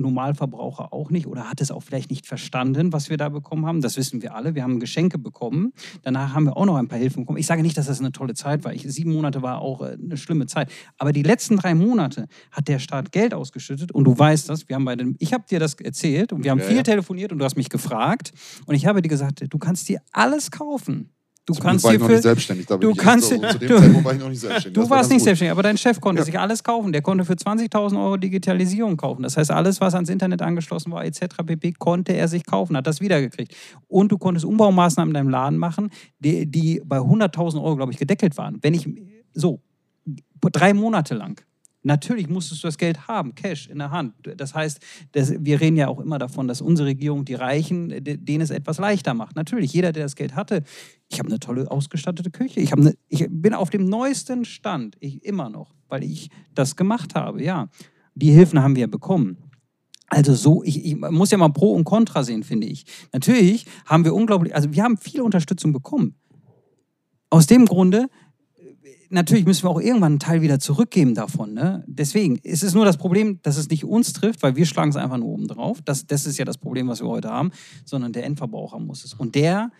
Autonormalverbraucher 0.04 0.92
auch 0.92 1.10
nicht 1.10 1.26
oder 1.26 1.50
hat 1.50 1.60
es 1.60 1.70
auch 1.70 1.82
vielleicht 1.82 2.10
nicht 2.10 2.26
verstanden, 2.26 2.92
was 2.92 3.10
wir 3.10 3.16
da 3.16 3.28
bekommen 3.28 3.66
haben. 3.66 3.80
Das 3.80 3.96
wissen 3.96 4.22
wir 4.22 4.34
alle. 4.34 4.54
Wir 4.54 4.62
haben 4.62 4.80
Geschenke 4.80 5.18
bekommen. 5.18 5.72
Danach 6.02 6.34
haben 6.34 6.44
wir 6.44 6.56
auch 6.56 6.66
noch 6.66 6.76
ein 6.76 6.88
paar 6.88 6.98
Hilfen 6.98 7.22
bekommen. 7.22 7.38
Ich 7.38 7.46
sage 7.46 7.62
nicht, 7.62 7.76
dass 7.76 7.86
das 7.86 8.00
eine 8.00 8.12
tolle 8.12 8.34
Zeit 8.34 8.64
war. 8.64 8.72
Ich, 8.72 8.82
sieben 8.82 9.12
Monate 9.12 9.42
war 9.42 9.60
auch 9.60 9.82
äh, 9.82 9.96
eine 10.00 10.16
schlimme 10.16 10.46
Zeit. 10.46 10.70
Aber 10.98 11.12
die 11.12 11.22
letzten 11.22 11.56
drei 11.56 11.74
Monate 11.74 12.26
hat 12.50 12.68
der 12.68 12.78
Staat 12.78 13.12
Geld 13.12 13.34
ausgeschüttet 13.34 13.92
und 13.92 14.04
du 14.04 14.18
weißt 14.18 14.48
das. 14.48 14.68
Wir 14.68 14.76
haben 14.76 14.84
bei 14.84 14.96
dem, 14.96 15.16
ich 15.18 15.32
habe 15.32 15.44
dir 15.48 15.58
das 15.58 15.74
erzählt 15.74 16.32
und 16.32 16.44
wir 16.44 16.50
haben 16.50 16.58
Ja, 16.58 16.66
viel 16.66 16.76
ja. 16.76 16.82
telefoniert 16.82 17.32
und 17.32 17.38
du 17.38 17.44
hast 17.44 17.56
mich 17.56 17.70
gefragt 17.70 18.32
und 18.66 18.74
ich 18.74 18.86
habe 18.86 19.00
dir 19.02 19.08
gesagt, 19.08 19.44
du 19.48 19.58
kannst 19.58 19.88
dir 19.88 20.00
alles 20.12 20.50
kaufen. 20.50 21.10
Du 21.46 21.52
kannst 21.54 21.84
dir 21.86 22.00
für, 22.00 22.08
nicht 22.12 22.22
selbstständig. 22.22 22.66
Da 22.66 22.78
du 22.78 22.94
kannst- 22.94 23.28
so, 23.28 23.36
zu 23.38 23.58
dem 23.58 23.68
du- 23.68 23.76
Zeitpunkt 23.78 24.04
war 24.04 24.14
ich 24.14 24.18
noch 24.20 24.28
nicht 24.30 24.40
selbstständig. 24.40 24.72
Du 24.74 24.80
Das 24.80 24.88
war 24.90 24.96
warst 24.98 25.10
nicht 25.10 25.18
gut. 25.18 25.24
selbstständig, 25.24 25.52
aber 25.52 25.62
dein 25.62 25.76
Chef 25.76 26.00
konnte 26.00 26.20
Ja. 26.20 26.24
sich 26.24 26.38
alles 26.38 26.64
kaufen. 26.64 26.90
Der 26.92 27.02
konnte 27.02 27.24
für 27.26 27.36
20.000 27.36 28.00
Euro 28.00 28.16
Digitalisierung 28.16 28.96
kaufen. 28.96 29.22
Das 29.22 29.36
heißt, 29.36 29.50
alles, 29.50 29.78
was 29.80 29.94
ans 29.94 30.08
Internet 30.08 30.40
angeschlossen 30.40 30.90
war, 30.90 31.04
etc. 31.04 31.44
pp., 31.44 31.72
konnte 31.72 32.12
er 32.14 32.28
sich 32.28 32.46
kaufen, 32.46 32.76
hat 32.78 32.86
das 32.86 33.02
wiedergekriegt. 33.02 33.54
Und 33.88 34.10
du 34.10 34.16
konntest 34.16 34.46
Umbaumaßnahmen 34.46 35.10
in 35.10 35.14
deinem 35.14 35.28
Laden 35.28 35.58
machen, 35.58 35.90
die, 36.18 36.46
die 36.50 36.80
bei 36.84 36.98
100.000 37.00 37.62
Euro, 37.62 37.76
glaube 37.76 37.92
ich, 37.92 37.98
gedeckelt 37.98 38.38
waren. 38.38 38.58
Wenn 38.62 38.72
ich 38.72 38.88
so 39.34 39.60
drei 40.40 40.72
Monate 40.72 41.14
lang. 41.14 41.40
Natürlich 41.86 42.30
musstest 42.30 42.64
du 42.64 42.68
das 42.68 42.78
Geld 42.78 43.08
haben, 43.08 43.34
Cash 43.34 43.68
in 43.68 43.78
der 43.78 43.90
Hand. 43.90 44.14
Das 44.36 44.54
heißt, 44.54 44.80
das, 45.12 45.34
wir 45.38 45.60
reden 45.60 45.76
ja 45.76 45.88
auch 45.88 46.00
immer 46.00 46.18
davon, 46.18 46.48
dass 46.48 46.62
unsere 46.62 46.88
Regierung 46.88 47.26
die 47.26 47.34
Reichen, 47.34 47.90
de- 47.90 48.16
denen 48.16 48.40
es 48.40 48.48
etwas 48.50 48.78
leichter 48.78 49.12
macht. 49.12 49.36
Natürlich, 49.36 49.72
jeder, 49.74 49.92
der 49.92 50.04
das 50.04 50.16
Geld 50.16 50.34
hatte, 50.34 50.62
ich 51.10 51.18
habe 51.18 51.28
eine 51.28 51.38
tolle 51.38 51.70
ausgestattete 51.70 52.30
Küche. 52.30 52.60
Ich, 52.60 52.72
eine, 52.72 52.94
ich 53.08 53.26
bin 53.28 53.52
auf 53.52 53.68
dem 53.68 53.84
neuesten 53.84 54.46
Stand, 54.46 54.96
ich 55.00 55.22
immer 55.24 55.50
noch, 55.50 55.74
weil 55.88 56.04
ich 56.04 56.30
das 56.54 56.74
gemacht 56.74 57.14
habe. 57.14 57.42
Ja, 57.44 57.68
die 58.14 58.30
Hilfen 58.30 58.62
haben 58.62 58.76
wir 58.76 58.86
bekommen. 58.88 59.36
Also 60.08 60.34
so, 60.34 60.62
ich, 60.64 60.86
ich 60.86 60.96
muss 60.96 61.32
ja 61.32 61.38
mal 61.38 61.50
Pro 61.50 61.72
und 61.72 61.84
Contra 61.84 62.22
sehen, 62.22 62.44
finde 62.44 62.66
ich. 62.66 62.84
Natürlich 63.12 63.66
haben 63.84 64.04
wir 64.04 64.14
unglaublich, 64.14 64.54
also 64.54 64.72
wir 64.72 64.82
haben 64.82 64.96
viel 64.96 65.20
Unterstützung 65.20 65.72
bekommen. 65.72 66.14
Aus 67.30 67.46
dem 67.46 67.66
Grunde, 67.66 68.08
natürlich 69.14 69.46
müssen 69.46 69.64
wir 69.64 69.70
auch 69.70 69.80
irgendwann 69.80 70.12
einen 70.12 70.18
Teil 70.18 70.42
wieder 70.42 70.58
zurückgeben 70.58 71.14
davon. 71.14 71.54
Ne? 71.54 71.84
Deswegen 71.86 72.36
ist 72.36 72.62
es 72.62 72.74
nur 72.74 72.84
das 72.84 72.96
Problem, 72.96 73.40
dass 73.42 73.56
es 73.56 73.70
nicht 73.70 73.84
uns 73.84 74.12
trifft, 74.12 74.42
weil 74.42 74.56
wir 74.56 74.66
schlagen 74.66 74.90
es 74.90 74.96
einfach 74.96 75.16
nur 75.16 75.28
oben 75.28 75.48
drauf. 75.48 75.80
Das, 75.82 76.06
das 76.06 76.26
ist 76.26 76.36
ja 76.36 76.44
das 76.44 76.58
Problem, 76.58 76.88
was 76.88 77.00
wir 77.00 77.08
heute 77.08 77.30
haben, 77.30 77.50
sondern 77.84 78.12
der 78.12 78.24
Endverbraucher 78.24 78.78
muss 78.78 79.04
es. 79.04 79.14
Und 79.14 79.34
der, 79.34 79.70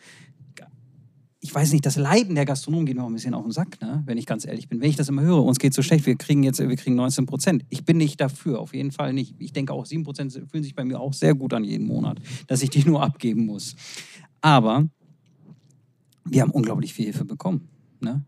ich 1.41 1.55
weiß 1.55 1.73
nicht, 1.73 1.85
das 1.85 1.97
Leiden 1.97 2.37
der 2.37 2.47
Gastronomen 2.47 2.87
geht 2.87 2.97
mir 2.97 3.03
auch 3.03 3.09
ein 3.09 3.13
bisschen 3.13 3.35
auf 3.35 3.43
den 3.43 3.53
Sack, 3.53 3.81
ne? 3.83 4.03
wenn 4.07 4.17
ich 4.17 4.25
ganz 4.25 4.47
ehrlich 4.47 4.69
bin. 4.69 4.81
Wenn 4.81 4.89
ich 4.89 4.97
das 4.97 5.09
immer 5.09 5.23
höre, 5.23 5.45
uns 5.45 5.59
geht 5.59 5.75
so 5.75 5.83
schlecht, 5.83 6.07
wir 6.07 6.17
kriegen 6.17 6.43
jetzt 6.43 6.61
wir 6.61 6.77
kriegen 6.77 6.97
19 6.97 7.27
Prozent. 7.27 7.65
Ich 7.69 7.85
bin 7.85 7.97
nicht 7.97 8.21
dafür, 8.21 8.61
auf 8.61 8.73
jeden 8.73 8.93
Fall 8.93 9.13
nicht. 9.13 9.35
Ich 9.39 9.53
denke 9.53 9.73
auch 9.73 9.85
7 9.85 10.05
Prozent 10.05 10.33
fühlen 10.33 10.63
sich 10.63 10.75
bei 10.75 10.85
mir 10.85 11.01
auch 11.01 11.13
sehr 11.13 11.35
gut 11.35 11.53
an 11.53 11.65
jeden 11.65 11.87
Monat, 11.87 12.19
dass 12.47 12.63
ich 12.63 12.71
die 12.71 12.85
nur 12.85 13.03
abgeben 13.03 13.47
muss. 13.47 13.75
Aber 14.41 14.89
wir 16.25 16.43
haben 16.43 16.51
unglaublich 16.51 16.95
viel 16.95 17.07
Hilfe 17.07 17.25
bekommen. 17.25 17.69
Ne? 18.01 18.25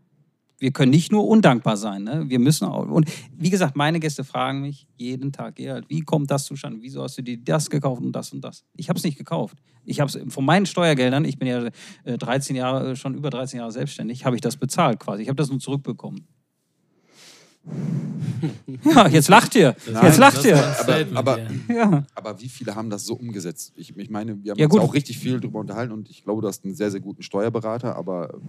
Wir 0.59 0.71
können 0.71 0.89
nicht 0.91 1.11
nur 1.11 1.27
undankbar 1.27 1.77
sein. 1.77 2.03
Ne? 2.03 2.25
Wir 2.27 2.39
müssen 2.39 2.65
auch. 2.65 2.87
Und 2.89 3.07
wie 3.37 3.49
gesagt, 3.51 3.75
meine 3.75 3.99
Gäste 3.99 4.23
fragen 4.23 4.61
mich 4.61 4.87
jeden 4.97 5.31
Tag, 5.31 5.55
Gerald, 5.55 5.85
wie 5.87 6.01
kommt 6.01 6.31
das 6.31 6.45
zustande? 6.45 6.79
Wieso 6.81 7.03
hast 7.03 7.17
du 7.17 7.21
dir 7.21 7.37
das 7.37 7.69
gekauft 7.69 8.01
und 8.01 8.11
das 8.11 8.33
und 8.33 8.41
das? 8.41 8.63
Ich 8.75 8.89
habe 8.89 8.97
es 8.97 9.03
nicht 9.05 9.17
gekauft. 9.19 9.57
Ich 9.85 9.99
habe 9.99 10.09
es 10.09 10.33
von 10.33 10.43
meinen 10.43 10.65
Steuergeldern, 10.65 11.25
ich 11.25 11.37
bin 11.37 11.47
ja 11.47 11.67
äh, 12.05 12.17
13 12.17 12.55
Jahre, 12.55 12.91
äh, 12.91 12.95
schon 12.95 13.13
über 13.13 13.29
13 13.29 13.59
Jahre 13.59 13.71
selbstständig, 13.71 14.25
habe 14.25 14.35
ich 14.35 14.41
das 14.41 14.57
bezahlt 14.57 14.99
quasi. 14.99 15.21
Ich 15.21 15.29
habe 15.29 15.35
das 15.37 15.49
nur 15.49 15.59
zurückbekommen. 15.59 16.25
Ja, 18.83 19.07
jetzt 19.07 19.29
lacht 19.29 19.55
ihr. 19.55 19.75
Nein, 19.91 20.05
jetzt 20.05 20.17
lacht 20.19 20.45
ihr. 20.45 20.57
aber- 21.15 21.39
ja. 21.39 21.47
Ja. 21.75 22.05
Aber 22.13 22.39
wie 22.39 22.49
viele 22.49 22.75
haben 22.75 22.89
das 22.89 23.05
so 23.05 23.15
umgesetzt? 23.15 23.73
Ich, 23.75 23.95
ich 23.97 24.09
meine, 24.09 24.43
wir 24.43 24.51
haben 24.51 24.59
Ja, 24.59 24.65
uns 24.65 24.73
gut. 24.73 24.81
auch 24.81 24.93
richtig 24.93 25.17
viel 25.17 25.39
darüber 25.39 25.59
unterhalten 25.59 25.91
und 25.91 26.09
ich 26.09 26.23
glaube, 26.23 26.41
du 26.41 26.47
hast 26.47 26.63
einen 26.63 26.75
sehr, 26.75 26.91
sehr 26.91 26.99
guten 26.99 27.23
Steuerberater, 27.23 27.95
aber 27.95 28.39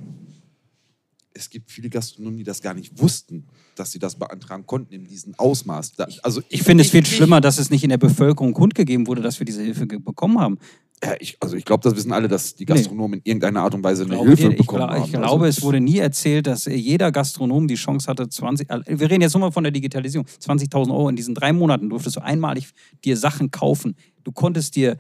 es 1.39 1.49
gibt 1.51 1.71
viele 1.71 1.89
Gastronomen, 1.89 2.37
die 2.37 2.45
das 2.45 2.61
gar 2.61 2.75
nicht 2.75 3.01
wussten, 3.01 3.47
dass 3.77 3.93
sie 3.93 3.99
das 3.99 4.17
beantragen 4.17 4.67
konnten 4.67 4.93
in 4.93 5.05
diesem 5.07 5.35
Ausmaß. 5.39 5.93
Da, 5.93 6.07
also 6.23 6.43
Ich 6.49 6.63
finde 6.63 6.83
es 6.83 6.91
viel 6.91 7.03
ich- 7.03 7.17
schlimmer, 7.17 7.41
dass 7.41 7.59
es 7.59 7.71
nicht 7.71 7.85
in 7.85 7.91
der 7.91 7.97
Bevölkerung 7.99 8.53
kundgegeben 8.53 9.07
wurde, 9.07 9.23
dass 9.23 9.39
wir 9.39 9.45
diese 9.47 9.63
Hilfe 9.63 9.87
bekommen 9.87 10.39
haben. 10.41 10.59
Ja, 11.03 11.15
ich, 11.21 11.37
also 11.39 11.55
ich 11.57 11.65
glaube, 11.65 11.85
das 11.85 11.95
wissen 11.95 12.11
alle, 12.13 12.27
dass 12.27 12.57
die 12.57 12.65
Gastronomen 12.67 13.21
in 13.21 13.31
irgendeiner 13.31 13.63
Art 13.63 13.73
und 13.73 13.85
Weise 13.85 14.03
eine 14.03 14.15
glaube 14.15 14.29
Hilfe 14.31 14.49
ich, 14.53 14.59
bekommen 14.59 14.83
gla- 14.83 14.95
haben. 14.97 15.05
ich 15.05 15.13
glaube, 15.13 15.45
also, 15.45 15.59
es 15.59 15.63
wurde 15.63 15.79
nie 15.81 15.99
erzählt, 15.99 16.49
dass 16.49 16.65
jeder 16.65 17.13
Gastronom 17.13 17.69
die 17.69 17.77
Chance 17.77 18.09
hatte, 18.09 18.29
20, 18.29 18.69
äh, 18.69 18.81
wir 18.99 19.09
reden 19.09 19.21
jetzt 19.23 19.35
nur 19.35 19.43
mal 19.43 19.53
von 19.53 19.63
der 19.63 19.71
Digitalisierung, 19.71 20.27
20.000 20.41 20.91
Euro 20.91 21.09
in 21.09 21.15
diesen 21.15 21.37
drei 21.37 21.53
Monaten 21.53 21.89
durftest 21.89 22.17
du 22.17 22.21
einmalig 22.25 22.67
dir 23.05 23.17
Sachen 23.17 23.53
kaufen. 23.53 23.95
Du 24.25 24.33
konntest 24.33 24.75
dir 24.75 24.97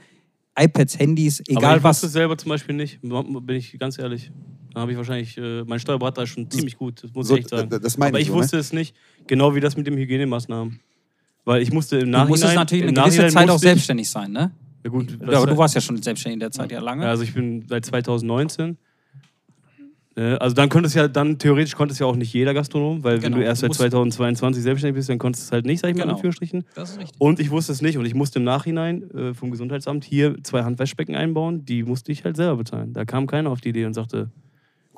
iPads, 0.59 0.99
Handys, 0.99 1.41
Aber 1.49 1.59
egal 1.59 1.77
ich 1.79 1.83
was. 1.85 2.03
es 2.03 2.13
selber 2.13 2.37
zum 2.37 2.49
Beispiel 2.51 2.75
nicht, 2.75 3.01
bin 3.03 3.49
ich 3.57 3.79
ganz 3.79 3.99
ehrlich. 3.99 4.31
Da 4.75 4.81
habe 4.83 4.93
ich 4.93 4.99
wahrscheinlich, 4.99 5.37
äh, 5.39 5.65
mein 5.65 5.81
Steuerberater 5.81 6.23
ist 6.25 6.31
schon 6.31 6.51
ziemlich 6.51 6.77
gut, 6.77 7.03
das 7.03 7.13
muss 7.15 7.29
So, 7.29 7.35
ich 7.35 7.41
echt 7.41 7.49
sagen. 7.51 7.73
Aber 7.73 8.19
ich 8.19 8.23
ich 8.23 8.29
so, 8.29 8.35
ne? 8.35 8.41
wusste 8.41 8.59
es 8.59 8.73
nicht, 8.73 8.95
genau 9.27 9.55
wie 9.55 9.61
das 9.61 9.77
mit 9.77 9.87
den 9.87 9.97
Hygienemaßnahmen. 9.97 10.81
Weil 11.45 11.63
ich 11.63 11.73
musste 11.73 11.97
im 11.97 12.03
Du 12.07 12.11
Nachhinein... 12.11 12.29
musstest 12.29 12.55
natürlich 12.55 12.85
eine 12.85 12.93
gewisse 12.93 13.17
Nachhinein 13.23 13.31
Zeit 13.33 13.51
auch 13.51 13.55
ich- 13.57 13.61
selbstständig 13.63 14.09
sein, 14.11 14.33
ne? 14.33 14.51
Ja 14.85 14.91
gut, 14.91 15.19
Aber 15.23 15.47
du 15.47 15.57
warst 15.57 15.75
ja 15.75 15.81
schon 15.81 16.01
selbstständig 16.01 16.35
in 16.35 16.41
der 16.41 16.51
Zeit 16.53 16.71
ja 16.71 16.81
lange. 16.81 17.05
Ja, 17.05 17.11
also 17.11 17.23
ich 17.25 17.35
bin 17.35 17.65
seit 17.69 17.85
2019. 17.85 18.77
Äh, 20.19 20.35
Also 20.41 20.55
dann 20.55 20.69
konnte 20.69 20.89
es 20.89 20.95
ja, 20.95 21.07
dann 21.09 21.39
theoretisch 21.39 21.75
konnte 21.77 21.93
es 21.93 21.99
ja 22.01 22.07
auch 22.07 22.17
nicht 22.17 22.33
jeder 22.33 22.53
Gastronom, 22.53 23.05
weil 23.05 23.17
wenn 23.23 23.31
Genau, 23.33 23.37
du 23.39 23.45
erst 23.45 23.61
seit 23.61 23.69
musst- 23.69 23.79
2022 23.81 24.63
selbstständig 24.63 24.97
bist, 24.97 25.09
dann 25.09 25.19
konntest 25.19 25.45
du 25.45 25.49
es 25.49 25.53
halt 25.53 25.65
nicht, 25.67 25.81
sag 25.81 25.91
ich 25.91 25.95
mal 25.95 26.03
in 26.03 26.09
Genau. 26.09 26.17
Anführungsstrichen. 26.17 26.65
Das 26.75 26.91
ist 26.91 26.99
richtig. 26.99 27.21
Und 27.21 27.39
ich 27.41 27.51
wusste 27.51 27.73
es 27.73 27.81
nicht 27.83 27.97
und 27.99 28.05
ich 28.05 28.15
musste 28.15 28.39
im 28.41 28.45
Nachhinein 28.45 29.09
äh, 29.13 29.35
vom 29.35 29.51
Gesundheitsamt 29.51 30.05
hier 30.05 30.37
zwei 30.43 30.65
Handwaschbecken 30.65 31.15
einbauen, 31.15 31.65
die 31.65 31.83
musste 31.85 32.11
ich 32.13 32.25
halt 32.25 32.37
selber 32.37 32.57
bezahlen. 32.57 32.93
Da 32.93 33.05
kam 33.05 33.27
keiner 33.27 33.51
auf 33.51 33.61
die 33.61 33.69
Idee 33.71 33.85
und 33.87 33.95
sagte, 33.95 34.31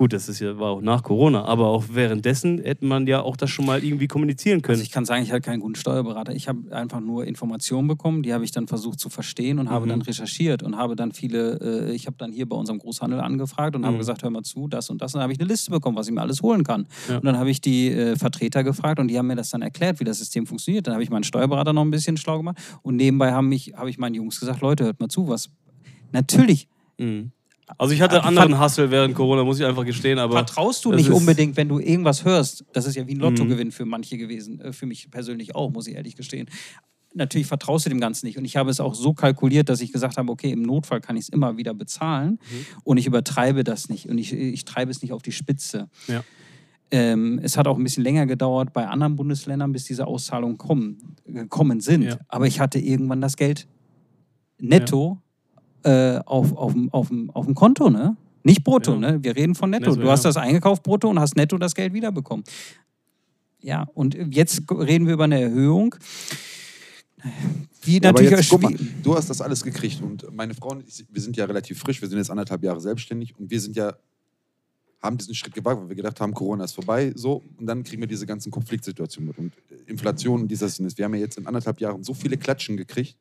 Gut, 0.00 0.14
das 0.14 0.30
ist 0.30 0.40
ja, 0.40 0.58
war 0.58 0.70
auch 0.70 0.80
nach 0.80 1.02
Corona, 1.02 1.44
aber 1.44 1.66
auch 1.66 1.84
währenddessen 1.92 2.58
hätte 2.62 2.86
man 2.86 3.06
ja 3.06 3.20
auch 3.20 3.36
das 3.36 3.50
schon 3.50 3.66
mal 3.66 3.84
irgendwie 3.84 4.08
kommunizieren 4.08 4.62
können. 4.62 4.76
Also 4.76 4.82
ich 4.82 4.90
kann 4.90 5.04
sagen, 5.04 5.22
ich 5.22 5.30
hatte 5.30 5.42
keinen 5.42 5.60
guten 5.60 5.74
Steuerberater. 5.74 6.34
Ich 6.34 6.48
habe 6.48 6.74
einfach 6.74 7.00
nur 7.00 7.26
Informationen 7.26 7.86
bekommen, 7.86 8.22
die 8.22 8.32
habe 8.32 8.42
ich 8.42 8.50
dann 8.50 8.66
versucht 8.66 8.98
zu 8.98 9.10
verstehen 9.10 9.58
und 9.58 9.68
habe 9.68 9.84
Mhm. 9.84 9.90
dann 9.90 10.00
recherchiert 10.00 10.62
und 10.62 10.78
habe 10.78 10.96
dann 10.96 11.12
viele, 11.12 11.88
äh, 11.90 11.92
ich 11.94 12.06
habe 12.06 12.16
dann 12.18 12.32
hier 12.32 12.48
bei 12.48 12.56
unserem 12.56 12.78
Großhandel 12.78 13.20
angefragt 13.20 13.76
und 13.76 13.84
habe 13.84 13.96
Mhm. 13.96 13.98
gesagt, 13.98 14.22
hör 14.22 14.30
mal 14.30 14.42
zu, 14.42 14.68
das 14.68 14.88
und 14.88 15.02
das. 15.02 15.12
Und 15.12 15.18
dann 15.18 15.24
habe 15.24 15.34
ich 15.34 15.38
eine 15.38 15.46
Liste 15.46 15.70
bekommen, 15.70 15.98
was 15.98 16.08
ich 16.08 16.14
mir 16.14 16.22
alles 16.22 16.40
holen 16.40 16.64
kann. 16.64 16.86
Ja. 17.06 17.16
Und 17.18 17.26
dann 17.26 17.36
habe 17.36 17.50
ich 17.50 17.60
die 17.60 17.88
äh, 17.88 18.16
Vertreter 18.16 18.64
gefragt 18.64 19.00
und 19.00 19.08
die 19.08 19.18
haben 19.18 19.26
mir 19.26 19.36
das 19.36 19.50
dann 19.50 19.60
erklärt, 19.60 20.00
wie 20.00 20.04
das 20.04 20.16
System 20.16 20.46
funktioniert. 20.46 20.86
Dann 20.86 20.94
habe 20.94 21.02
ich 21.02 21.10
meinen 21.10 21.24
Steuerberater 21.24 21.74
noch 21.74 21.82
ein 21.82 21.90
bisschen 21.90 22.16
schlau 22.16 22.38
gemacht 22.38 22.56
und 22.80 22.96
nebenbei 22.96 23.32
haben 23.32 23.50
mich, 23.50 23.74
habe 23.76 23.90
ich 23.90 23.98
meinen 23.98 24.14
Jungs 24.14 24.40
gesagt, 24.40 24.62
Leute, 24.62 24.84
hört 24.84 24.98
mal 24.98 25.08
zu, 25.08 25.28
was 25.28 25.50
natürlich 26.10 26.68
Mhm. 26.98 27.32
Also 27.78 27.94
ich 27.94 28.00
hatte 28.00 28.16
Ja, 28.16 28.22
anderen 28.22 28.58
Hassel 28.58 28.90
während 28.90 29.14
Corona, 29.14 29.44
muss 29.44 29.58
ich 29.60 29.64
einfach 29.66 29.84
gestehen, 29.84 30.18
aber 30.18 30.34
vertraust 30.34 30.84
du 30.84 30.92
nicht 30.92 31.10
unbedingt, 31.10 31.56
wenn 31.56 31.68
du 31.68 31.78
irgendwas 31.78 32.24
hörst. 32.24 32.64
Das 32.72 32.86
ist 32.86 32.96
ja 32.96 33.06
wie 33.06 33.12
ein 33.12 33.16
Mhm. 33.18 33.22
Lottogewinn 33.22 33.72
für 33.72 33.84
manche 33.84 34.16
gewesen, 34.18 34.60
äh, 34.60 34.72
für 34.72 34.86
mich 34.86 35.10
persönlich 35.10 35.54
auch, 35.54 35.70
muss 35.70 35.86
ich 35.86 35.94
ehrlich 35.94 36.16
gestehen. 36.16 36.48
Natürlich 37.12 37.48
vertraust 37.48 37.86
du 37.86 37.90
dem 37.90 37.98
Ganzen 38.00 38.26
nicht. 38.26 38.38
Und 38.38 38.44
ich 38.44 38.56
habe 38.56 38.70
es 38.70 38.78
auch 38.78 38.94
so 38.94 39.12
kalkuliert, 39.14 39.68
dass 39.68 39.80
ich 39.80 39.92
gesagt 39.92 40.16
habe, 40.16 40.30
okay, 40.30 40.52
im 40.52 40.62
Notfall 40.62 41.00
kann 41.00 41.16
ich 41.16 41.22
es 41.24 41.28
immer 41.28 41.56
wieder 41.56 41.74
bezahlen 41.74 42.32
Mhm. 42.40 42.66
und 42.84 42.96
ich 42.98 43.06
übertreibe 43.06 43.64
das 43.64 43.88
nicht 43.88 44.06
und 44.08 44.18
ich, 44.18 44.32
ich 44.32 44.64
treibe 44.64 44.90
es 44.90 45.02
nicht 45.02 45.12
auf 45.12 45.22
die 45.22 45.32
Spitze. 45.32 45.88
Ja. 46.06 46.22
Ähm, 46.92 47.38
es 47.42 47.56
hat 47.56 47.66
auch 47.68 47.76
ein 47.78 47.84
bisschen 47.84 48.02
länger 48.04 48.26
gedauert 48.26 48.72
bei 48.72 48.86
anderen 48.88 49.14
Bundesländern, 49.16 49.70
bis 49.72 49.84
diese 49.84 50.06
Auszahlungen 50.06 50.58
kommen, 50.58 50.98
gekommen 51.24 51.80
sind. 51.80 52.02
Ja. 52.02 52.18
Aber 52.28 52.46
ich 52.46 52.58
hatte 52.60 52.78
irgendwann 52.80 53.20
das 53.20 53.36
Geld 53.36 53.68
netto 54.58 55.18
äh, 55.84 56.18
auf, 56.26 56.56
auf, 56.56 56.72
dem- 56.72 56.90
auf, 56.92 57.08
dem- 57.08 57.30
auf 57.30 57.46
dem 57.46 57.54
Konto, 57.54 57.90
ne? 57.90 58.16
Nicht 58.42 58.64
brutto, 58.64 58.92
Ja. 58.94 58.98
ne? 58.98 59.18
Wir 59.22 59.36
reden 59.36 59.54
von 59.54 59.70
netto. 59.70 59.90
Netto, 59.90 60.00
du 60.02 60.10
hast 60.10 60.24
ja. 60.24 60.30
das 60.30 60.36
eingekauft 60.36 60.82
brutto 60.82 61.08
und 61.08 61.18
hast 61.20 61.36
netto 61.36 61.58
das 61.58 61.74
Geld 61.74 61.92
wiederbekommen. 61.92 62.44
Ja, 63.62 63.86
und 63.94 64.16
jetzt 64.34 64.62
reden 64.70 65.06
wir 65.06 65.14
über 65.14 65.24
eine 65.24 65.40
Erhöhung, 65.40 65.94
die 67.84 67.98
Ja, 67.98 68.08
aber 68.10 68.22
natürlich 68.22 68.38
jetzt, 68.38 68.48
guck 68.50 68.62
mal, 68.62 68.74
du 69.02 69.14
hast 69.14 69.28
das 69.28 69.40
alles 69.42 69.62
gekriegt 69.62 70.00
und 70.00 70.34
meine 70.34 70.54
Frau 70.54 70.70
und 70.70 70.86
ich, 70.88 71.04
wir 71.10 71.20
sind 71.20 71.36
ja 71.36 71.44
relativ 71.44 71.78
frisch, 71.78 72.00
wir 72.00 72.08
sind 72.08 72.16
jetzt 72.18 72.30
anderthalb 72.30 72.62
Jahre 72.62 72.80
selbstständig 72.80 73.38
und 73.38 73.50
wir 73.50 73.60
sind 73.60 73.76
ja, 73.76 73.92
haben 75.02 75.18
diesen 75.18 75.34
Schritt 75.34 75.54
gewagt, 75.54 75.80
weil 75.82 75.88
wir 75.90 75.96
gedacht 75.96 76.18
haben, 76.20 76.32
Corona 76.32 76.64
ist 76.64 76.72
vorbei, 76.72 77.12
so 77.14 77.42
und 77.58 77.66
dann 77.66 77.82
kriegen 77.84 78.00
wir 78.02 78.06
diese 78.08 78.24
ganzen 78.26 78.50
Konfliktsituationen 78.50 79.28
mit 79.28 79.38
und 79.38 79.52
Inflation 79.86 80.42
und 80.42 80.48
dieses 80.48 80.78
und 80.78 80.86
das. 80.86 80.96
Wir 80.96 81.04
haben 81.04 81.14
ja 81.14 81.20
jetzt 81.20 81.36
in 81.36 81.46
anderthalb 81.46 81.80
Jahren 81.80 82.02
so 82.02 82.14
viele 82.14 82.38
Klatschen 82.38 82.76
gekriegt. 82.78 83.16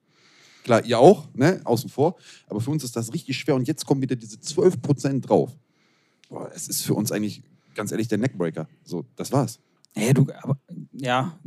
Klar, 0.64 0.86
ihr 0.86 1.00
auch, 1.00 1.28
ne, 1.34 1.62
außen 1.64 1.90
vor, 1.90 2.16
aber 2.48 2.62
für 2.62 2.72
uns 2.72 2.84
ist 2.84 2.96
das 2.96 3.14
richtig 3.14 3.38
schwer 3.38 3.56
und 3.56 3.68
jetzt 3.68 3.86
kommen 3.86 4.02
wieder 4.02 4.16
diese 4.16 4.38
12% 4.38 5.22
drauf. 5.22 5.56
Boah, 6.30 6.52
es 6.54 6.68
ist 6.68 6.82
für 6.82 6.94
uns 6.94 7.12
eigentlich, 7.12 7.42
ganz 7.76 7.92
ehrlich, 7.92 8.08
der 8.08 8.18
Neckbreaker. 8.18 8.68
So, 8.84 9.06
das 9.16 9.32
war's. 9.32 9.60
Ja, 9.96 10.14
du, 10.14 10.28
aber, 10.42 10.60
ja, 10.94 11.40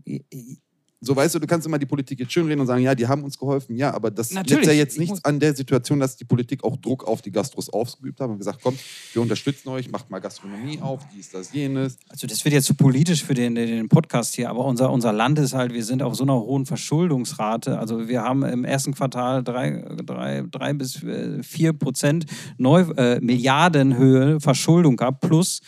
So, 1.04 1.16
weißt 1.16 1.34
du, 1.34 1.40
du 1.40 1.48
kannst 1.48 1.66
immer 1.66 1.80
die 1.80 1.86
Politik 1.86 2.20
jetzt 2.20 2.32
schön 2.32 2.46
reden 2.46 2.60
und 2.60 2.68
sagen, 2.68 2.80
ja, 2.80 2.94
die 2.94 3.08
haben 3.08 3.24
uns 3.24 3.36
geholfen, 3.36 3.74
ja, 3.74 3.92
aber 3.92 4.12
das 4.12 4.30
Natürlich. 4.30 4.60
liegt 4.60 4.66
ja 4.68 4.72
jetzt 4.72 4.94
Ich 4.94 5.00
nichts 5.00 5.24
an 5.24 5.40
der 5.40 5.52
Situation, 5.52 5.98
dass 5.98 6.16
die 6.16 6.24
Politik 6.24 6.62
auch 6.62 6.76
Druck 6.76 7.08
auf 7.08 7.22
die 7.22 7.32
Gastros 7.32 7.68
ausgeübt 7.70 8.20
hat 8.20 8.30
und 8.30 8.38
gesagt, 8.38 8.60
komm, 8.62 8.78
wir 9.12 9.20
unterstützen 9.20 9.68
euch, 9.70 9.90
macht 9.90 10.10
mal 10.10 10.20
Gastronomie 10.20 10.80
auf, 10.80 11.00
dies, 11.12 11.30
das, 11.30 11.52
jenes. 11.52 11.98
Also 12.08 12.28
das 12.28 12.44
wird 12.44 12.54
jetzt 12.54 12.66
zu 12.66 12.74
politisch 12.74 13.24
für 13.24 13.34
den, 13.34 13.56
den 13.56 13.88
Podcast 13.88 14.36
hier, 14.36 14.48
aber 14.48 14.64
unser, 14.64 14.92
unser 14.92 15.12
Land 15.12 15.40
ist 15.40 15.54
halt, 15.54 15.72
wir 15.72 15.84
sind 15.84 16.04
auf 16.04 16.14
so 16.14 16.22
einer 16.22 16.38
hohen 16.38 16.66
Verschuldungsrate. 16.66 17.80
Also 17.80 18.06
wir 18.06 18.22
haben 18.22 18.44
im 18.44 18.64
ersten 18.64 18.94
Quartal 18.94 19.42
drei, 19.42 19.84
drei, 20.06 20.44
drei 20.48 20.72
bis 20.72 21.02
äh, 21.02 21.42
vier 21.42 21.72
Prozent 21.72 22.26
Neu, 22.58 22.82
äh, 22.96 23.18
Milliardenhöhe 23.20 24.38
Verschuldung 24.38 24.96
gehabt, 24.96 25.20
plus 25.20 25.62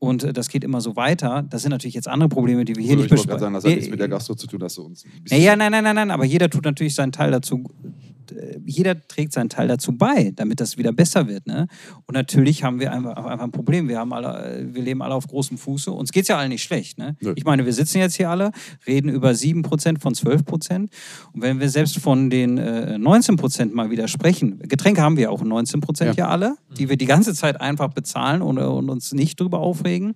und 0.00 0.24
äh, 0.24 0.32
das 0.32 0.48
geht 0.48 0.64
immer 0.64 0.80
so 0.80 0.96
weiter. 0.96 1.44
Das 1.48 1.62
sind 1.62 1.70
natürlich 1.70 1.94
jetzt 1.94 2.08
andere 2.08 2.28
Probleme, 2.28 2.64
die 2.64 2.74
wir 2.74 2.82
hier 2.82 2.92
So, 2.92 2.96
nicht 2.96 3.04
ich 3.06 3.10
wollte 3.12 3.28
gerade 3.28 3.40
sagen, 3.40 3.52
besprechen. 3.52 3.54
das 3.54 3.64
hat 3.64 3.76
nichts 3.76 3.90
mit 3.90 4.00
der 4.00 4.08
Gastro 4.08 4.34
zu 4.34 4.46
tun, 4.48 4.58
dass 4.58 4.74
du 4.74 4.82
uns. 4.82 5.04
Naja, 5.30 5.54
nein, 5.54 5.70
nein, 5.70 5.84
nein, 5.84 5.94
nein, 5.94 6.10
aber 6.10 6.24
jeder 6.24 6.50
tut 6.50 6.64
natürlich 6.64 6.94
seinen 6.96 7.12
Teil 7.12 7.30
dazu. 7.30 7.62
Äh, 8.32 8.60
Jeder 8.64 9.00
trägt 9.06 9.32
seinen 9.32 9.48
Teil 9.48 9.68
dazu 9.68 9.92
bei, 9.96 10.32
damit 10.34 10.60
das 10.60 10.78
wieder 10.78 10.92
besser 10.92 11.28
wird. 11.28 11.46
Ne? 11.46 11.66
Und 12.06 12.14
natürlich 12.14 12.64
haben 12.64 12.80
wir 12.80 12.92
einfach, 12.92 13.16
einfach 13.16 13.44
ein 13.44 13.52
Problem. 13.52 13.88
Wir, 13.88 13.98
haben 13.98 14.12
alle, 14.12 14.68
wir 14.72 14.82
leben 14.82 15.02
alle 15.02 15.14
auf 15.14 15.26
großem 15.26 15.58
Fuße. 15.58 15.90
Uns 15.90 16.12
geht 16.12 16.22
es 16.22 16.28
ja 16.28 16.38
allen 16.38 16.50
nicht 16.50 16.62
schlecht. 16.62 16.98
Ne? 16.98 17.16
Ich 17.34 17.44
meine, 17.44 17.64
wir 17.64 17.72
sitzen 17.72 17.98
jetzt 17.98 18.16
hier 18.16 18.30
alle, 18.30 18.52
reden 18.86 19.08
über 19.08 19.30
7% 19.30 20.00
von 20.00 20.14
12%. 20.14 20.76
Und 20.76 20.90
wenn 21.34 21.60
wir 21.60 21.68
selbst 21.68 21.98
von 21.98 22.30
den 22.30 22.58
äh, 22.58 22.96
19% 22.98 23.72
mal 23.72 23.90
wieder 23.90 24.08
sprechen, 24.08 24.58
Getränke 24.60 25.02
haben 25.02 25.16
wir 25.16 25.30
auch 25.30 25.42
19% 25.42 26.04
ja. 26.04 26.12
Ja. 26.12 26.28
alle, 26.28 26.56
die 26.76 26.88
wir 26.88 26.96
die 26.96 27.06
ganze 27.06 27.34
Zeit 27.34 27.60
einfach 27.60 27.88
bezahlen 27.88 28.42
und, 28.42 28.58
und 28.58 28.90
uns 28.90 29.12
nicht 29.12 29.40
drüber 29.40 29.58
aufregen. 29.58 30.14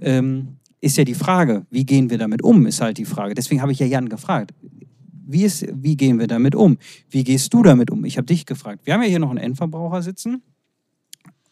Ähm, 0.00 0.56
ist 0.80 0.96
ja 0.96 1.04
die 1.04 1.14
Frage, 1.14 1.66
wie 1.70 1.84
gehen 1.84 2.10
wir 2.10 2.18
damit 2.18 2.42
um, 2.42 2.66
ist 2.66 2.80
halt 2.80 2.98
die 2.98 3.04
Frage. 3.04 3.34
Deswegen 3.34 3.60
habe 3.60 3.72
ich 3.72 3.78
ja 3.78 3.86
Jan 3.86 4.08
gefragt. 4.08 4.54
Wie, 5.30 5.44
ist, 5.44 5.66
wie 5.72 5.96
gehen 5.96 6.18
wir 6.18 6.26
damit 6.26 6.54
um? 6.54 6.78
Wie 7.08 7.24
gehst 7.24 7.52
du 7.54 7.62
damit 7.62 7.90
um? 7.90 8.04
Ich 8.04 8.16
habe 8.16 8.26
dich 8.26 8.46
gefragt. 8.46 8.82
Wir 8.84 8.94
haben 8.94 9.02
ja 9.02 9.08
hier 9.08 9.18
noch 9.18 9.30
einen 9.30 9.38
Endverbraucher 9.38 10.02
sitzen. 10.02 10.42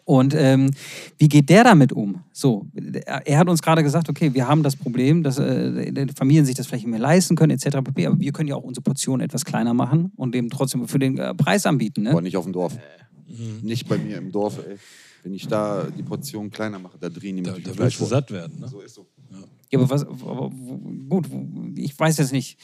Und 0.04 0.34
ähm, 0.34 0.70
wie 1.18 1.28
geht 1.28 1.50
der 1.50 1.64
damit 1.64 1.92
um? 1.92 2.24
So, 2.32 2.66
er 3.26 3.38
hat 3.38 3.46
uns 3.46 3.60
gerade 3.60 3.82
gesagt, 3.82 4.08
okay, 4.08 4.32
wir 4.32 4.48
haben 4.48 4.62
das 4.62 4.74
Problem, 4.74 5.22
dass 5.22 5.38
äh, 5.38 6.06
Familien 6.16 6.46
sich 6.46 6.54
das 6.54 6.66
vielleicht 6.66 6.86
nicht 6.86 6.92
mehr 6.92 6.98
leisten 6.98 7.36
können, 7.36 7.50
etc. 7.50 7.76
Aber 7.76 7.92
wir 7.94 8.32
können 8.32 8.48
ja 8.48 8.54
auch 8.54 8.62
unsere 8.62 8.82
Portion 8.82 9.20
etwas 9.20 9.44
kleiner 9.44 9.74
machen 9.74 10.10
und 10.16 10.34
dem 10.34 10.48
trotzdem 10.48 10.88
für 10.88 10.98
den 10.98 11.18
äh, 11.18 11.34
Preis 11.34 11.66
anbieten. 11.66 12.04
Ne? 12.04 12.12
Aber 12.12 12.22
nicht 12.22 12.38
auf 12.38 12.44
dem 12.44 12.54
Dorf. 12.54 12.78
Nicht 13.60 13.86
bei 13.86 13.98
mir 13.98 14.16
im 14.16 14.32
Dorf, 14.32 14.58
ey. 14.66 14.78
Wenn 15.24 15.34
ich 15.34 15.46
da 15.46 15.84
die 15.84 16.02
Portion 16.02 16.50
kleiner 16.50 16.78
mache, 16.78 16.96
da 16.98 17.10
drehen 17.10 17.36
die 17.36 17.42
Da, 17.42 17.52
mich 17.52 17.64
da 17.64 17.74
wie 17.74 17.78
willst 17.78 18.00
du 18.00 18.06
satt 18.06 18.30
werden. 18.30 18.60
Ne? 18.60 18.68
So 18.68 18.80
ist 18.80 18.94
so. 18.94 19.06
Ja, 19.70 19.78
aber 19.78 19.90
was, 19.90 20.06
aber, 20.06 20.50
gut, 21.08 21.26
ich 21.76 21.98
weiß 21.98 22.16
jetzt 22.16 22.32
nicht. 22.32 22.58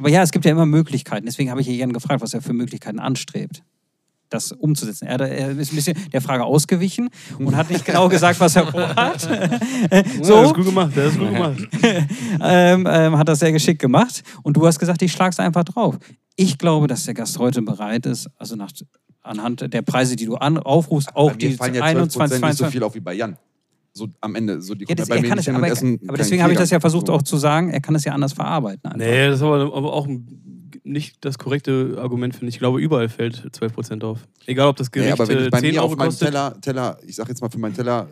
Aber 0.00 0.08
ja, 0.08 0.22
es 0.22 0.30
gibt 0.30 0.46
ja 0.46 0.52
immer 0.52 0.64
Möglichkeiten. 0.64 1.26
Deswegen 1.26 1.50
habe 1.50 1.60
ich 1.60 1.66
hier 1.66 1.76
Jan 1.76 1.92
gefragt, 1.92 2.22
was 2.22 2.32
er 2.32 2.40
für 2.40 2.54
Möglichkeiten 2.54 2.98
anstrebt, 2.98 3.62
das 4.30 4.50
umzusetzen. 4.50 5.06
Er, 5.06 5.20
er 5.20 5.50
ist 5.50 5.72
ein 5.72 5.76
bisschen 5.76 5.94
der 6.10 6.22
Frage 6.22 6.42
ausgewichen 6.42 7.10
und 7.38 7.54
hat 7.54 7.68
nicht 7.68 7.84
genau 7.84 8.08
gesagt, 8.08 8.40
was 8.40 8.56
er 8.56 8.66
vorhat. 8.66 9.28
Ja, 9.90 10.02
das 10.02 10.26
so 10.26 10.42
ist 10.42 10.54
gut 10.54 10.64
gemacht, 10.64 10.92
das 10.94 11.12
ist 11.12 11.18
gut 11.18 11.30
gemacht. 11.30 11.68
ähm, 12.40 12.88
ähm, 12.90 13.18
hat 13.18 13.28
das 13.28 13.40
sehr 13.40 13.52
geschickt 13.52 13.78
gemacht. 13.78 14.22
Und 14.42 14.56
du 14.56 14.66
hast 14.66 14.78
gesagt, 14.78 15.02
ich 15.02 15.12
schlag's 15.12 15.38
einfach 15.38 15.64
drauf. 15.64 15.98
Ich 16.34 16.56
glaube, 16.56 16.86
dass 16.86 17.04
der 17.04 17.12
Gast 17.12 17.38
heute 17.38 17.60
bereit 17.60 18.06
ist, 18.06 18.30
also 18.38 18.56
nach, 18.56 18.70
anhand 19.20 19.70
der 19.70 19.82
Preise, 19.82 20.16
die 20.16 20.24
du 20.24 20.36
an, 20.36 20.56
aufrufst, 20.56 21.14
auch 21.14 21.32
Bei 21.32 21.34
mir 21.34 21.38
die 21.40 21.52
fallen 21.56 21.74
ja 21.74 21.82
21, 21.82 22.38
12% 22.38 22.46
nicht 22.46 22.56
so 22.56 22.64
22. 22.64 22.66
viel 22.68 22.82
auf 22.84 22.94
wie 22.94 23.00
bei 23.00 23.12
Jan. 23.12 23.36
So 23.92 24.08
am 24.20 24.34
Ende, 24.36 24.62
so 24.62 24.74
die 24.74 24.84
Ja, 24.88 24.94
das, 24.94 25.08
bei 25.08 25.20
mir 25.20 25.28
kann 25.28 25.36
nicht 25.38 25.48
es, 25.48 25.54
aber, 25.54 25.66
essen 25.68 25.98
aber 26.06 26.16
deswegen 26.16 26.42
habe 26.42 26.52
ich 26.52 26.58
das 26.58 26.70
ja 26.70 26.78
versucht 26.80 27.08
So. 27.08 27.12
auch 27.12 27.22
zu 27.22 27.36
sagen, 27.36 27.70
er 27.70 27.80
kann 27.80 27.94
es 27.96 28.04
ja 28.04 28.12
anders 28.12 28.32
verarbeiten. 28.32 28.84
Einfach. 28.84 28.98
Nee, 28.98 29.26
das 29.28 29.36
ist 29.36 29.42
aber, 29.42 29.74
aber 29.74 29.92
auch 29.92 30.06
nicht 30.84 31.24
das 31.24 31.38
korrekte 31.38 31.96
Argument, 31.98 32.34
finde 32.34 32.48
ich. 32.50 32.56
Ich 32.56 32.58
glaube, 32.60 32.80
überall 32.80 33.08
fällt 33.08 33.36
12% 33.54 34.02
auf. 34.04 34.26
Egal, 34.46 34.68
ob 34.68 34.76
das 34.76 34.88
Nee, 34.88 35.00
Gericht 35.00 35.12
aber 35.14 35.28
wenn 35.28 35.38
äh, 35.38 35.44
ich 35.46 35.50
bei 35.50 35.60
10 35.60 35.70
mir 35.72 35.80
Euro 35.82 35.92
auf 35.92 35.96
meinem. 35.98 36.16
Teller, 36.16 36.60
Teller, 36.60 36.98
ich 37.06 37.16
sag 37.16 37.28
jetzt 37.28 37.40
mal 37.40 37.50
für 37.50 37.58
meinen 37.58 37.74
Teller 37.74 38.08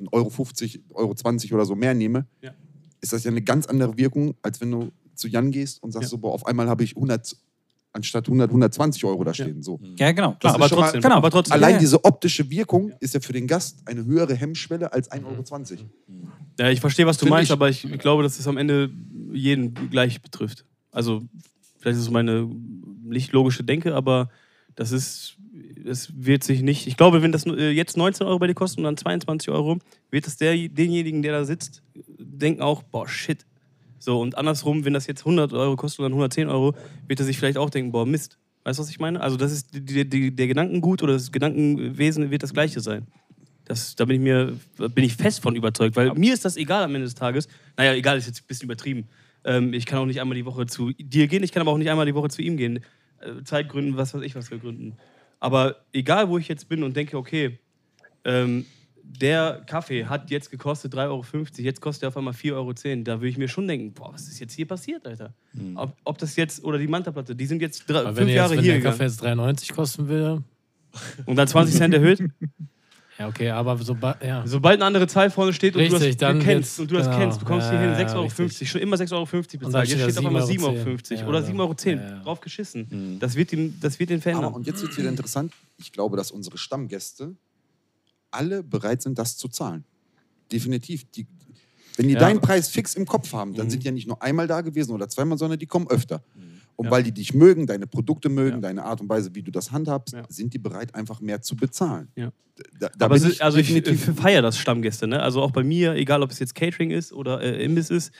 äh, 0.00 0.04
1,50 0.04 0.12
Euro, 0.12 0.30
50, 0.30 0.80
Euro 0.94 1.14
20 1.14 1.52
oder 1.54 1.64
so 1.64 1.74
mehr 1.74 1.94
nehme, 1.94 2.26
Ja. 2.42 2.52
ist 3.00 3.12
das 3.12 3.24
ja 3.24 3.30
eine 3.30 3.42
ganz 3.42 3.66
andere 3.66 3.96
Wirkung, 3.98 4.34
als 4.42 4.60
wenn 4.60 4.70
du 4.70 4.92
zu 5.14 5.28
Jan 5.28 5.50
gehst 5.50 5.82
und 5.82 5.92
sagst 5.92 6.04
Ja. 6.06 6.10
so, 6.10 6.18
boah, 6.18 6.32
auf 6.32 6.46
einmal 6.46 6.68
habe 6.68 6.84
ich 6.84 6.94
100, 6.96 7.36
anstatt 7.96 8.26
100, 8.26 8.50
120 8.50 9.04
Euro 9.04 9.24
da 9.24 9.34
stehen. 9.34 9.62
So. 9.62 9.80
Ja, 9.96 10.12
genau. 10.12 10.32
Klar, 10.38 10.54
aber 10.54 10.68
schon 10.68 10.78
mal- 10.78 10.84
trotzdem, 10.84 11.02
genau. 11.02 11.16
aber 11.16 11.30
trotzdem. 11.30 11.54
Allein 11.54 11.74
ja. 11.74 11.78
diese 11.78 12.04
optische 12.04 12.48
Wirkung 12.50 12.92
ist 13.00 13.14
ja 13.14 13.20
für 13.20 13.32
den 13.32 13.46
Gast 13.46 13.80
eine 13.86 14.04
höhere 14.04 14.34
Hemmschwelle 14.34 14.92
als 14.92 15.10
1,20 15.10 15.72
Euro. 15.72 15.80
Ja, 16.58 16.70
ich 16.70 16.80
verstehe, 16.80 17.06
was 17.06 17.16
du 17.16 17.26
Finde 17.26 17.36
meinst, 17.36 17.50
ich. 17.50 17.52
aber 17.52 17.68
ich 17.68 17.82
glaube, 17.98 18.22
dass 18.22 18.38
es 18.38 18.46
am 18.46 18.56
Ende 18.56 18.90
jeden 19.32 19.74
gleich 19.90 20.22
betrifft. 20.22 20.64
Also, 20.92 21.22
vielleicht 21.78 21.96
ist 21.96 22.04
es 22.04 22.10
meine 22.10 22.48
nicht 23.02 23.32
logische 23.32 23.64
Denke, 23.64 23.94
aber 23.94 24.30
das 24.74 24.92
ist, 24.92 25.36
es 25.84 26.12
wird 26.14 26.44
sich 26.44 26.62
nicht. 26.62 26.86
Ich 26.86 26.96
glaube, 26.96 27.22
wenn 27.22 27.32
das 27.32 27.46
äh, 27.46 27.70
jetzt 27.70 27.96
19 27.96 28.26
Euro 28.26 28.38
bei 28.38 28.46
dir 28.46 28.54
kostet 28.54 28.78
und 28.78 28.84
dann 28.84 28.96
22 28.96 29.48
Euro, 29.50 29.78
wird 30.10 30.26
es 30.26 30.36
der, 30.36 30.54
denjenigen, 30.68 31.22
der 31.22 31.32
da 31.32 31.44
sitzt, 31.44 31.82
denken 32.18 32.62
auch, 32.62 32.82
boah, 32.82 33.08
shit. 33.08 33.44
So, 33.98 34.20
und 34.20 34.36
andersrum, 34.36 34.84
wenn 34.84 34.92
das 34.92 35.06
jetzt 35.06 35.20
100 35.20 35.52
Euro 35.52 35.76
kostet 35.76 36.00
und 36.00 36.04
dann 36.04 36.12
110 36.12 36.48
Euro, 36.48 36.74
wird 37.06 37.20
er 37.20 37.26
sich 37.26 37.38
vielleicht 37.38 37.58
auch 37.58 37.70
denken, 37.70 37.92
boah, 37.92 38.06
Mist. 38.06 38.38
Weißt 38.64 38.78
du, 38.78 38.82
was 38.82 38.90
ich 38.90 38.98
meine? 38.98 39.20
Also, 39.20 39.36
das 39.36 39.52
ist 39.52 39.68
die, 39.72 40.08
die, 40.08 40.34
der 40.34 40.46
Gedankengut 40.48 41.02
oder 41.02 41.12
das 41.12 41.30
Gedankenwesen 41.30 42.30
wird 42.30 42.42
das 42.42 42.52
gleiche 42.52 42.80
sein. 42.80 43.06
Das, 43.64 43.96
da 43.96 44.04
bin 44.04 44.16
ich 44.16 44.22
mir 44.22 44.56
bin 44.94 45.04
ich 45.04 45.14
fest 45.14 45.40
von 45.40 45.56
überzeugt, 45.56 45.96
weil 45.96 46.14
mir 46.14 46.32
ist 46.32 46.44
das 46.44 46.56
egal 46.56 46.84
am 46.84 46.94
Ende 46.94 47.04
des 47.04 47.14
Tages. 47.14 47.48
Naja, 47.76 47.94
egal 47.94 48.16
ist 48.16 48.26
jetzt 48.26 48.42
ein 48.42 48.46
bisschen 48.46 48.66
übertrieben. 48.66 49.08
Ähm, 49.44 49.72
ich 49.72 49.86
kann 49.86 49.98
auch 49.98 50.06
nicht 50.06 50.20
einmal 50.20 50.36
die 50.36 50.44
Woche 50.44 50.66
zu 50.66 50.92
dir 50.92 51.26
gehen, 51.26 51.42
ich 51.42 51.52
kann 51.52 51.62
aber 51.62 51.72
auch 51.72 51.78
nicht 51.78 51.90
einmal 51.90 52.06
die 52.06 52.14
Woche 52.14 52.28
zu 52.28 52.42
ihm 52.42 52.56
gehen. 52.56 52.80
Äh, 53.20 53.42
Zeitgründen, 53.44 53.96
was 53.96 54.14
weiß 54.14 54.22
ich, 54.22 54.34
was 54.34 54.48
für 54.48 54.58
Gründen. 54.58 54.96
Aber 55.40 55.76
egal, 55.92 56.28
wo 56.28 56.38
ich 56.38 56.48
jetzt 56.48 56.68
bin 56.68 56.82
und 56.82 56.96
denke, 56.96 57.16
okay, 57.16 57.58
ähm, 58.24 58.66
der 59.08 59.62
Kaffee 59.66 60.06
hat 60.06 60.30
jetzt 60.30 60.50
gekostet 60.50 60.94
3,50 60.94 60.98
Euro, 61.08 61.24
jetzt 61.58 61.80
kostet 61.80 62.04
er 62.04 62.08
auf 62.08 62.16
einmal 62.16 62.34
4,10 62.34 62.52
Euro. 62.54 62.72
Da 63.04 63.12
würde 63.20 63.28
ich 63.28 63.38
mir 63.38 63.48
schon 63.48 63.66
denken, 63.68 63.92
boah, 63.92 64.12
was 64.12 64.28
ist 64.28 64.40
jetzt 64.40 64.54
hier 64.54 64.66
passiert, 64.66 65.06
Alter? 65.06 65.32
Ob, 65.74 65.96
ob 66.04 66.18
das 66.18 66.36
jetzt, 66.36 66.62
oder 66.64 66.78
die 66.78 66.88
Mantaplatte, 66.88 67.34
die 67.34 67.46
sind 67.46 67.62
jetzt 67.62 67.88
drei, 67.88 68.04
wenn, 68.04 68.14
fünf 68.14 68.28
jetzt, 68.28 68.36
Jahre 68.36 68.56
wenn 68.56 68.62
hier 68.62 68.72
der 68.72 68.80
gegangen 68.80 68.98
Kaffee 68.98 69.08
jetzt 69.08 69.24
3,90 69.24 69.74
kosten 69.74 70.08
will, 70.08 70.42
und 71.26 71.36
dann 71.36 71.46
20 71.48 71.76
Cent 71.76 71.94
erhöht. 71.94 72.22
Ja, 73.18 73.28
okay, 73.28 73.48
aber 73.48 73.78
sobald. 73.78 74.22
Ja. 74.22 74.46
Sobald 74.46 74.76
eine 74.76 74.84
andere 74.84 75.06
Zahl 75.06 75.30
vorne 75.30 75.54
steht 75.54 75.74
und 75.74 75.80
Richtig, 75.80 75.98
du 76.00 76.06
das 76.06 76.16
dann 76.18 76.38
kennst 76.38 76.78
wird's- 76.78 76.80
und 76.80 76.90
du 76.90 76.96
das 76.96 77.06
genau. 77.06 77.18
kennst, 77.18 77.40
du 77.40 77.46
kommst 77.46 77.70
hier 77.70 77.80
Ja, 77.80 77.96
hin, 77.96 78.06
ja, 78.06 78.12
6,50 78.12 78.14
Euro, 78.14 78.26
richtig. 78.44 78.70
schon 78.70 78.80
immer 78.82 78.96
6,50 78.96 79.12
Euro 79.12 79.26
bezahlt. 79.66 79.88
Jetzt 79.88 80.02
steht 80.02 80.18
auf 80.18 80.26
einmal 80.26 80.42
7,50 80.42 80.62
Euro 80.64 80.74
7,10 80.76 81.26
oder 81.26 81.40
Ja, 81.40 81.46
7,10 81.46 81.58
Euro. 81.60 81.74
ja, 81.82 81.94
ja. 81.94 82.22
Drauf 82.22 82.40
geschissen. 82.40 82.86
Mhm. 82.90 83.18
Das 83.18 83.36
wird 83.36 83.54
ihn, 83.54 83.78
das 83.80 83.98
wird 83.98 84.10
ihn 84.10 84.20
verändern. 84.20 84.44
Aber, 84.46 84.56
und 84.56 84.66
jetzt 84.66 84.82
wird 84.82 84.92
es 84.92 84.98
wieder 84.98 85.08
interessant. 85.08 85.54
Ich 85.78 85.92
glaube, 85.92 86.18
dass 86.18 86.30
unsere 86.30 86.58
Stammgäste 86.58 87.34
alle 88.30 88.62
bereit 88.62 89.02
sind, 89.02 89.18
das 89.18 89.36
zu 89.36 89.48
zahlen. 89.48 89.84
Definitiv. 90.52 91.04
Die, 91.12 91.26
wenn 91.96 92.08
die 92.08 92.14
Ja. 92.14 92.20
deinen 92.20 92.40
Preis 92.40 92.68
fix 92.68 92.94
im 92.94 93.06
Kopf 93.06 93.32
haben, 93.32 93.54
dann 93.54 93.66
Mhm. 93.66 93.70
sind 93.70 93.82
die 93.82 93.86
ja 93.86 93.92
nicht 93.92 94.06
nur 94.06 94.22
einmal 94.22 94.46
da 94.46 94.60
gewesen 94.60 94.92
oder 94.92 95.08
zweimal, 95.08 95.38
sondern 95.38 95.58
die 95.58 95.66
kommen 95.66 95.88
öfter. 95.88 96.22
Und 96.76 96.86
Ja. 96.86 96.90
weil 96.90 97.02
die 97.02 97.12
dich 97.12 97.32
mögen, 97.32 97.66
deine 97.66 97.86
Produkte 97.86 98.28
mögen, 98.28 98.56
Ja. 98.56 98.60
deine 98.60 98.84
Art 98.84 99.00
und 99.00 99.08
Weise, 99.08 99.34
wie 99.34 99.42
du 99.42 99.50
das 99.50 99.72
handhabst, 99.72 100.14
Ja. 100.14 100.24
sind 100.28 100.52
die 100.52 100.58
bereit, 100.58 100.94
einfach 100.94 101.20
mehr 101.20 101.40
zu 101.40 101.56
bezahlen. 101.56 102.08
Ja. 102.16 102.32
Da, 102.78 102.88
da 102.96 103.04
Aber 103.06 103.16
ist, 103.16 103.40
also 103.42 103.58
ich 103.58 103.70
feiere 104.16 104.40
das 104.42 104.58
Stammgäste, 104.58 105.06
ne? 105.06 105.22
Also 105.22 105.42
auch 105.42 105.50
bei 105.50 105.62
mir, 105.64 105.94
egal 105.94 106.22
ob 106.22 106.30
es 106.30 106.38
jetzt 106.38 106.54
Catering 106.54 106.90
ist 106.90 107.12
oder 107.12 107.40
äh, 107.42 107.62
Imbiss 107.64 107.90
ist, 107.90 108.12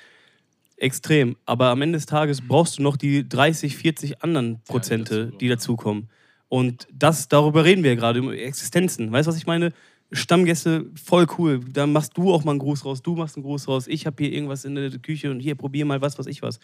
extrem. 0.77 1.37
Aber 1.47 1.69
am 1.69 1.81
Ende 1.83 1.97
des 1.97 2.07
Tages 2.07 2.40
brauchst 2.47 2.79
du 2.79 2.83
noch 2.83 2.97
die 2.97 3.27
30, 3.29 3.77
40 3.77 4.23
anderen 4.23 4.61
Prozente, 4.64 5.33
die 5.40 5.49
dazukommen. 5.49 6.09
Und 6.49 6.87
das, 6.92 7.29
darüber 7.29 7.64
reden 7.64 7.83
wir 7.83 7.90
ja 7.90 7.97
gerade, 7.97 8.19
über 8.21 8.37
Existenzen. 8.37 9.11
Weißt 9.11 9.27
du, 9.27 9.31
was 9.31 9.38
ich 9.38 9.47
meine? 9.47 9.73
Stammgäste, 10.12 10.87
voll 11.03 11.27
cool. 11.38 11.61
Da 11.73 11.87
machst 11.87 12.16
du 12.16 12.33
auch 12.33 12.45
mal 12.45 12.53
einen 12.53 12.61
Gruß 12.61 12.85
raus, 12.85 13.03
du 13.03 13.14
machst 13.14 13.37
einen 13.37 13.45
Gruß 13.45 13.69
raus, 13.69 13.87
ich 13.88 14.07
habe 14.07 14.23
hier 14.23 14.33
irgendwas 14.33 14.64
in 14.64 14.75
der 14.75 14.90
Küche 14.99 15.31
und 15.31 15.40
hier 15.40 15.55
probier 15.55 15.85
mal 15.85 16.01
was, 16.01 16.19
was 16.19 16.27
ich 16.27 16.42
was. 16.42 16.61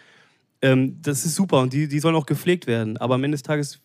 Ähm, 0.61 0.98
das 1.02 1.24
ist 1.24 1.35
super 1.35 1.61
und 1.61 1.72
die, 1.72 1.88
die 1.88 1.98
sollen 1.98 2.14
auch 2.14 2.26
gepflegt 2.26 2.66
werden. 2.66 2.96
Aber 2.98 3.16
am 3.16 3.24
Ende 3.24 3.35
des 3.35 3.42
Tages 3.42 3.81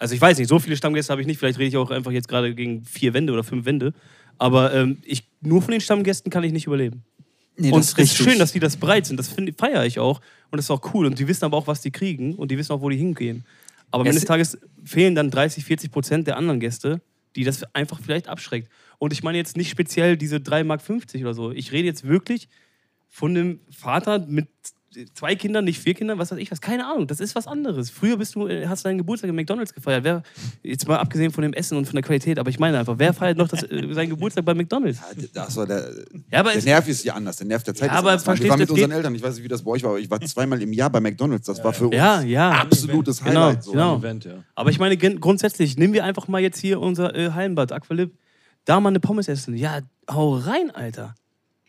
also 0.00 0.14
ich 0.14 0.20
weiß 0.20 0.38
nicht, 0.38 0.48
so 0.48 0.58
viele 0.58 0.76
Stammgäste 0.76 1.10
habe 1.10 1.20
ich 1.20 1.26
nicht. 1.26 1.38
Vielleicht 1.38 1.58
rede 1.58 1.68
ich 1.68 1.76
auch 1.76 1.90
einfach 1.90 2.12
jetzt 2.12 2.28
gerade 2.28 2.54
gegen 2.54 2.84
vier 2.84 3.14
Wände 3.14 3.32
oder 3.32 3.42
fünf 3.42 3.64
Wände. 3.64 3.92
Aber 4.38 4.72
ähm, 4.72 4.98
ich, 5.04 5.28
nur 5.40 5.60
von 5.60 5.72
den 5.72 5.80
Stammgästen 5.80 6.30
kann 6.30 6.44
ich 6.44 6.52
nicht 6.52 6.66
überleben. 6.66 7.02
Nee, 7.56 7.72
und 7.72 7.80
es 7.80 7.90
ist 7.90 7.98
ist 7.98 8.16
schön, 8.16 8.38
dass 8.38 8.52
die 8.52 8.60
das 8.60 8.76
bereit 8.76 9.06
sind. 9.06 9.16
Das 9.16 9.34
feiere 9.56 9.84
ich 9.84 9.98
auch. 9.98 10.20
Und 10.50 10.58
das 10.58 10.66
ist 10.66 10.70
auch 10.70 10.94
cool. 10.94 11.06
Und 11.06 11.18
die 11.18 11.26
wissen 11.26 11.44
aber 11.44 11.56
auch, 11.56 11.66
was 11.66 11.80
die 11.80 11.90
kriegen. 11.90 12.34
Und 12.36 12.52
die 12.52 12.58
wissen 12.58 12.72
auch, 12.72 12.80
wo 12.80 12.88
die 12.88 12.96
hingehen. 12.96 13.44
Aber 13.90 14.02
am 14.02 14.06
Ende 14.06 14.20
des 14.20 14.28
Tages 14.28 14.58
fehlen 14.84 15.16
dann 15.16 15.30
30, 15.30 15.64
40 15.64 15.90
Prozent 15.90 16.26
der 16.28 16.36
anderen 16.36 16.60
Gäste, 16.60 17.00
die 17.38 17.44
das 17.44 17.62
einfach 17.72 18.00
vielleicht 18.00 18.26
abschreckt. 18.26 18.68
Und 18.98 19.12
ich 19.12 19.22
meine 19.22 19.38
jetzt 19.38 19.56
nicht 19.56 19.70
speziell 19.70 20.16
diese 20.16 20.38
3,50 20.38 20.64
Mark 20.64 20.82
oder 21.20 21.34
so. 21.34 21.52
Ich 21.52 21.70
rede 21.70 21.86
jetzt 21.86 22.02
wirklich 22.02 22.48
von 23.06 23.30
einem 23.30 23.60
Vater 23.70 24.18
mit 24.26 24.48
zwei 25.14 25.34
Kindern, 25.34 25.64
nicht 25.64 25.78
vier 25.78 25.94
Kindern, 25.94 26.18
was 26.18 26.30
weiß 26.30 26.38
ich 26.38 26.50
was, 26.50 26.60
keine 26.60 26.86
Ahnung, 26.86 27.06
das 27.06 27.20
ist 27.20 27.34
was 27.34 27.46
anderes. 27.46 27.90
Früher 27.90 28.16
bist 28.16 28.34
du, 28.34 28.46
äh, 28.46 28.66
hast 28.66 28.84
du 28.84 28.88
deinen 28.88 28.98
Geburtstag 28.98 29.28
in 29.28 29.36
McDonalds 29.36 29.74
gefeiert. 29.74 30.04
Wer, 30.04 30.22
jetzt 30.62 30.86
mal 30.88 30.96
abgesehen 30.96 31.30
von 31.30 31.42
dem 31.42 31.52
Essen 31.52 31.76
und 31.76 31.86
von 31.86 31.94
der 31.94 32.02
Qualität, 32.02 32.38
aber 32.38 32.50
ich 32.50 32.58
meine 32.58 32.78
einfach, 32.78 32.98
wer 32.98 33.12
feiert 33.12 33.36
noch 33.36 33.48
das, 33.48 33.62
äh, 33.64 33.92
seinen 33.92 34.10
Geburtstag 34.10 34.44
bei 34.44 34.54
McDonalds? 34.54 35.00
Ja, 35.00 35.44
das 35.44 35.56
war 35.56 35.66
der, 35.66 35.90
Ja, 36.30 36.40
aber 36.40 36.50
der 36.50 36.58
es, 36.58 36.64
Nerv 36.64 36.88
ist 36.88 37.04
ja 37.04 37.14
anders, 37.14 37.36
der 37.36 37.46
Nerv 37.46 37.62
der 37.62 37.74
Zeit 37.74 37.88
Ja, 37.88 37.94
ist 37.94 37.98
aber 37.98 38.10
anders. 38.10 38.24
Verstehst 38.24 38.50
waren 38.50 38.58
du, 38.58 38.62
mit 38.62 38.70
unseren 38.70 38.90
Eltern, 38.90 39.14
ich 39.14 39.22
weiß 39.22 39.34
nicht, 39.34 39.44
wie 39.44 39.48
das 39.48 39.62
bei 39.62 39.70
euch 39.70 39.82
war, 39.82 39.90
aber 39.90 40.00
ich 40.00 40.10
war 40.10 40.20
zweimal 40.20 40.60
im 40.62 40.72
Jahr 40.72 40.90
bei 40.90 41.00
McDonalds. 41.00 41.46
Das 41.46 41.62
war 41.62 41.72
für 41.72 41.86
uns 41.86 41.94
ja, 41.94 42.22
ja. 42.22 42.50
absolutes 42.50 43.22
Genau, 43.22 43.46
Highlight. 43.46 43.64
So. 43.64 43.72
genau. 43.72 43.98
Event, 43.98 44.24
ja. 44.24 44.44
Aber 44.54 44.70
ich 44.70 44.78
meine 44.78 44.96
grundsätzlich, 44.96 45.76
nehmen 45.76 45.92
wir 45.92 46.04
einfach 46.04 46.28
mal 46.28 46.40
jetzt 46.40 46.58
hier 46.58 46.80
unser 46.80 47.14
äh, 47.14 47.30
Hallenbad, 47.32 47.72
Aqualip, 47.72 48.12
da 48.64 48.80
mal 48.80 48.90
eine 48.90 49.00
Pommes 49.00 49.28
essen. 49.28 49.56
Ja, 49.56 49.80
hau 50.10 50.36
rein, 50.36 50.70
Alter. 50.70 51.14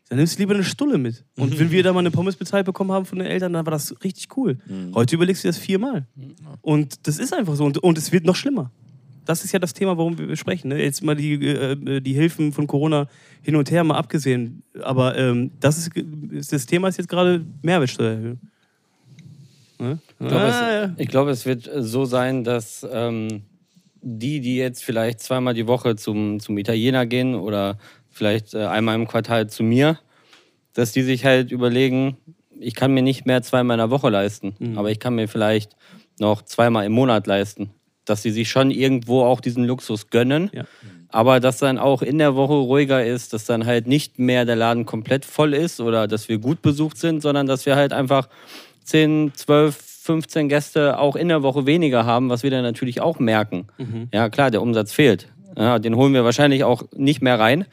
Dann 0.09 0.17
nimmst 0.17 0.35
du 0.37 0.41
lieber 0.41 0.55
eine 0.55 0.63
Stulle 0.63 0.97
mit. 0.97 1.23
Und 1.37 1.59
wenn 1.59 1.69
wir 1.71 1.83
da 1.83 1.93
mal 1.93 1.99
eine 1.99 2.11
Pommes 2.11 2.35
bezahlt 2.35 2.65
bekommen 2.65 2.91
haben 2.91 3.05
von 3.05 3.19
den 3.19 3.27
Eltern, 3.27 3.53
dann 3.53 3.65
war 3.65 3.71
das 3.71 3.95
richtig 4.03 4.35
cool. 4.37 4.57
Heute 4.93 5.15
überlegst 5.15 5.43
du 5.43 5.47
das 5.47 5.57
viermal. 5.57 6.07
Und 6.61 7.07
das 7.07 7.19
ist 7.19 7.33
einfach 7.33 7.55
so. 7.55 7.63
Und, 7.65 7.77
und 7.77 7.97
es 7.97 8.11
wird 8.11 8.25
noch 8.25 8.35
schlimmer. 8.35 8.71
Das 9.25 9.43
ist 9.45 9.51
ja 9.51 9.59
das 9.59 9.73
Thema, 9.73 9.95
warum 9.95 10.17
wir 10.17 10.35
sprechen. 10.35 10.69
Ne? 10.69 10.81
Jetzt 10.81 11.03
mal 11.03 11.15
die, 11.15 11.33
äh, 11.33 12.01
die 12.01 12.13
Hilfen 12.13 12.51
von 12.51 12.65
Corona 12.65 13.07
hin 13.43 13.55
und 13.55 13.69
her 13.69 13.83
mal 13.83 13.95
abgesehen. 13.95 14.63
Aber 14.81 15.15
ähm, 15.15 15.51
das, 15.59 15.77
ist, 15.77 16.51
das 16.51 16.65
Thema 16.65 16.87
ist 16.87 16.97
jetzt 16.97 17.09
gerade 17.09 17.45
Mehrwertsteuererhöhung. 17.61 18.39
Ne? 19.77 19.99
Ich 20.19 20.27
glaube, 20.27 20.35
Ah, 20.35 20.71
ja. 20.71 20.83
es, 20.85 20.91
ich 20.97 21.07
glaube, 21.07 21.31
es 21.31 21.45
wird 21.45 21.67
äh, 21.67 21.83
so 21.83 22.05
sein, 22.05 22.43
dass 22.43 22.85
ähm, 22.91 23.43
die, 24.01 24.39
die 24.41 24.55
jetzt 24.55 24.83
vielleicht 24.83 25.19
zweimal 25.21 25.53
die 25.53 25.67
Woche 25.67 25.95
zum, 25.95 26.39
zum 26.39 26.57
Italiener 26.57 27.05
gehen 27.05 27.35
oder 27.35 27.77
vielleicht 28.19 28.53
äh, 28.53 28.65
einmal 28.65 28.95
im 28.95 29.07
Quartal 29.07 29.47
zu 29.49 29.63
mir, 29.63 29.97
dass 30.73 30.91
die 30.91 31.01
sich 31.01 31.25
halt 31.25 31.51
überlegen, 31.51 32.17
ich 32.59 32.75
kann 32.75 32.93
mir 32.93 33.01
nicht 33.01 33.25
mehr 33.25 33.41
zweimal 33.41 33.75
in 33.75 33.79
der 33.79 33.89
Woche 33.89 34.09
leisten, 34.09 34.55
Mhm. 34.59 34.77
aber 34.77 34.91
ich 34.91 34.99
kann 34.99 35.15
mir 35.15 35.27
vielleicht 35.27 35.75
noch 36.19 36.41
zweimal 36.43 36.85
im 36.85 36.91
Monat 36.91 37.25
leisten. 37.27 37.71
Dass 38.05 38.21
sie 38.21 38.31
sich 38.31 38.49
schon 38.49 38.71
irgendwo 38.71 39.21
auch 39.23 39.39
diesen 39.39 39.63
Luxus 39.63 40.09
gönnen, 40.09 40.49
Ja. 40.53 40.65
aber 41.07 41.39
dass 41.39 41.59
dann 41.59 41.77
auch 41.77 42.01
in 42.01 42.17
der 42.17 42.35
Woche 42.35 42.53
ruhiger 42.55 43.05
ist, 43.05 43.31
dass 43.33 43.45
dann 43.45 43.65
halt 43.65 43.87
nicht 43.87 44.19
mehr 44.19 44.43
der 44.45 44.57
Laden 44.57 44.85
komplett 44.85 45.23
voll 45.25 45.53
ist 45.53 45.79
oder 45.79 46.07
dass 46.07 46.27
wir 46.27 46.39
gut 46.39 46.61
besucht 46.61 46.97
sind, 46.97 47.21
sondern 47.21 47.47
dass 47.47 47.65
wir 47.65 47.75
halt 47.77 47.93
einfach 47.93 48.27
10, 48.83 49.31
12, 49.35 49.77
15 49.77 50.49
Gäste 50.49 50.97
auch 50.99 51.15
in 51.15 51.27
der 51.29 51.43
Woche 51.43 51.65
weniger 51.65 52.05
haben, 52.05 52.29
was 52.29 52.43
wir 52.43 52.49
dann 52.51 52.63
natürlich 52.63 52.99
auch 52.99 53.19
merken. 53.19 53.67
Ja, 54.11 54.29
klar, 54.29 54.49
der 54.51 54.61
Umsatz 54.61 54.91
fehlt. 54.91 55.29
Ja, 55.55 55.77
den 55.79 55.95
holen 55.95 56.13
wir 56.13 56.23
wahrscheinlich 56.23 56.63
auch 56.63 56.83
nicht 56.95 57.21
mehr 57.21 57.39
rein, 57.39 57.65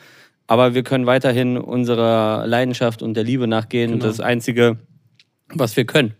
aber 0.47 0.75
wir 0.75 0.83
können 0.83 1.07
weiterhin 1.07 1.57
unserer 1.59 2.47
Leidenschaft 2.47 3.03
und 3.03 3.15
der 3.15 3.25
Liebe 3.25 3.47
nachgehen. 3.47 3.93
Und 3.95 3.99
Genau. 4.01 4.11
das 4.11 4.21
Einzige, 4.21 4.79
was 5.55 5.77
wir 5.77 5.85
können. 5.85 6.15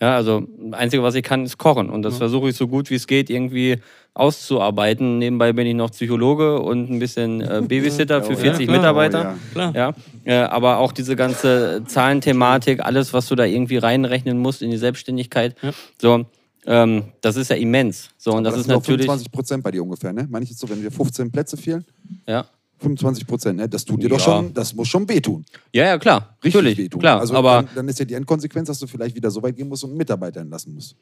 Ja, 0.00 0.16
also 0.16 0.40
das 0.70 0.78
Einzige, 0.80 1.02
was 1.02 1.14
ich 1.14 1.22
kann, 1.22 1.44
ist 1.44 1.58
kochen. 1.58 1.90
Und 1.90 2.02
das 2.02 2.16
versuche 2.16 2.48
ich 2.48 2.56
so 2.56 2.66
gut 2.68 2.88
wie 2.90 2.94
es 2.94 3.06
geht 3.06 3.28
irgendwie 3.28 3.76
auszuarbeiten. 4.14 5.18
Nebenbei 5.18 5.52
bin 5.52 5.66
ich 5.66 5.74
noch 5.74 5.90
Psychologe 5.90 6.60
und 6.60 6.90
ein 6.90 6.98
bisschen 6.98 7.40
äh, 7.42 7.62
Babysitter 7.68 8.22
für 8.22 8.30
Oh, 8.32 8.36
ja. 8.36 8.40
40 8.40 8.66
klar. 8.66 8.76
Mitarbeiter. 8.78 9.36
Oh, 9.54 9.58
ja. 9.58 9.72
Ja, 9.74 9.94
äh, 10.24 10.34
aber 10.44 10.78
auch 10.78 10.92
diese 10.92 11.16
ganze 11.16 11.82
Zahlenthematik, 11.86 12.80
alles, 12.80 13.12
was 13.12 13.28
du 13.28 13.34
da 13.34 13.44
irgendwie 13.44 13.76
reinrechnen 13.76 14.38
musst 14.38 14.62
in 14.62 14.70
die 14.70 14.76
Selbstständigkeit, 14.78 15.54
Ja. 15.62 15.70
so, 16.00 16.24
ähm, 16.66 17.04
das 17.20 17.36
ist 17.36 17.50
ja 17.50 17.56
immens. 17.56 18.10
So, 18.16 18.32
und 18.32 18.44
das, 18.44 18.54
das 18.54 18.62
ist 18.62 18.66
natürlich. 18.68 19.02
25 19.06 19.30
Prozent 19.32 19.62
bei 19.62 19.70
dir 19.70 19.82
ungefähr, 19.82 20.12
ne? 20.12 20.26
Meine 20.30 20.44
ich 20.44 20.50
jetzt 20.50 20.60
so, 20.60 20.68
wenn 20.68 20.80
dir 20.80 20.90
15 20.90 21.30
Plätze 21.30 21.56
fehlen? 21.56 21.84
Ja. 22.26 22.46
25 22.80 23.26
Prozent, 23.26 23.56
ne? 23.58 23.68
Das 23.68 23.84
tut 23.84 24.02
dir 24.02 24.08
doch 24.08 24.18
Ja. 24.18 24.24
schon, 24.24 24.54
das 24.54 24.74
muss 24.74 24.88
schon 24.88 25.08
wehtun. 25.08 25.44
ja, 25.72 25.84
ja, 25.86 25.98
klar. 25.98 26.36
Richtig 26.42 26.54
natürlich, 26.54 26.78
wehtun. 26.78 27.00
klar. 27.00 27.20
Also 27.20 27.34
aber 27.34 27.62
dann, 27.62 27.68
dann 27.74 27.88
ist 27.88 27.98
ja 27.98 28.04
die 28.04 28.14
Endkonsequenz, 28.14 28.68
dass 28.68 28.78
du 28.78 28.86
vielleicht 28.86 29.14
wieder 29.14 29.30
so 29.30 29.42
weit 29.42 29.56
gehen 29.56 29.68
musst 29.68 29.84
und 29.84 29.90
einen 29.90 29.98
Mitarbeiter 29.98 30.40
entlassen 30.40 30.74
musst. 30.74 30.96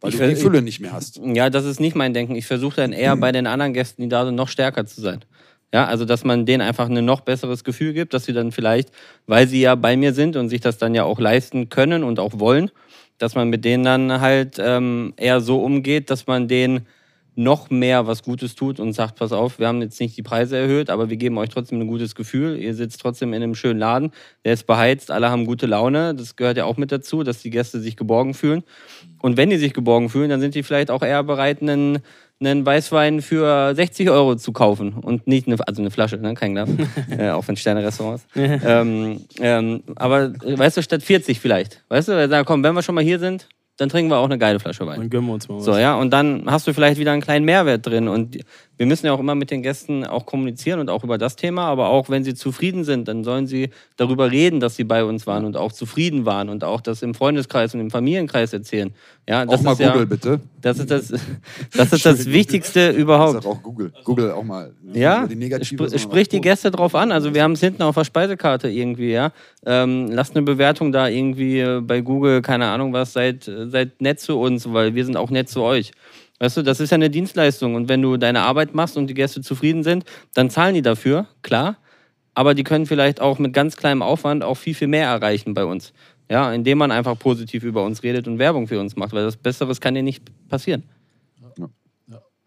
Weil 0.00 0.10
du 0.12 0.28
die 0.28 0.34
Fülle 0.36 0.62
nicht 0.62 0.80
mehr 0.80 0.92
hast. 0.92 1.20
Ja, 1.22 1.50
das 1.50 1.64
ist 1.64 1.78
nicht 1.80 1.94
mein 1.94 2.14
Denken. 2.14 2.34
Ich 2.34 2.46
versuche 2.46 2.76
dann 2.76 2.92
eher 2.92 3.16
bei 3.16 3.32
den 3.32 3.46
anderen 3.46 3.72
Gästen, 3.74 4.02
die 4.02 4.08
da 4.08 4.24
sind, 4.24 4.34
noch 4.34 4.48
stärker 4.48 4.86
zu 4.86 5.00
sein. 5.00 5.24
Ja, 5.72 5.84
also 5.86 6.04
dass 6.04 6.24
man 6.24 6.46
denen 6.46 6.62
einfach 6.62 6.88
ein 6.88 7.04
noch 7.04 7.20
besseres 7.20 7.62
Gefühl 7.62 7.92
gibt, 7.92 8.12
dass 8.12 8.24
sie 8.24 8.32
dann 8.32 8.50
vielleicht, 8.50 8.90
weil 9.28 9.46
sie 9.46 9.60
ja 9.60 9.76
bei 9.76 9.96
mir 9.96 10.12
sind 10.14 10.34
und 10.36 10.48
sich 10.48 10.60
das 10.60 10.78
dann 10.78 10.94
ja 10.96 11.04
auch 11.04 11.20
leisten 11.20 11.68
können 11.68 12.02
und 12.02 12.18
auch 12.18 12.40
wollen, 12.40 12.72
dass 13.18 13.36
man 13.36 13.48
mit 13.50 13.64
denen 13.64 13.84
dann 13.84 14.20
halt 14.20 14.56
ähm, 14.58 15.12
eher 15.16 15.40
so 15.40 15.62
umgeht, 15.62 16.10
dass 16.10 16.26
man 16.26 16.48
denen 16.48 16.86
noch 17.34 17.70
mehr 17.70 18.06
was 18.06 18.22
Gutes 18.22 18.54
tut 18.54 18.80
und 18.80 18.92
sagt, 18.92 19.18
pass 19.18 19.32
auf, 19.32 19.58
wir 19.58 19.68
haben 19.68 19.80
jetzt 19.82 20.00
nicht 20.00 20.16
die 20.16 20.22
Preise 20.22 20.56
erhöht, 20.58 20.90
aber 20.90 21.10
wir 21.10 21.16
geben 21.16 21.38
euch 21.38 21.48
trotzdem 21.48 21.80
ein 21.80 21.86
gutes 21.86 22.14
Gefühl. 22.14 22.58
Ihr 22.58 22.74
sitzt 22.74 23.00
trotzdem 23.00 23.32
in 23.32 23.42
einem 23.42 23.54
schönen 23.54 23.78
Laden, 23.78 24.12
der 24.44 24.54
ist 24.54 24.66
beheizt, 24.66 25.10
alle 25.10 25.30
haben 25.30 25.46
gute 25.46 25.66
Laune. 25.66 26.14
Das 26.14 26.36
gehört 26.36 26.56
ja 26.56 26.64
auch 26.64 26.76
mit 26.76 26.92
dazu, 26.92 27.22
dass 27.22 27.40
die 27.42 27.50
Gäste 27.50 27.80
sich 27.80 27.96
geborgen 27.96 28.34
fühlen. 28.34 28.62
Und 29.20 29.36
wenn 29.36 29.50
die 29.50 29.58
sich 29.58 29.72
geborgen 29.72 30.08
fühlen, 30.08 30.30
dann 30.30 30.40
sind 30.40 30.54
die 30.54 30.62
vielleicht 30.62 30.90
auch 30.90 31.02
eher 31.02 31.22
bereit, 31.22 31.62
einen, 31.62 31.98
einen 32.40 32.66
Weißwein 32.66 33.22
für 33.22 33.74
60 33.74 34.10
Euro 34.10 34.36
zu 34.36 34.52
kaufen 34.52 34.94
und 34.94 35.26
nicht 35.26 35.46
eine, 35.46 35.56
also 35.66 35.82
eine 35.82 35.90
Flasche, 35.90 36.16
ne? 36.16 36.34
kein 36.34 36.54
Glas, 36.54 36.68
äh, 37.10 37.30
auch 37.30 37.44
von 37.44 37.56
Sterne-Restaurants. 37.56 38.26
ähm, 38.34 39.24
ähm, 39.40 39.82
aber 39.96 40.32
äh, 40.44 40.58
weißt 40.58 40.78
du, 40.78 40.82
statt 40.82 41.02
40 41.02 41.38
vielleicht. 41.38 41.84
Weißt 41.88 42.08
du, 42.08 42.28
da 42.28 42.44
komm, 42.44 42.64
wenn 42.64 42.74
wir 42.74 42.82
schon 42.82 42.94
mal 42.94 43.04
hier 43.04 43.18
sind, 43.18 43.48
dann 43.80 43.88
trinken 43.88 44.10
wir 44.10 44.18
auch 44.18 44.26
eine 44.26 44.36
geile 44.36 44.60
Flasche 44.60 44.86
Wein. 44.86 45.00
Dann 45.00 45.08
gönnen 45.08 45.26
wir 45.26 45.32
uns 45.32 45.48
mal 45.48 45.56
was. 45.56 45.64
So, 45.64 45.76
ja, 45.76 45.96
und 45.96 46.10
dann 46.10 46.44
hast 46.46 46.66
du 46.66 46.74
vielleicht 46.74 47.00
wieder 47.00 47.12
einen 47.12 47.22
kleinen 47.22 47.46
Mehrwert 47.46 47.86
drin. 47.86 48.08
Und 48.08 48.36
wir 48.76 48.86
müssen 48.86 49.06
ja 49.06 49.12
auch 49.12 49.20
immer 49.20 49.34
mit 49.34 49.50
den 49.50 49.62
Gästen 49.62 50.04
auch 50.04 50.26
kommunizieren 50.26 50.80
und 50.80 50.90
auch 50.90 51.02
über 51.02 51.16
das 51.16 51.36
Thema, 51.36 51.64
aber 51.64 51.88
auch 51.88 52.10
wenn 52.10 52.22
sie 52.22 52.34
zufrieden 52.34 52.84
sind, 52.84 53.08
dann 53.08 53.24
sollen 53.24 53.46
sie 53.46 53.70
darüber 53.96 54.30
reden, 54.30 54.60
dass 54.60 54.76
sie 54.76 54.84
bei 54.84 55.04
uns 55.04 55.26
waren 55.26 55.46
und 55.46 55.56
auch 55.56 55.72
zufrieden 55.72 56.26
waren 56.26 56.50
und 56.50 56.62
auch 56.62 56.80
das 56.82 57.02
im 57.02 57.14
Freundeskreis 57.14 57.74
und 57.74 57.80
im 57.80 57.90
Familienkreis 57.90 58.52
erzählen. 58.52 58.92
Ja, 59.28 59.46
das 59.46 59.60
Auch 59.60 59.62
mal 59.62 59.72
ist 59.72 59.80
ja, 59.80 59.92
Google, 59.92 60.06
bitte. 60.06 60.40
Das 60.60 60.78
ist 60.78 60.90
das, 60.90 61.12
das, 61.76 61.92
ist 61.92 62.04
das 62.04 62.26
Wichtigste 62.26 62.90
überhaupt. 62.90 63.42
Sag 63.42 63.46
auch 63.46 63.62
Google. 63.62 63.92
Google 64.04 64.32
auch 64.32 64.42
mal. 64.42 64.72
Ja, 64.92 65.26
die 65.26 65.36
negative, 65.36 65.98
sprich 65.98 66.28
die. 66.28 66.40
Gäste 66.40 66.70
drauf 66.70 66.94
an. 66.94 67.12
Also 67.12 67.32
wir 67.32 67.42
haben 67.42 67.52
es 67.52 67.60
hinten 67.60 67.82
auf 67.82 67.94
der 67.94 68.04
Speisekarte 68.04 68.68
irgendwie, 68.68 69.12
ja. 69.12 69.32
Ähm, 69.64 70.10
lasst 70.10 70.34
eine 70.34 70.44
Bewertung 70.44 70.90
da 70.90 71.06
irgendwie 71.06 71.60
äh, 71.60 71.80
bei 71.80 72.00
Google, 72.00 72.42
keine 72.42 72.66
Ahnung 72.66 72.92
was, 72.92 73.12
seid, 73.12 73.46
äh, 73.46 73.68
seid 73.70 74.00
nett 74.00 74.20
zu 74.20 74.38
uns, 74.38 74.72
weil 74.72 74.94
wir 74.94 75.04
sind 75.04 75.16
auch 75.16 75.30
nett 75.30 75.48
zu 75.48 75.62
euch. 75.62 75.92
Weißt 76.38 76.56
du, 76.56 76.62
das 76.62 76.80
ist 76.80 76.90
ja 76.90 76.94
eine 76.94 77.10
Dienstleistung 77.10 77.74
und 77.74 77.88
wenn 77.88 78.00
du 78.02 78.16
deine 78.16 78.40
Arbeit 78.42 78.74
machst 78.74 78.96
und 78.96 79.06
die 79.06 79.14
Gäste 79.14 79.42
zufrieden 79.42 79.82
sind, 79.82 80.04
dann 80.34 80.50
zahlen 80.50 80.74
die 80.74 80.82
dafür, 80.82 81.26
klar. 81.42 81.76
Aber 82.34 82.54
die 82.54 82.64
können 82.64 82.86
vielleicht 82.86 83.20
auch 83.20 83.38
mit 83.38 83.52
ganz 83.52 83.76
kleinem 83.76 84.02
Aufwand 84.02 84.42
auch 84.42 84.54
viel, 84.54 84.74
viel 84.74 84.88
mehr 84.88 85.06
erreichen 85.06 85.52
bei 85.52 85.64
uns. 85.64 85.92
Ja, 86.30 86.52
indem 86.52 86.78
man 86.78 86.92
einfach 86.92 87.18
positiv 87.18 87.64
über 87.64 87.84
uns 87.84 88.02
redet 88.02 88.28
und 88.28 88.38
Werbung 88.38 88.68
für 88.68 88.80
uns 88.80 88.96
macht, 88.96 89.12
weil 89.12 89.24
das 89.24 89.36
Besseres 89.36 89.80
kann 89.80 89.94
dir 89.94 90.02
nicht 90.02 90.22
passieren. 90.48 90.84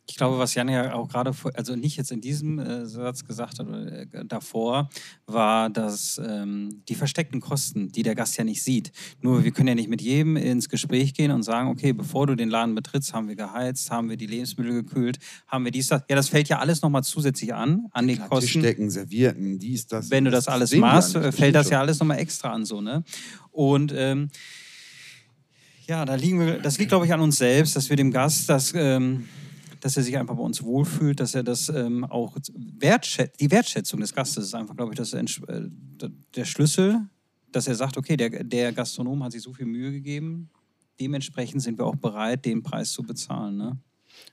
Ich 0.06 0.18
glaube, 0.18 0.38
was 0.38 0.54
Jan 0.54 0.68
ja 0.68 0.94
auch 0.94 1.08
gerade, 1.08 1.32
also 1.54 1.78
nicht 1.78 1.96
jetzt 1.96 2.12
in 2.12 2.20
diesem 2.20 2.60
äh, 2.60 2.86
Satz 2.86 3.24
gesagt 3.24 3.60
hat, 3.60 3.68
äh, 3.70 4.06
davor, 4.26 4.90
war, 5.28 5.70
dass 5.70 6.20
ähm, 6.24 6.84
die 6.90 6.96
versteckten 6.96 7.40
Kosten, 7.40 7.90
die 7.90 8.04
der 8.04 8.14
Gast 8.14 8.38
ja 8.38 8.44
nicht 8.44 8.62
sieht. 8.64 8.92
Nur 9.22 9.46
wir 9.46 9.52
können 9.52 9.70
ja 9.70 9.76
nicht 9.76 9.90
mit 9.90 10.02
jedem 10.02 10.36
ins 10.36 10.68
Gespräch 10.68 11.14
gehen 11.14 11.32
und 11.32 11.44
sagen, 11.44 11.70
okay, 11.70 11.94
bevor 11.94 12.28
du 12.28 12.36
den 12.36 12.50
Laden 12.50 12.76
betrittst, 12.76 13.14
haben 13.14 13.30
wir 13.30 13.38
geheizt, 13.38 13.92
haben 13.92 14.10
wir 14.10 14.18
die 14.18 14.28
Lebensmittel 14.28 14.74
gekühlt, 14.74 15.20
haben 15.48 15.64
wir 15.64 15.72
dies, 15.72 15.88
das. 15.88 16.04
Ja, 16.10 16.18
das 16.18 16.28
fällt 16.28 16.50
ja 16.50 16.60
alles 16.60 16.82
nochmal 16.82 17.04
zusätzlich 17.04 17.54
an, 17.54 17.88
an 17.92 18.08
die 18.08 18.16
Klar, 18.16 18.28
Kosten. 18.28 18.48
Tischdecken, 18.48 18.90
Servierten, 18.90 19.58
dies, 19.58 19.88
das. 19.88 20.12
Wenn 20.12 20.26
du 20.26 20.32
das 20.32 20.50
alles 20.50 20.72
sehen 20.72 20.82
wir 20.82 20.88
machst, 20.88 21.14
fällt 21.14 21.56
das 21.56 21.68
stimmt 21.68 21.72
ja 21.72 21.80
alles 21.80 22.00
nochmal 22.00 22.20
extra 22.20 22.52
an 22.52 22.66
so, 22.66 22.82
ne? 22.82 23.06
Und 23.52 23.94
ähm, 23.96 24.30
ja, 25.88 26.06
da 26.06 26.16
liegen 26.16 26.40
wir, 26.40 26.60
das 26.60 26.78
liegt, 26.78 26.90
glaube 26.90 27.06
ich, 27.06 27.14
an 27.14 27.22
uns 27.22 27.38
selbst, 27.38 27.76
dass 27.76 27.90
wir 27.90 27.98
dem 27.98 28.12
Gast 28.12 28.50
das, 28.50 28.74
ähm, 28.76 29.28
dass 29.84 29.98
er 29.98 30.04
sich 30.04 30.18
einfach 30.18 30.36
bei 30.36 30.44
uns 30.44 30.64
wohlfühlt, 30.64 31.20
dass 31.20 31.36
er 31.36 31.44
das 31.44 31.68
ähm, 31.68 32.06
auch 32.06 32.38
wertschätzt. 32.56 33.38
Die 33.42 33.52
Wertschätzung 33.52 34.00
des 34.00 34.16
Gastes 34.16 34.46
ist 34.46 34.56
einfach, 34.56 34.78
glaube 34.78 34.94
ich, 34.94 34.98
das, 34.98 35.14
äh, 35.14 35.24
der 36.36 36.46
Schlüssel, 36.46 37.02
dass 37.52 37.68
er 37.68 37.76
sagt, 37.76 37.98
okay, 37.98 38.16
der, 38.16 38.46
der 38.46 38.72
Gastronom 38.72 39.22
hat 39.26 39.34
sich 39.34 39.42
so 39.42 39.52
viel 39.52 39.66
Mühe 39.66 39.92
gegeben, 39.92 40.50
dementsprechend 41.02 41.62
sind 41.62 41.78
wir 41.78 41.86
auch 41.86 41.98
bereit, 41.98 42.46
den 42.46 42.64
Preis 42.64 42.94
zu 42.94 43.04
bezahlen. 43.04 43.58
Ne? 43.58 43.78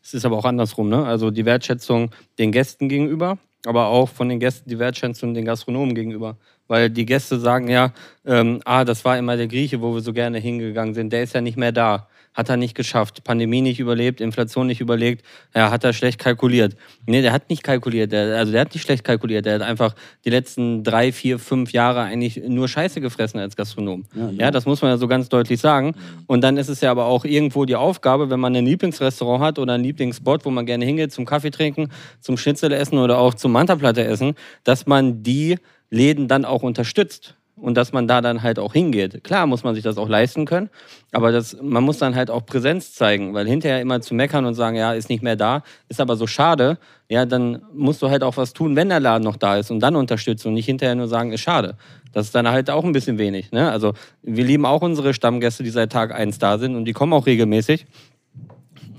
Es 0.00 0.14
ist 0.14 0.24
aber 0.24 0.38
auch 0.38 0.44
andersrum, 0.44 0.88
ne? 0.88 1.04
Also 1.04 1.32
die 1.32 1.44
Wertschätzung 1.44 2.12
den 2.38 2.52
Gästen 2.52 2.88
gegenüber, 2.88 3.36
aber 3.66 3.88
auch 3.88 4.08
von 4.08 4.28
den 4.28 4.38
Gästen 4.38 4.70
die 4.70 4.78
Wertschätzung 4.78 5.34
den 5.34 5.46
Gastronomen 5.46 5.96
gegenüber. 5.96 6.36
Weil 6.68 6.90
die 6.90 7.06
Gäste 7.06 7.40
sagen 7.40 7.66
ja, 7.66 7.92
ähm, 8.24 8.60
ah, 8.64 8.84
das 8.84 9.04
war 9.04 9.18
immer 9.18 9.36
der 9.36 9.48
Grieche, 9.48 9.80
wo 9.80 9.94
wir 9.94 10.00
so 10.00 10.12
gerne 10.12 10.38
hingegangen 10.38 10.94
sind, 10.94 11.12
der 11.12 11.24
ist 11.24 11.34
ja 11.34 11.40
nicht 11.40 11.56
mehr 11.56 11.72
da. 11.72 12.08
Hat 12.32 12.48
er 12.48 12.56
nicht 12.56 12.74
geschafft. 12.74 13.24
Pandemie 13.24 13.60
nicht 13.60 13.80
überlebt, 13.80 14.20
Inflation 14.20 14.66
nicht 14.66 14.80
überlegt, 14.80 15.24
ja, 15.54 15.70
hat 15.70 15.82
er 15.84 15.92
schlecht 15.92 16.18
kalkuliert. 16.18 16.76
Nee, 17.06 17.22
der 17.22 17.32
hat 17.32 17.50
nicht 17.50 17.62
kalkuliert, 17.62 18.12
der, 18.12 18.38
also 18.38 18.52
der 18.52 18.60
hat 18.60 18.72
nicht 18.72 18.82
schlecht 18.82 19.04
kalkuliert, 19.04 19.46
der 19.46 19.56
hat 19.56 19.62
einfach 19.62 19.94
die 20.24 20.30
letzten 20.30 20.84
drei, 20.84 21.12
vier, 21.12 21.38
fünf 21.38 21.72
Jahre 21.72 22.02
eigentlich 22.02 22.40
nur 22.46 22.68
Scheiße 22.68 23.00
gefressen 23.00 23.40
als 23.40 23.56
Gastronom. 23.56 24.04
Ja, 24.38 24.50
das 24.50 24.64
muss 24.64 24.80
man 24.80 24.92
ja 24.92 24.96
so 24.96 25.08
ganz 25.08 25.28
deutlich 25.28 25.60
sagen. 25.60 25.94
Und 26.26 26.42
dann 26.42 26.56
ist 26.56 26.68
es 26.68 26.80
ja 26.80 26.90
aber 26.90 27.06
auch 27.06 27.24
irgendwo 27.24 27.64
die 27.64 27.76
Aufgabe, 27.76 28.30
wenn 28.30 28.40
man 28.40 28.54
ein 28.54 28.64
Lieblingsrestaurant 28.64 29.42
hat 29.42 29.58
oder 29.58 29.74
einen 29.74 29.84
Lieblingsspot, 29.84 30.44
wo 30.44 30.50
man 30.50 30.66
gerne 30.66 30.84
hingeht, 30.84 31.12
zum 31.12 31.26
Kaffee 31.26 31.50
trinken, 31.50 31.88
zum 32.20 32.36
Schnitzel 32.36 32.72
essen 32.72 32.98
oder 32.98 33.18
auch 33.18 33.34
zum 33.34 33.52
Mantaplatte 33.52 34.04
essen, 34.04 34.34
dass 34.64 34.86
man 34.86 35.22
die 35.22 35.56
Läden 35.90 36.28
dann 36.28 36.44
auch 36.44 36.62
unterstützt 36.62 37.34
und 37.60 37.76
dass 37.76 37.92
man 37.92 38.08
da 38.08 38.20
dann 38.20 38.42
halt 38.42 38.58
auch 38.58 38.72
hingeht. 38.72 39.22
Klar 39.24 39.46
muss 39.46 39.64
man 39.64 39.74
sich 39.74 39.84
das 39.84 39.98
auch 39.98 40.08
leisten 40.08 40.46
können, 40.46 40.70
aber 41.12 41.32
das, 41.32 41.56
man 41.60 41.82
muss 41.82 41.98
dann 41.98 42.14
halt 42.14 42.30
auch 42.30 42.46
Präsenz 42.46 42.94
zeigen, 42.94 43.34
weil 43.34 43.46
hinterher 43.46 43.80
immer 43.80 44.00
zu 44.00 44.14
meckern 44.14 44.44
und 44.44 44.54
sagen, 44.54 44.76
ja, 44.76 44.92
ist 44.92 45.08
nicht 45.08 45.22
mehr 45.22 45.36
da, 45.36 45.62
ist 45.88 46.00
aber 46.00 46.16
so 46.16 46.26
schade, 46.26 46.78
ja, 47.08 47.26
dann 47.26 47.62
musst 47.74 48.02
du 48.02 48.10
halt 48.10 48.22
auch 48.22 48.36
was 48.36 48.52
tun, 48.52 48.76
wenn 48.76 48.88
der 48.88 49.00
Laden 49.00 49.24
noch 49.24 49.36
da 49.36 49.56
ist 49.56 49.70
und 49.70 49.80
dann 49.80 49.96
unterstützen 49.96 50.48
und 50.48 50.54
nicht 50.54 50.66
hinterher 50.66 50.94
nur 50.94 51.08
sagen, 51.08 51.32
ist 51.32 51.40
schade. 51.40 51.76
Das 52.12 52.26
ist 52.26 52.34
dann 52.34 52.48
halt 52.48 52.70
auch 52.70 52.84
ein 52.84 52.92
bisschen 52.92 53.18
wenig. 53.18 53.52
Ne? 53.52 53.70
Also 53.70 53.94
wir 54.22 54.44
lieben 54.44 54.66
auch 54.66 54.82
unsere 54.82 55.14
Stammgäste, 55.14 55.62
die 55.62 55.70
seit 55.70 55.92
Tag 55.92 56.12
1 56.12 56.38
da 56.38 56.58
sind 56.58 56.74
und 56.74 56.84
die 56.84 56.92
kommen 56.92 57.12
auch 57.12 57.26
regelmäßig. 57.26 57.86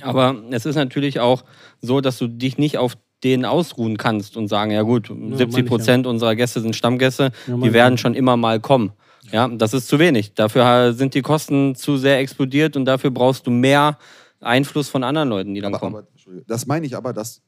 Aber 0.02 0.36
es 0.52 0.66
ist 0.66 0.76
natürlich 0.76 1.20
auch 1.20 1.44
so, 1.82 2.02
dass 2.02 2.18
du 2.18 2.28
dich 2.28 2.58
nicht 2.58 2.78
auf 2.78 2.98
denen 3.24 3.46
ausruhen 3.46 3.98
kannst 3.98 4.36
und 4.38 4.48
sagen, 4.48 4.72
ja 4.72 4.82
gut, 4.82 5.08
70 5.08 5.66
Prozent 5.66 6.08
unserer 6.08 6.36
Gäste 6.36 6.62
sind 6.62 6.76
Stammgäste, 6.76 7.32
Ja, 7.48 7.58
die 7.58 7.74
werden 7.74 7.94
ja. 7.94 7.98
schon 7.98 8.16
immer 8.16 8.38
mal 8.38 8.60
kommen. 8.60 8.94
Ja, 9.32 9.48
das 9.48 9.74
ist 9.74 9.88
zu 9.88 10.00
wenig. 10.00 10.34
Dafür 10.34 10.94
sind 10.94 11.14
die 11.14 11.22
Kosten 11.22 11.76
zu 11.76 11.98
sehr 11.98 12.20
explodiert 12.20 12.76
und 12.76 12.86
dafür 12.86 13.12
brauchst 13.12 13.46
du 13.48 13.52
mehr 13.52 13.98
Einfluss 14.40 14.90
von 14.90 15.04
anderen 15.04 15.30
Leuten, 15.30 15.54
die 15.54 15.62
dann 15.62 15.74
Aber, 15.74 15.80
kommen. 15.80 15.96
aber, 15.98 16.08
das 16.48 16.66
meine 16.66 16.86
ich 16.86 16.96
aber, 16.96 17.14
dass 17.14 17.42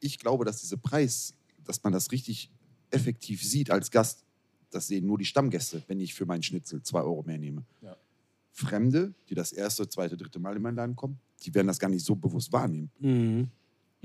ich 0.00 0.18
glaube, 0.18 0.44
dass 0.44 0.60
diese 0.60 0.76
Preis, 0.76 1.34
dass 1.64 1.82
man 1.84 1.92
das 1.92 2.10
richtig 2.10 2.50
effektiv 2.90 3.42
sieht 3.44 3.70
als 3.70 3.90
Gast, 3.90 4.24
das 4.70 4.88
sehen 4.88 5.06
nur 5.06 5.18
die 5.18 5.24
Stammgäste, 5.24 5.82
wenn 5.86 6.00
ich 6.00 6.14
für 6.14 6.26
meinen 6.26 6.42
Schnitzel 6.42 6.82
zwei 6.82 7.00
Euro 7.02 7.22
mehr 7.24 7.38
nehme. 7.38 7.64
Ja. 7.82 7.96
Fremde, 8.52 9.14
die 9.28 9.34
das 9.34 9.52
erste, 9.52 9.88
zweite, 9.88 10.16
dritte 10.16 10.38
Mal 10.40 10.56
in 10.56 10.62
meinen 10.62 10.76
Laden 10.76 10.96
kommen, 10.96 11.18
die 11.44 11.54
werden 11.54 11.68
das 11.68 11.78
gar 11.78 11.88
nicht 11.88 12.04
so 12.04 12.14
bewusst 12.16 12.52
wahrnehmen. 12.52 12.90
Mhm. 12.98 13.48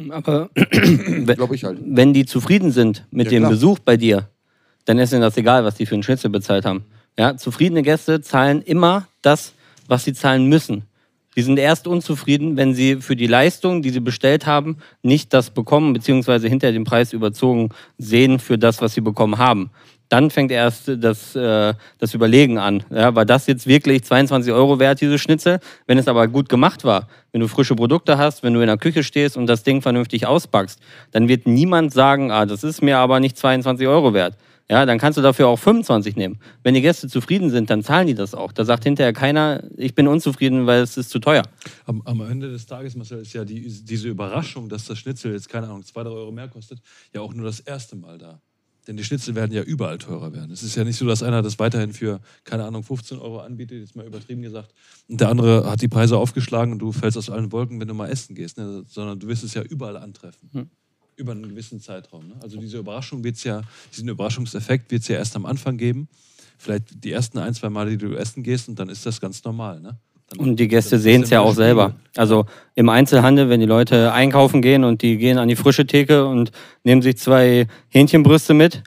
Aber 0.10 0.50
Glaube 1.26 1.56
ich 1.56 1.64
halt. 1.64 1.80
wenn 1.86 2.14
die 2.14 2.26
zufrieden 2.26 2.72
sind 2.72 3.06
mit 3.12 3.26
Ja, 3.28 3.32
dem 3.32 3.40
klar. 3.44 3.52
Besuch 3.52 3.80
bei 3.80 3.98
dir, 3.98 4.30
dann 4.86 5.00
ist 5.00 5.12
ihnen 5.14 5.22
das 5.22 5.38
egal, 5.38 5.64
was 5.64 5.76
die 5.76 5.86
für 5.86 5.96
einen 5.96 6.04
Schnitzel 6.04 6.30
bezahlt 6.30 6.66
haben. 6.66 6.86
Ja, 7.18 7.38
zufriedene 7.38 7.82
Gäste 7.82 8.22
zahlen 8.22 8.62
immer 8.62 9.08
das, 9.22 9.54
was 9.88 10.04
sie 10.04 10.14
zahlen 10.14 10.48
müssen. 10.48 10.84
Die 11.38 11.42
sind 11.42 11.60
erst 11.60 11.86
unzufrieden, 11.88 12.56
wenn 12.56 12.74
sie 12.74 12.98
für 13.02 13.16
die 13.16 13.28
Leistung, 13.28 13.82
die 13.82 13.90
sie 13.90 14.00
bestellt 14.00 14.46
haben, 14.46 14.78
nicht 15.02 15.34
das 15.34 15.50
bekommen, 15.50 15.92
beziehungsweise 15.94 16.48
hinter 16.48 16.72
dem 16.72 16.86
Preis 16.86 17.12
überzogen 17.12 17.70
sehen 17.98 18.40
für 18.40 18.58
das, 18.58 18.82
was 18.82 18.94
sie 18.94 19.02
bekommen 19.02 19.38
haben. 19.38 19.70
Dann 20.10 20.30
fängt 20.30 20.52
erst 20.52 20.92
das, 20.98 21.36
äh, 21.36 21.74
das 21.98 22.14
Überlegen 22.14 22.58
an. 22.58 22.84
Ja, 22.90 23.16
war 23.16 23.26
das 23.26 23.48
jetzt 23.48 23.68
wirklich 23.68 24.04
22 24.04 24.54
Euro 24.54 24.80
wert, 24.80 25.02
diese 25.02 25.18
Schnitzel? 25.18 25.60
Wenn 25.88 25.98
es 25.98 26.08
aber 26.08 26.28
gut 26.28 26.50
gemacht 26.50 26.84
war, 26.84 27.08
wenn 27.32 27.42
du 27.42 27.48
frische 27.48 27.76
Produkte 27.76 28.18
hast, 28.18 28.44
wenn 28.44 28.54
du 28.54 28.62
in 28.62 28.68
der 28.68 28.78
Küche 28.78 29.04
stehst 29.04 29.36
und 29.36 29.48
das 29.48 29.64
Ding 29.64 29.82
vernünftig 29.82 30.28
auspackst, 30.28 30.80
dann 31.12 31.28
wird 31.28 31.48
niemand 31.48 31.94
sagen, 31.94 32.32
ah, 32.32 32.46
das 32.46 32.64
ist 32.64 32.82
mir 32.82 32.98
aber 32.98 33.20
nicht 33.20 33.38
22 33.38 33.88
Euro 33.88 34.14
wert. 34.14 34.38
Ja, 34.68 34.88
dann 34.88 34.98
kannst 34.98 35.18
du 35.18 35.22
dafür 35.22 35.48
auch 35.48 35.60
25 35.60 36.16
nehmen. 36.16 36.40
Wenn 36.64 36.74
die 36.74 36.82
Gäste 36.82 37.08
zufrieden 37.08 37.52
sind, 37.52 37.70
dann 37.70 37.84
zahlen 37.84 38.08
die 38.08 38.16
das 38.16 38.34
auch. 38.34 38.52
Da 38.52 38.66
sagt 38.66 38.84
hinterher 38.84 39.14
keiner, 39.14 39.64
ich 39.78 39.94
bin 39.94 40.08
unzufrieden, 40.08 40.66
weil 40.66 40.82
es 40.82 40.98
ist 40.98 41.12
zu 41.12 41.20
teuer. 41.20 41.44
Am, 41.86 42.02
am 42.06 42.22
Ende 42.22 42.50
des 42.50 42.66
Tages, 42.66 42.96
Marcel, 42.96 43.20
ist 43.20 43.34
ja 43.34 43.46
die, 43.46 43.62
diese 43.62 44.08
Überraschung, 44.08 44.68
dass 44.68 44.86
das 44.86 44.98
Schnitzel 44.98 45.34
jetzt, 45.34 45.50
keine 45.50 45.68
Ahnung, 45.68 45.84
zwei, 45.84 46.02
drei 46.02 46.10
Euro 46.10 46.32
mehr 46.32 46.48
kostet, 46.48 46.80
ja 47.14 47.22
auch 47.22 47.34
nur 47.34 47.46
das 47.46 47.60
erste 47.60 47.96
Mal 47.96 48.18
da. 48.18 48.42
Denn 48.88 48.98
die 48.98 49.04
Schnitzel 49.04 49.36
werden 49.36 49.52
ja 49.52 49.64
überall 49.64 49.98
teurer 49.98 50.34
werden. 50.34 50.52
Es 50.52 50.64
ist 50.64 50.76
ja 50.76 50.84
nicht 50.84 50.98
so, 50.98 51.06
dass 51.06 51.24
einer 51.24 51.42
das 51.42 51.58
weiterhin 51.58 51.94
für, 51.94 52.20
keine 52.44 52.66
Ahnung, 52.66 52.84
15 52.84 53.18
Euro 53.18 53.40
anbietet, 53.40 53.80
jetzt 53.80 53.96
mal 53.96 54.06
übertrieben 54.06 54.42
gesagt, 54.42 54.74
und 55.08 55.22
der 55.22 55.30
andere 55.30 55.70
hat 55.70 55.82
die 55.82 55.88
Preise 55.88 56.18
aufgeschlagen 56.18 56.74
und 56.74 56.80
du 56.80 56.92
fällst 56.92 57.18
aus 57.18 57.30
allen 57.30 57.52
Wolken, 57.52 57.80
wenn 57.80 57.88
du 57.88 57.94
mal 57.94 58.10
essen 58.10 58.36
gehst. 58.36 58.58
Ne? 58.58 58.84
Sondern 58.88 59.20
du 59.20 59.28
wirst 59.28 59.44
es 59.44 59.54
ja 59.54 59.64
überall 59.64 59.98
antreffen. 59.98 60.50
Hm. 60.52 60.70
Über 61.16 61.32
einen 61.32 61.50
gewissen 61.50 61.80
Zeitraum. 61.80 62.28
Ne? 62.28 62.36
Also 62.42 62.60
diese 62.60 62.78
Überraschung 62.78 63.24
wird's 63.24 63.44
ja, 63.44 63.62
diesen 63.92 64.10
Überraschungseffekt 64.10 64.92
wird 64.92 65.02
es 65.02 65.08
ja 65.08 65.18
erst 65.18 65.36
am 65.36 65.46
Anfang 65.46 65.78
geben. 65.78 66.08
Vielleicht 66.58 67.04
die 67.04 67.12
ersten 67.12 67.38
ein, 67.38 67.54
zwei 67.54 67.70
Male, 67.70 67.92
die 67.92 67.98
du 67.98 68.16
essen 68.16 68.44
gehst, 68.44 68.70
und 68.70 68.80
dann 68.80 68.90
ist 68.90 69.06
das 69.06 69.20
ganz 69.20 69.44
normal. 69.44 69.80
Ne? 69.82 69.98
Und 70.38 70.60
die 70.60 70.68
Gäste 70.68 70.98
sehen 71.00 71.24
es 71.24 71.30
ja 71.30 71.42
auch 71.42 71.54
selber. 71.54 71.94
Also 72.18 72.46
im 72.74 72.90
Einzelhandel, 72.90 73.50
wenn 73.50 73.60
die 73.60 73.66
Leute 73.66 74.12
einkaufen 74.12 74.62
gehen 74.62 74.84
und 74.84 75.02
die 75.02 75.18
gehen 75.18 75.38
an 75.38 75.48
die 75.48 75.56
frische 75.56 75.86
Theke 75.86 76.26
und 76.26 76.52
nehmen 76.84 77.02
sich 77.02 77.18
zwei 77.18 77.68
Hähnchenbrüste 77.90 78.54
mit, 78.54 78.82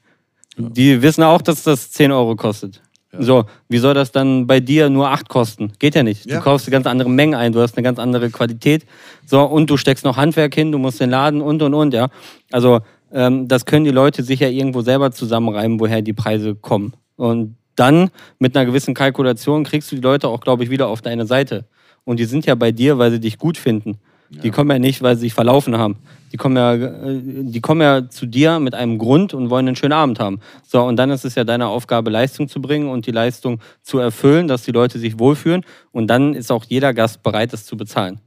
die 0.57 1.01
wissen 1.01 1.23
auch, 1.23 1.41
dass 1.41 1.63
das 1.63 1.93
10 1.93 2.11
Euro 2.11 2.35
kostet. 2.35 2.83
Ja. 3.13 3.23
So, 3.23 3.45
wie 3.69 3.79
soll 3.79 3.95
das 3.95 4.11
dann 4.13 4.47
bei 4.47 4.61
dir 4.61 4.91
nur 4.91 5.09
8 5.11 5.29
kosten? 5.29 5.73
Geht 5.79 5.95
ja 5.95 6.03
nicht. 6.03 6.27
Du 6.27 6.31
Ja. 6.35 6.41
kaufst 6.41 6.67
eine 6.67 6.73
ganz 6.73 6.87
andere 6.87 7.09
Menge 7.09 7.39
ein, 7.39 7.53
du 7.53 7.61
hast 7.61 7.77
eine 7.77 7.85
ganz 7.85 7.99
andere 7.99 8.29
Qualität. 8.31 8.85
So, 9.25 9.43
und 9.45 9.71
du 9.71 9.77
steckst 9.77 10.05
noch 10.05 10.17
Handwerk 10.17 10.55
hin, 10.55 10.73
du 10.73 10.79
musst 10.79 11.01
den 11.01 11.11
Laden 11.11 11.41
und 11.41 11.63
und 11.63 11.73
und, 11.73 11.95
ja. 11.95 12.09
Also, 12.51 12.81
ähm, 13.13 13.47
das 13.49 13.65
können 13.65 13.85
die 13.85 13.93
Leute 13.93 14.23
sich 14.25 14.41
ja 14.41 14.49
irgendwo 14.49 14.83
selber 14.83 15.13
zusammenreimen, 15.13 15.79
woher 15.81 16.03
die 16.03 16.13
Preise 16.13 16.55
kommen. 16.57 16.93
Und 17.17 17.57
dann 17.79 18.11
mit 18.39 18.57
einer 18.57 18.67
gewissen 18.67 18.95
Kalkulation 18.95 19.65
kriegst 19.65 19.91
du 19.93 19.97
die 19.97 20.03
Leute 20.03 20.29
auch, 20.29 20.41
glaube 20.41 20.65
ich, 20.65 20.71
wieder 20.71 20.89
auf 20.89 21.03
deine 21.03 21.27
Seite. 21.27 21.67
Und 22.05 22.19
die 22.19 22.25
sind 22.25 22.47
ja 22.47 22.55
bei 22.55 22.73
dir, 22.73 22.99
weil 22.99 23.11
sie 23.11 23.21
dich 23.21 23.39
gut 23.39 23.59
finden. 23.59 23.99
Die 24.31 24.51
kommen 24.51 24.71
ja 24.71 24.79
nicht, 24.79 25.01
weil 25.01 25.17
sie 25.17 25.23
sich 25.23 25.35
verlaufen 25.35 25.79
haben. 25.79 25.97
Die 26.33 26.37
kommen 26.37 26.57
ja, 26.57 26.75
äh, 26.75 27.21
die 27.23 27.61
kommen 27.61 27.81
ja 27.81 28.11
zu 28.11 28.27
dir 28.27 28.61
mit 28.61 28.75
einem 28.75 28.99
Grund 28.99 29.33
und 29.33 29.49
wollen 29.49 29.67
einen 29.67 29.77
schönen 29.77 29.95
Abend 29.95 30.21
haben. 30.21 30.41
So, 30.67 30.83
und 30.83 30.97
dann 30.97 31.11
ist 31.11 31.25
es 31.25 31.35
ja 31.35 31.45
deine 31.45 31.69
Aufgabe, 31.69 32.11
Leistung 32.11 32.49
zu 32.49 32.61
bringen 32.61 32.91
und 32.91 33.07
die 33.07 33.11
Leistung 33.11 33.61
zu 33.83 33.99
erfüllen, 33.99 34.47
dass 34.47 34.65
die 34.65 34.73
Leute 34.73 34.99
sich 34.99 35.19
wohlfühlen. 35.19 35.65
Und 35.93 36.09
dann 36.09 36.35
ist 36.35 36.53
auch 36.53 36.65
jeder 36.69 36.93
Gast 36.93 37.23
bereit, 37.23 37.55
das 37.55 37.65
zu 37.65 37.79
bezahlen. 37.79 38.21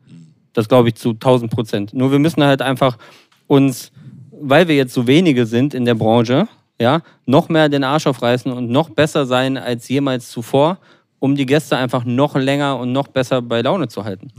Das 0.53 0.67
glaube 0.67 0.89
ich 0.89 0.95
zu 0.95 1.11
1000 1.11 1.51
Prozent. 1.51 1.93
Nur 1.93 2.11
wir 2.11 2.19
müssen 2.19 2.43
halt 2.43 2.63
einfach 2.63 2.97
uns, 3.45 3.91
weil 4.31 4.67
wir 4.67 4.75
jetzt 4.75 4.93
so 4.93 5.05
wenige 5.05 5.45
sind 5.45 5.75
in 5.75 5.85
der 5.85 5.95
Branche, 5.95 6.47
ja, 6.81 7.01
noch 7.25 7.47
mehr 7.49 7.69
den 7.69 7.83
Arsch 7.83 8.07
aufreißen 8.07 8.51
und 8.51 8.69
noch 8.69 8.89
besser 8.89 9.25
sein 9.25 9.57
als 9.57 9.87
jemals 9.87 10.29
zuvor, 10.29 10.79
um 11.19 11.35
die 11.35 11.45
Gäste 11.45 11.77
einfach 11.77 12.03
noch 12.03 12.35
länger 12.35 12.77
und 12.79 12.91
noch 12.91 13.07
besser 13.07 13.41
bei 13.41 13.61
Laune 13.61 13.87
zu 13.87 14.03
halten. 14.03 14.29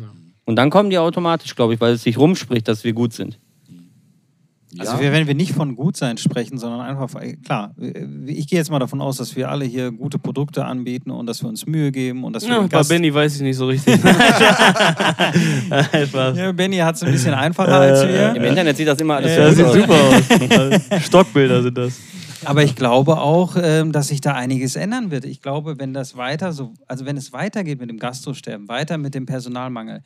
Und 0.44 0.56
dann 0.56 0.68
kommen 0.70 0.90
die 0.90 0.98
automatisch, 0.98 1.54
glaube 1.54 1.74
ich, 1.74 1.80
weil 1.80 1.92
es 1.94 2.02
sich 2.02 2.18
rumspricht, 2.18 2.66
dass 2.66 2.82
wir 2.84 2.92
gut 2.92 3.12
sind. 3.12 3.38
Also 4.78 4.94
Ja. 4.94 5.00
wir, 5.00 5.12
wenn 5.12 5.26
wir 5.26 5.34
nicht 5.34 5.52
von 5.52 5.76
Gutsein 5.76 6.16
sprechen, 6.16 6.56
sondern 6.56 6.80
einfach, 6.80 7.10
klar, 7.44 7.74
ich 8.26 8.46
gehe 8.48 8.58
jetzt 8.58 8.70
mal 8.70 8.78
davon 8.78 9.02
aus, 9.02 9.18
dass 9.18 9.36
wir 9.36 9.50
alle 9.50 9.66
hier 9.66 9.92
gute 9.92 10.18
Produkte 10.18 10.64
anbieten 10.64 11.10
und 11.10 11.26
dass 11.26 11.42
wir 11.42 11.48
uns 11.50 11.66
Mühe 11.66 11.92
geben 11.92 12.24
und 12.24 12.32
dass 12.32 12.46
wir 12.48 12.54
Ja, 12.54 12.66
bei. 12.66 12.82
Benny 12.82 13.12
weiß 13.12 13.36
ich 13.36 13.42
nicht 13.42 13.56
so 13.58 13.66
richtig. 13.66 14.00
Ja, 16.34 16.52
Benny 16.52 16.78
hat 16.78 16.94
es 16.96 17.02
ein 17.02 17.12
bisschen 17.12 17.34
einfacher 17.34 17.74
als 17.80 18.02
Im 18.02 18.08
wir. 18.08 18.34
Internet 18.44 18.76
sieht 18.76 18.88
das 18.88 18.98
immer 19.00 19.16
alles 19.16 19.36
Das 19.36 19.56
so 19.56 19.72
sieht 19.72 19.84
aus. 19.88 20.28
super 20.28 20.80
aus. 20.98 21.04
Stockbilder 21.04 21.62
sind 21.62 21.76
das. 21.78 21.98
Aber 22.44 22.64
ich 22.64 22.74
glaube 22.74 23.20
auch, 23.20 23.56
ähm, 23.56 23.92
dass 23.92 24.08
sich 24.08 24.20
da 24.20 24.34
einiges 24.34 24.76
ändern 24.76 25.10
wird. 25.10 25.24
Ich 25.24 25.40
glaube, 25.40 25.78
wenn 25.78 25.94
das 25.94 26.16
weiter 26.16 26.52
so, 26.52 26.74
also 26.86 27.04
wenn 27.04 27.16
es 27.16 27.32
weitergeht 27.32 27.80
mit 27.80 27.88
dem 27.88 27.98
Gastrosterben, 27.98 28.68
weiter 28.68 28.98
mit 28.98 29.14
dem 29.14 29.26
Personalmangel, 29.26 30.02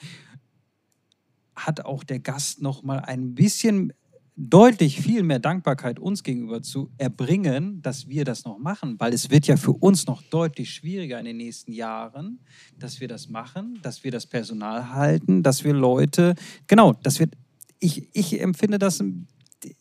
hat 1.55 1.85
auch 1.85 2.05
der 2.05 2.19
Gast 2.19 2.61
noch 2.61 2.83
mal 2.83 2.99
ein 2.99 3.35
bisschen 3.35 3.93
deutlich 4.37 5.01
viel 5.01 5.23
mehr 5.23 5.39
Dankbarkeit 5.39 5.99
uns 5.99 6.23
gegenüber 6.23 6.61
zu 6.61 6.91
erbringen, 6.99 7.81
dass 7.81 8.07
wir 8.09 8.27
das 8.27 8.45
noch 8.45 8.59
machen, 8.59 9.01
weil 9.01 9.15
es 9.15 9.31
wird 9.31 9.47
ja 9.47 9.57
für 9.57 9.73
uns 9.73 10.07
noch 10.07 10.21
deutlich 10.23 10.75
schwieriger 10.75 11.19
in 11.19 11.25
den 11.25 11.39
nächsten 11.39 11.73
Jahren, 11.73 12.41
dass 12.79 13.01
wir 13.01 13.09
das 13.09 13.31
machen, 13.31 13.79
dass 13.83 14.05
wir 14.05 14.11
das 14.11 14.27
Personal 14.27 14.93
halten, 14.93 15.43
dass 15.43 15.65
wir 15.65 15.73
Leute, 15.73 16.35
genau, 16.67 16.93
das 17.03 17.19
wird, 17.19 17.35
ich, 17.79 18.11
ich 18.13 18.39
empfinde 18.39 18.79
das 18.79 19.01
ein 19.01 19.27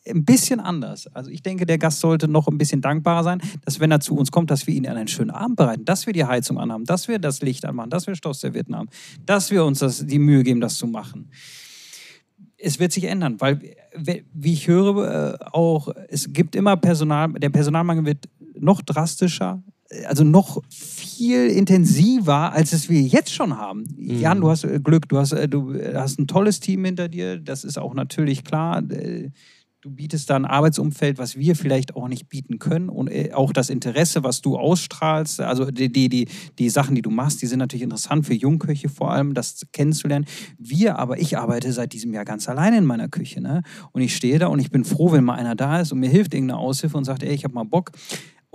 ein 0.08 0.26
bisschen 0.26 0.60
anders. 0.60 1.08
Also 1.08 1.30
ich 1.30 1.44
denke, 1.44 1.66
der 1.66 1.78
Gast 1.78 2.00
sollte 2.00 2.28
noch 2.28 2.48
ein 2.48 2.58
bisschen 2.58 2.82
dankbarer 2.82 3.24
sein, 3.24 3.42
dass 3.64 3.80
wenn 3.80 3.92
er 3.92 4.00
zu 4.00 4.16
uns 4.16 4.32
kommt, 4.32 4.52
dass 4.52 4.68
wir 4.68 4.74
ihn 4.74 4.88
einen 4.88 5.08
schönen 5.08 5.32
Abend 5.32 5.58
bereiten, 5.58 5.86
dass 5.86 6.06
wir 6.06 6.14
die 6.14 6.26
Heizung 6.26 6.58
anhaben, 6.60 6.86
dass 6.86 7.08
wir 7.08 7.20
das 7.20 7.42
Licht 7.42 7.66
anmachen, 7.66 7.90
dass 7.90 8.08
wir 8.08 8.16
Stoffservietten 8.16 8.76
haben, 8.76 8.90
dass 9.26 9.52
wir 9.52 9.66
uns 9.66 9.80
das, 9.80 10.06
die 10.06 10.20
Mühe 10.20 10.44
geben, 10.44 10.62
das 10.62 10.78
zu 10.78 10.88
machen. 10.88 11.30
Es 12.58 12.80
wird 12.80 12.94
sich 12.94 13.04
ändern, 13.04 13.40
weil, 13.40 13.60
wie 14.34 14.54
ich 14.54 14.68
höre, 14.68 15.40
äh, 15.42 15.46
auch 15.52 15.90
es 16.08 16.32
gibt 16.32 16.56
immer 16.56 16.78
Personal, 16.78 17.34
der 17.34 17.50
Personalmangel 17.50 18.06
wird 18.06 18.30
noch 18.58 18.82
drastischer, 18.82 19.62
also 20.08 20.24
noch 20.24 20.62
viel 20.70 21.48
intensiver, 21.48 22.52
als 22.54 22.74
es 22.74 22.90
wir 22.90 23.02
jetzt 23.02 23.34
schon 23.34 23.58
haben. 23.58 23.84
Mhm. 23.98 24.20
Jan, 24.20 24.42
du 24.42 24.50
hast 24.50 24.64
äh, 24.64 24.80
Glück, 24.80 25.08
du 25.10 25.18
hast, 25.18 25.34
äh, 25.34 25.48
du 25.48 25.76
hast 25.94 26.18
ein 26.18 26.28
tolles 26.28 26.60
Team 26.60 26.86
hinter 26.86 27.08
dir, 27.08 27.40
das 27.40 27.64
ist 27.64 27.78
auch 27.78 27.94
natürlich 27.94 28.44
klar 28.44 28.82
du 29.86 29.92
bietest 29.92 30.32
da 30.32 30.36
ein 30.36 30.46
Arbeitsumfeld, 30.46 31.20
was 31.20 31.38
wir 31.38 31.56
vielleicht 31.56 31.96
auch 31.96 32.08
nicht 32.08 32.28
bieten 32.28 32.58
können 32.58 32.90
und 32.90 33.08
äh, 33.08 33.34
auch 33.34 33.54
das 33.54 33.70
Interesse, 33.70 34.24
was 34.24 34.42
du 34.42 34.58
ausstrahlst, 34.58 35.42
also 35.42 35.70
die, 35.70 35.92
die, 35.92 36.10
die, 36.10 36.28
die 36.58 36.70
Sachen, 36.70 36.96
die 36.96 37.04
du 37.04 37.12
machst, 37.12 37.44
die 37.44 37.46
sind 37.46 37.60
natürlich 37.60 37.84
interessant 37.84 38.26
für 38.26 38.34
Jungköche 38.34 38.90
vor 38.90 39.12
allem, 39.12 39.36
das 39.36 39.68
kennenzulernen. 39.74 40.26
Wir 40.58 40.98
aber, 40.98 41.20
ich 41.20 41.38
arbeite 41.38 41.72
seit 41.72 41.94
diesem 41.94 42.14
Jahr 42.14 42.26
ganz 42.26 42.50
alleine 42.50 42.80
in 42.80 42.86
meiner 42.86 43.10
Küche 43.10 43.42
ne? 43.42 43.62
und 43.92 44.02
ich 44.02 44.16
stehe 44.16 44.40
da 44.40 44.48
und 44.48 44.58
ich 44.58 44.72
bin 44.72 44.86
froh, 44.86 45.12
wenn 45.12 45.24
mal 45.24 45.36
einer 45.36 45.54
da 45.54 45.80
ist 45.80 45.92
und 45.92 46.00
mir 46.00 46.10
hilft 46.10 46.34
irgendeine 46.34 46.60
Aushilfe 46.60 46.98
und 46.98 47.06
sagt, 47.06 47.22
ey, 47.22 47.36
ich 47.36 47.44
habe 47.44 47.54
mal 47.54 47.64
Bock. 47.64 47.92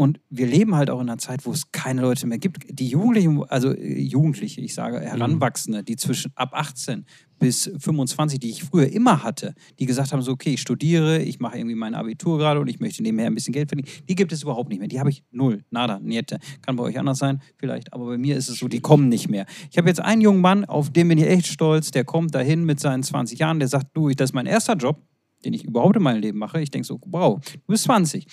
Und 0.01 0.18
wir 0.30 0.46
leben 0.46 0.76
halt 0.76 0.88
auch 0.88 1.03
in 1.03 1.11
einer 1.11 1.18
Zeit, 1.18 1.44
wo 1.44 1.53
es 1.53 1.72
keine 1.72 2.01
Leute 2.01 2.26
mehr 2.26 2.38
gibt. 2.38 2.64
Die 2.70 2.88
Jugendlichen, 2.88 3.44
also 3.44 3.74
äh, 3.74 4.01
Jugendliche, 4.01 4.62
ich 4.62 4.72
sage 4.72 4.98
Heranwachsende, 4.98 5.84
die 5.84 5.96
zwischen 5.96 6.32
ab 6.36 6.53
18 6.55 7.05
bis 7.38 7.70
25, 7.78 8.40
die 8.40 8.48
ich 8.48 8.64
früher 8.64 8.90
immer 8.90 9.22
hatte, 9.22 9.55
die 9.78 9.84
gesagt 9.84 10.12
haben, 10.12 10.22
so, 10.22 10.32
okay, 10.32 10.55
ich 10.55 10.62
studiere, 10.62 11.20
ich 11.20 11.38
mache 11.38 11.59
irgendwie 11.59 11.74
mein 11.74 11.94
Abitur 11.94 12.38
gerade 12.38 12.61
und 12.61 12.68
ich 12.68 12.80
möchte 12.80 13.03
nebenher 13.03 13.26
ein 13.26 13.34
bisschen 13.34 13.53
Geld 13.53 13.68
verdienen, 13.68 13.90
die 14.09 14.14
gibt 14.14 14.32
es 14.32 14.42
überhaupt 14.42 14.70
nicht 14.70 14.78
mehr. 14.78 14.88
Die 14.88 14.98
habe 14.98 15.11
ich 15.11 15.22
null, 15.32 15.64
nada, 15.68 15.98
niente. 15.98 16.38
Kann 16.62 16.76
bei 16.76 16.84
euch 16.84 16.98
anders 16.98 17.18
sein, 17.18 17.42
vielleicht, 17.59 17.92
aber 17.92 18.07
bei 18.07 18.16
mir 18.16 18.38
ist 18.38 18.48
es 18.48 18.59
so, 18.59 18.68
die 18.68 18.80
kommen 18.80 19.11
nicht 19.11 19.28
mehr. 19.28 19.44
Ich 19.70 19.76
habe 19.76 19.86
jetzt 19.86 20.01
einen 20.01 20.22
jungen 20.22 20.40
Mann, 20.40 20.64
auf 20.64 20.88
den 20.88 21.09
bin 21.09 21.18
ich 21.18 21.26
echt 21.26 21.46
stolz, 21.46 21.90
der 21.90 22.07
kommt 22.07 22.34
dahin 22.34 22.64
mit 22.64 22.80
seinen 22.80 23.03
20 23.03 23.38
Jahren, 23.38 23.59
der 23.59 23.68
sagt, 23.68 23.88
du, 23.92 24.09
das 24.09 24.30
ist 24.30 24.34
mein 24.34 24.46
erster 24.46 24.76
Job, 24.76 25.03
den 25.44 25.53
ich 25.53 25.66
überhaupt 25.66 25.96
in 25.96 26.03
meinem 26.03 26.22
Leben 26.22 26.38
mache. 26.38 26.62
Ich 26.62 26.70
denke 26.70 26.86
so, 26.86 26.98
wow, 27.05 27.38
du 27.38 27.61
bist 27.66 27.84
20. 27.84 28.24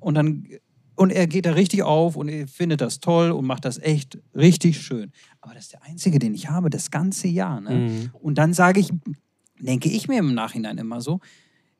Und 0.00 0.14
dann 0.14 0.48
und 0.96 1.10
er 1.10 1.26
geht 1.26 1.46
da 1.46 1.52
richtig 1.52 1.82
auf 1.82 2.16
und 2.16 2.28
er 2.28 2.48
findet 2.48 2.80
das 2.80 3.00
toll 3.00 3.30
und 3.30 3.46
macht 3.46 3.64
das 3.64 3.78
echt 3.78 4.18
richtig 4.34 4.80
schön. 4.80 5.12
Aber 5.40 5.54
das 5.54 5.64
ist 5.64 5.72
der 5.74 5.82
einzige, 5.84 6.18
den 6.18 6.34
ich 6.34 6.48
habe, 6.48 6.70
das 6.70 6.90
ganze 6.90 7.28
Jahr. 7.28 7.60
Ne? 7.60 7.70
Mhm. 7.70 8.10
Und 8.14 8.38
dann 8.38 8.52
sage 8.52 8.80
ich, 8.80 8.90
denke 9.60 9.88
ich 9.88 10.08
mir 10.08 10.18
im 10.18 10.34
Nachhinein 10.34 10.78
immer 10.78 11.00
so, 11.00 11.20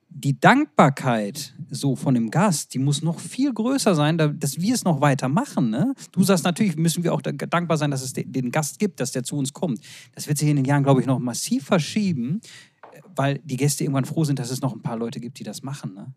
die 0.09 0.39
Dankbarkeit 0.39 1.53
so 1.69 1.95
von 1.95 2.13
dem 2.13 2.31
Gast, 2.31 2.73
die 2.73 2.79
muss 2.79 3.01
noch 3.01 3.19
viel 3.19 3.53
größer 3.53 3.93
sein, 3.93 4.17
dass 4.17 4.61
wir 4.61 4.73
es 4.73 4.85
noch 4.85 5.01
weiter 5.01 5.27
machen. 5.27 5.69
Ne? 5.69 5.93
Du 6.11 6.23
sagst 6.23 6.45
natürlich, 6.45 6.77
müssen 6.77 7.03
wir 7.03 7.13
auch 7.13 7.21
dankbar 7.21 7.77
sein, 7.77 7.91
dass 7.91 8.01
es 8.01 8.13
den 8.13 8.51
Gast 8.51 8.79
gibt, 8.79 8.99
dass 8.99 9.11
der 9.11 9.23
zu 9.23 9.35
uns 9.35 9.51
kommt. 9.51 9.81
Das 10.15 10.27
wird 10.27 10.37
sich 10.37 10.47
in 10.47 10.55
den 10.55 10.65
Jahren, 10.65 10.83
glaube 10.83 11.01
ich, 11.01 11.07
noch 11.07 11.19
massiv 11.19 11.65
verschieben, 11.65 12.39
weil 13.15 13.39
die 13.43 13.57
Gäste 13.57 13.83
irgendwann 13.83 14.05
froh 14.05 14.23
sind, 14.23 14.39
dass 14.39 14.49
es 14.49 14.61
noch 14.61 14.73
ein 14.73 14.81
paar 14.81 14.97
Leute 14.97 15.19
gibt, 15.19 15.39
die 15.39 15.43
das 15.43 15.61
machen. 15.61 15.93
Ne? 15.93 16.13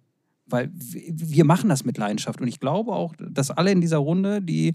Weil 0.50 0.70
wir 0.74 1.44
machen 1.44 1.68
das 1.68 1.84
mit 1.84 1.98
Leidenschaft. 1.98 2.40
Und 2.40 2.48
ich 2.48 2.60
glaube 2.60 2.92
auch, 2.92 3.14
dass 3.18 3.50
alle 3.50 3.72
in 3.72 3.80
dieser 3.80 3.98
Runde, 3.98 4.42
die 4.42 4.72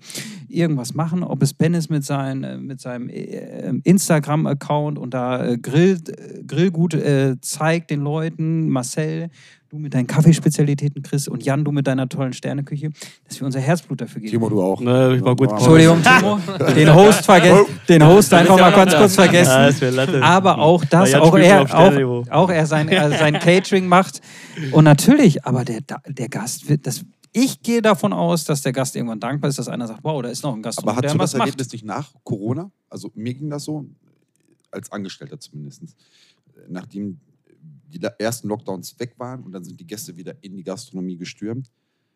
irgendwas 0.47 0.93
machen, 0.93 1.23
ob 1.23 1.41
es 1.43 1.53
Ben 1.53 1.73
ist 1.73 1.89
mit, 1.89 2.03
sein, 2.03 2.43
äh, 2.43 2.57
mit 2.57 2.79
seinem 2.81 3.09
äh, 3.09 3.73
Instagram-Account 3.83 4.97
und 4.97 5.13
da 5.13 5.45
äh, 5.45 5.57
Grill, 5.57 5.99
Grillgut 6.45 6.95
zeigt 7.41 7.89
den 7.89 8.01
Leuten, 8.01 8.69
Marcel, 8.69 9.29
du 9.69 9.77
mit 9.77 9.93
deinen 9.93 10.07
Kaffeespezialitäten, 10.07 11.01
Chris, 11.01 11.27
und 11.27 11.43
Jan, 11.43 11.63
du 11.63 11.71
mit 11.71 11.87
deiner 11.87 12.07
tollen 12.07 12.33
Sterneküche, 12.33 12.91
dass 13.27 13.39
wir 13.39 13.45
unser 13.45 13.59
Herzblut 13.59 14.01
dafür 14.01 14.21
geben. 14.21 14.31
Timo, 14.31 14.49
du 14.49 14.61
auch. 14.61 14.79
Ne, 14.79 15.15
ich 15.17 15.23
war 15.23 15.35
gut. 15.35 15.51
Entschuldigung, 15.51 16.01
Timo, 16.01 16.39
den 16.75 16.93
Host 16.93 17.25
vergessen, 17.25 17.65
den 17.89 18.05
Host 18.05 18.33
einfach 18.33 18.59
mal 18.59 18.71
ganz 18.71 18.95
kurz 18.95 19.15
vergessen. 19.15 20.23
Aber 20.23 20.59
auch 20.59 20.85
das, 20.85 21.13
auch 21.15 21.35
er, 21.37 21.61
auch, 21.61 22.27
auch 22.29 22.49
er 22.49 22.65
sein, 22.65 22.89
äh, 22.89 23.17
sein 23.17 23.39
Catering 23.39 23.87
macht. 23.87 24.21
Und 24.71 24.83
natürlich, 24.83 25.45
aber 25.45 25.65
der, 25.65 25.81
der 26.07 26.29
Gast 26.29 26.69
wird, 26.69 26.85
das, 26.87 27.03
ich 27.33 27.61
gehe 27.61 27.81
davon 27.81 28.13
aus, 28.13 28.45
dass 28.45 28.61
der 28.61 28.71
Gast 28.71 28.95
irgendwann 28.95 29.19
dankbar 29.19 29.49
ist, 29.49 29.59
dass 29.59 29.67
einer 29.67 29.87
sagt, 29.87 29.99
wow, 30.03 30.21
da 30.21 30.29
ist 30.29 30.43
noch 30.43 30.55
ein 30.55 30.61
Gast. 30.61 30.79
Aber 30.79 30.95
hat 30.95 31.05
du 31.05 31.17
das 31.17 31.33
Erlebnis 31.33 31.71
nicht 31.71 31.85
nach 31.85 32.11
Corona? 32.23 32.71
Also 32.89 33.11
mir 33.15 33.33
ging 33.33 33.49
das 33.49 33.63
so, 33.63 33.85
als 34.71 34.91
Angestellter 34.91 35.39
zumindest. 35.39 35.83
Nachdem 36.69 37.19
die 37.97 38.07
ersten 38.19 38.47
Lockdowns 38.47 38.99
weg 38.99 39.15
waren 39.17 39.43
und 39.43 39.51
dann 39.51 39.63
sind 39.63 39.79
die 39.79 39.87
Gäste 39.87 40.15
wieder 40.15 40.35
in 40.41 40.55
die 40.55 40.63
Gastronomie 40.63 41.17
gestürmt, 41.17 41.71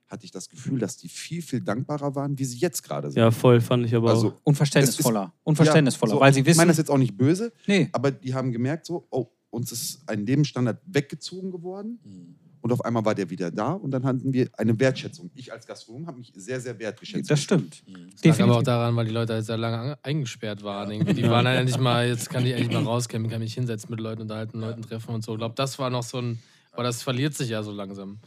hatte 0.07 0.25
ich 0.25 0.31
das 0.31 0.49
Gefühl, 0.49 0.79
dass 0.79 0.97
die 0.97 1.07
viel, 1.07 1.41
viel 1.41 1.61
dankbarer 1.61 2.15
waren, 2.15 2.37
wie 2.37 2.45
sie 2.45 2.57
jetzt 2.57 2.81
gerade 2.81 3.11
sind. 3.11 3.19
Ja, 3.19 3.31
voll, 3.31 3.61
fand 3.61 3.85
ich 3.85 3.95
aber 3.95 4.09
also, 4.09 4.29
auch. 4.29 4.41
Unverständnisvoller. 4.43 5.25
Ist, 5.25 5.41
Unverständnisvoller, 5.43 6.11
ja, 6.13 6.15
so, 6.15 6.21
weil 6.21 6.33
sie 6.33 6.41
wissen. 6.41 6.51
Ich 6.51 6.57
meine 6.57 6.69
das 6.69 6.77
jetzt 6.77 6.89
auch 6.89 6.97
nicht 6.97 7.15
böse, 7.15 7.53
nee. 7.67 7.89
aber 7.91 8.11
die 8.11 8.33
haben 8.33 8.51
gemerkt, 8.51 8.85
so, 8.85 9.07
oh, 9.11 9.27
uns 9.51 9.71
ist 9.71 10.01
ein 10.07 10.25
Lebensstandard 10.25 10.81
weggezogen 10.85 11.51
geworden. 11.51 11.99
Mhm. 12.03 12.35
Und 12.61 12.71
auf 12.71 12.83
einmal 12.83 13.05
war 13.05 13.15
der 13.15 13.29
wieder 13.29 13.51
da 13.51 13.71
und 13.71 13.91
dann 13.91 14.03
hatten 14.03 14.33
wir 14.33 14.49
eine 14.57 14.77
Wertschätzung. 14.77 15.31
Ich 15.33 15.51
als 15.51 15.65
Gastronom 15.65 16.07
habe 16.07 16.17
mich 16.17 16.33
sehr, 16.35 16.59
sehr 16.59 16.77
wertgeschätzt. 16.77 17.31
Das 17.31 17.41
stimmt. 17.41 17.83
Mhm. 17.87 18.09
Das 18.21 18.37
lag 18.37 18.43
aber 18.43 18.57
auch 18.57 18.63
daran, 18.63 18.95
weil 18.95 19.05
die 19.05 19.11
Leute 19.11 19.33
halt 19.33 19.45
sehr 19.45 19.57
lange 19.57 19.97
eingesperrt 20.03 20.63
waren. 20.63 20.91
Irgendwie. 20.91 21.13
Die 21.13 21.23
waren 21.29 21.45
dann 21.45 21.55
endlich 21.55 21.77
mal, 21.77 22.07
jetzt 22.07 22.29
kann 22.29 22.45
ich 22.45 22.51
endlich 22.51 22.71
mal 22.71 22.83
rauskommen, 22.83 23.29
kann 23.29 23.39
mich 23.39 23.53
hinsetzen 23.53 23.89
mit 23.89 23.99
Leuten 23.99 24.23
unterhalten, 24.23 24.59
Leuten 24.59 24.81
treffen 24.81 25.15
und 25.15 25.23
so. 25.23 25.33
Ich 25.33 25.37
glaube, 25.37 25.55
das 25.55 25.79
war 25.79 25.89
noch 25.89 26.03
so 26.03 26.17
ein, 26.17 26.39
aber 26.73 26.83
das 26.83 27.01
verliert 27.01 27.33
sich 27.33 27.49
ja 27.49 27.63
so 27.63 27.71
langsam. 27.71 28.19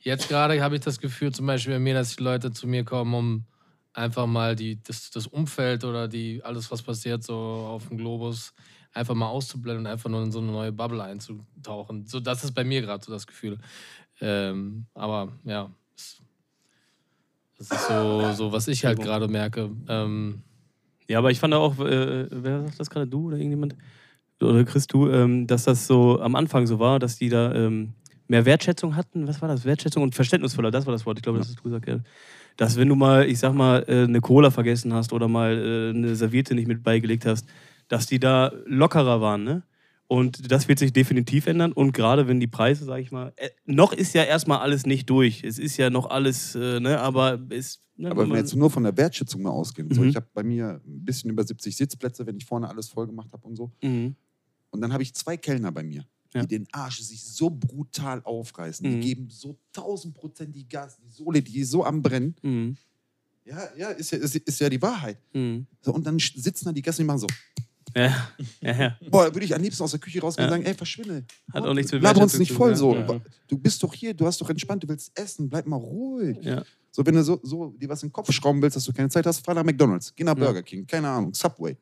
Jetzt 0.00 0.28
gerade 0.28 0.62
habe 0.62 0.76
ich 0.76 0.82
das 0.82 1.00
Gefühl, 1.00 1.32
zum 1.32 1.46
Beispiel 1.46 1.74
bei 1.74 1.80
mir, 1.80 1.94
dass 1.94 2.16
die 2.16 2.22
Leute 2.22 2.52
zu 2.52 2.66
mir 2.66 2.84
kommen, 2.84 3.14
um 3.14 3.44
einfach 3.98 4.26
mal 4.26 4.54
die, 4.54 4.80
das, 4.82 5.10
das 5.10 5.26
Umfeld 5.26 5.84
oder 5.84 6.08
die, 6.08 6.42
alles, 6.44 6.70
was 6.70 6.82
passiert 6.82 7.24
so 7.24 7.34
auf 7.34 7.88
dem 7.88 7.98
Globus, 7.98 8.54
einfach 8.92 9.14
mal 9.14 9.28
auszublenden 9.28 9.86
und 9.86 9.92
einfach 9.92 10.08
nur 10.08 10.22
in 10.22 10.32
so 10.32 10.38
eine 10.38 10.52
neue 10.52 10.72
Bubble 10.72 11.02
einzutauchen. 11.02 12.06
So, 12.06 12.20
das 12.20 12.44
ist 12.44 12.52
bei 12.52 12.64
mir 12.64 12.80
gerade 12.80 13.04
so 13.04 13.12
das 13.12 13.26
Gefühl. 13.26 13.58
Ähm, 14.20 14.86
aber 14.94 15.32
ja, 15.44 15.70
das 17.58 17.70
ist 17.70 17.88
so, 17.88 18.32
so 18.32 18.52
was 18.52 18.68
ich 18.68 18.84
halt 18.84 19.00
gerade 19.00 19.28
merke. 19.28 19.70
Ähm, 19.88 20.42
ja, 21.08 21.18
aber 21.18 21.30
ich 21.30 21.40
fand 21.40 21.54
auch, 21.54 21.78
äh, 21.80 22.28
wer 22.30 22.62
sagt 22.62 22.80
das 22.80 22.90
gerade, 22.90 23.06
du 23.06 23.26
oder 23.26 23.36
irgendjemand? 23.36 23.74
Oder 24.40 24.64
Chris, 24.64 24.86
du, 24.86 25.10
ähm, 25.10 25.48
dass 25.48 25.64
das 25.64 25.88
so 25.88 26.20
am 26.20 26.36
Anfang 26.36 26.66
so 26.66 26.78
war, 26.78 27.00
dass 27.00 27.16
die 27.16 27.28
da 27.28 27.52
ähm, 27.52 27.94
mehr 28.28 28.44
Wertschätzung 28.44 28.94
hatten. 28.94 29.26
Was 29.26 29.42
war 29.42 29.48
das? 29.48 29.64
Wertschätzung 29.64 30.04
und 30.04 30.14
verständnisvoller, 30.14 30.70
das 30.70 30.86
war 30.86 30.92
das 30.92 31.04
Wort. 31.04 31.18
Ich 31.18 31.22
glaube, 31.22 31.38
das 31.38 31.48
ist 31.48 31.58
du 31.58 31.64
gesagt, 31.64 31.88
ja. 31.88 31.98
Dass 32.58 32.76
wenn 32.76 32.88
du 32.88 32.96
mal, 32.96 33.26
ich 33.26 33.38
sag 33.38 33.54
mal, 33.54 33.84
äh, 33.88 34.02
eine 34.02 34.20
Cola 34.20 34.50
vergessen 34.50 34.92
hast 34.92 35.14
oder 35.14 35.28
mal 35.28 35.56
äh, 35.56 35.96
eine 35.96 36.14
Serviette 36.14 36.54
nicht 36.54 36.68
mit 36.68 36.82
beigelegt 36.82 37.24
hast, 37.24 37.46
dass 37.88 38.06
die 38.06 38.18
da 38.20 38.52
lockerer 38.66 39.22
waren, 39.22 39.44
ne? 39.44 39.62
Und 40.10 40.50
das 40.50 40.68
wird 40.68 40.78
sich 40.78 40.92
definitiv 40.94 41.46
ändern. 41.46 41.72
Und 41.72 41.92
gerade 41.92 42.26
wenn 42.26 42.40
die 42.40 42.46
Preise, 42.46 42.84
sage 42.84 43.02
ich 43.02 43.12
mal, 43.12 43.32
äh, 43.36 43.50
noch 43.66 43.92
ist 43.92 44.14
ja 44.14 44.24
erstmal 44.24 44.58
alles 44.58 44.86
nicht 44.86 45.08
durch. 45.08 45.44
Es 45.44 45.58
ist 45.58 45.76
ja 45.76 45.90
noch 45.90 46.08
alles, 46.10 46.54
äh, 46.54 46.80
ne, 46.80 46.98
aber 46.98 47.38
es. 47.50 47.82
Ne, 47.96 48.10
aber 48.10 48.22
wenn 48.22 48.30
wir 48.30 48.38
jetzt 48.38 48.56
nur 48.56 48.70
von 48.70 48.84
der 48.84 48.96
Wertschätzung 48.96 49.42
mal 49.42 49.50
ausgehen. 49.50 49.88
Mhm. 49.88 49.94
So, 49.94 50.04
ich 50.04 50.16
habe 50.16 50.26
bei 50.32 50.42
mir 50.42 50.80
ein 50.84 51.04
bisschen 51.04 51.30
über 51.30 51.44
70 51.44 51.76
Sitzplätze, 51.76 52.26
wenn 52.26 52.36
ich 52.36 52.46
vorne 52.46 52.68
alles 52.68 52.88
voll 52.88 53.06
gemacht 53.06 53.32
habe 53.32 53.46
und 53.46 53.56
so. 53.56 53.70
Mhm. 53.82 54.16
Und 54.70 54.80
dann 54.80 54.92
habe 54.92 55.02
ich 55.02 55.14
zwei 55.14 55.36
Kellner 55.36 55.72
bei 55.72 55.82
mir, 55.82 56.04
ja. 56.38 56.46
die 56.46 56.58
den 56.58 56.66
Arsch 56.72 57.00
sich 57.00 57.22
so 57.22 57.50
brutal 57.50 58.22
aufreißen. 58.24 58.88
Mhm. 58.88 59.00
Die 59.00 59.06
geben 59.08 59.28
so 59.30 59.56
tausendprozentig 59.72 60.68
Gas, 60.68 60.96
die 60.96 61.08
Sohle, 61.10 61.42
die 61.42 61.60
ist 61.60 61.70
so 61.70 61.84
am 61.84 62.02
Brennen. 62.02 62.34
Mhm. 62.42 62.76
Ja, 63.44 63.68
ja, 63.76 63.90
ist 63.90 64.10
ja, 64.10 64.18
ist, 64.18 64.36
ist 64.36 64.60
ja 64.60 64.68
die 64.68 64.80
Wahrheit. 64.80 65.18
Mhm. 65.32 65.66
So, 65.80 65.92
und 65.92 66.06
dann 66.06 66.18
sitzen 66.18 66.66
da 66.66 66.72
die 66.72 66.82
Gäste 66.82 67.02
und 67.02 67.06
machen 67.06 67.20
so. 67.20 67.26
Ja. 67.96 68.28
ja, 68.60 68.72
ja. 68.72 68.98
Boah, 69.10 69.34
würde 69.34 69.44
ich 69.44 69.54
am 69.54 69.62
liebsten 69.62 69.82
aus 69.82 69.92
der 69.92 70.00
Küche 70.00 70.20
rausgehen 70.20 70.46
und 70.46 70.52
sagen, 70.52 70.64
ey, 70.64 70.74
verschwinde. 70.74 71.24
Hat 71.52 71.64
auch 71.64 71.74
nichts 71.74 71.90
mit 71.90 72.02
Laber 72.02 72.20
uns 72.20 72.38
nicht 72.38 72.52
voll 72.52 72.76
so. 72.76 73.20
Du 73.46 73.58
bist 73.58 73.82
doch 73.82 73.94
hier, 73.94 74.14
du 74.14 74.26
hast 74.26 74.40
doch 74.40 74.50
entspannt, 74.50 74.82
du 74.84 74.88
willst 74.88 75.18
essen, 75.18 75.48
bleib 75.48 75.66
mal 75.66 75.76
ruhig. 75.76 76.38
So, 76.90 77.04
wenn 77.06 77.14
du 77.14 77.22
so, 77.22 77.40
so 77.42 77.70
dir 77.70 77.88
was 77.88 78.02
in 78.02 78.08
den 78.08 78.12
Kopf 78.12 78.30
schrauben 78.32 78.60
willst, 78.60 78.76
dass 78.76 78.84
du 78.84 78.92
keine 78.92 79.08
Zeit 79.08 79.24
hast, 79.26 79.44
fahr 79.44 79.54
nach 79.54 79.64
McDonalds, 79.64 80.14
geh 80.14 80.24
nach 80.24 80.34
Burger 80.34 80.62
King, 80.62 80.86
keine 80.86 81.08
Ahnung, 81.08 81.32
Subway. 81.32 81.76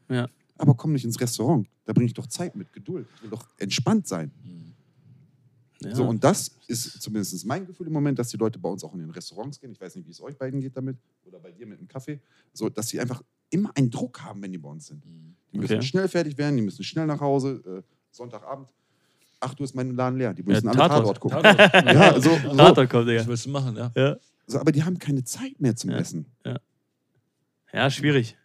Aber 0.59 0.75
komm 0.75 0.93
nicht 0.93 1.05
ins 1.05 1.21
Restaurant. 1.21 1.69
Da 1.85 1.93
bringe 1.93 2.07
ich 2.07 2.15
doch 2.15 2.27
Zeit 2.27 2.57
mit, 2.57 2.73
Geduld. 2.73 3.07
Ich 3.17 3.23
will 3.23 3.31
doch 3.31 3.47
entspannt 3.59 4.07
sein. 4.07 4.31
Ja. 5.83 5.95
So, 5.95 6.09
und 6.09 6.25
das 6.25 6.53
ist 6.69 7.03
zumindest 7.03 7.45
mein 7.45 7.67
Gefühl 7.67 7.87
im 7.89 7.93
Moment, 7.93 8.19
dass 8.19 8.29
die 8.31 8.39
Leute 8.39 8.59
bei 8.59 8.69
uns 8.69 8.83
auch 8.83 8.95
in 8.95 9.01
den 9.01 9.11
Restaurants 9.11 9.61
gehen. 9.61 9.73
Ich 9.73 9.81
weiß 9.81 9.95
nicht, 9.97 10.07
wie 10.07 10.11
es 10.11 10.21
euch 10.23 10.37
beiden 10.37 10.61
geht 10.61 10.75
damit 10.75 10.97
oder 11.25 11.39
bei 11.39 11.53
dir 11.53 11.67
mit 11.67 11.79
dem 11.79 11.87
Kaffee. 11.87 12.19
So, 12.55 12.71
dass 12.71 12.89
sie 12.89 12.99
einfach 12.99 13.23
immer 13.51 13.71
einen 13.77 13.91
Druck 13.91 14.23
haben, 14.23 14.43
wenn 14.43 14.53
die 14.53 14.59
bei 14.59 14.71
uns 14.71 14.87
sind. 14.87 15.05
Die 15.53 15.59
müssen 15.59 15.75
okay. 15.77 15.83
schnell 15.83 16.09
fertig 16.09 16.39
werden, 16.39 16.57
die 16.57 16.63
müssen 16.63 16.83
schnell 16.83 17.07
nach 17.07 17.21
Hause. 17.21 17.63
Äh, 17.67 17.83
Sonntagabend, 18.11 18.73
8 19.41 19.61
Uhr 19.61 19.65
ist 19.65 19.75
mein 19.75 19.95
Laden 19.95 20.19
leer. 20.19 20.33
Die 20.33 20.43
müssen 20.43 20.65
Ja, 20.65 20.71
alle 20.71 20.79
Tatort. 20.79 21.17
Tatort 21.19 21.21
gucken. 21.21 21.43
Tatort. 21.43 21.85
Ja, 21.95 22.15
so, 22.21 22.31
so. 22.31 22.57
Tatort 22.57 22.91
kommt, 22.91 23.07
Was 23.07 23.13
Digga. 23.13 23.27
willst 23.27 23.45
du 23.47 23.51
machen, 23.51 23.77
ja? 23.77 23.93
Ja. 23.95 24.17
so. 24.47 24.59
Aber 24.59 24.73
die 24.73 24.83
haben 24.83 24.99
keine 24.99 25.25
Zeit 25.25 25.61
mehr 25.61 25.77
zum 25.77 25.91
Ja. 25.91 25.99
Essen. 25.99 26.25
ja, 27.73 27.91
schwierig. 27.91 28.37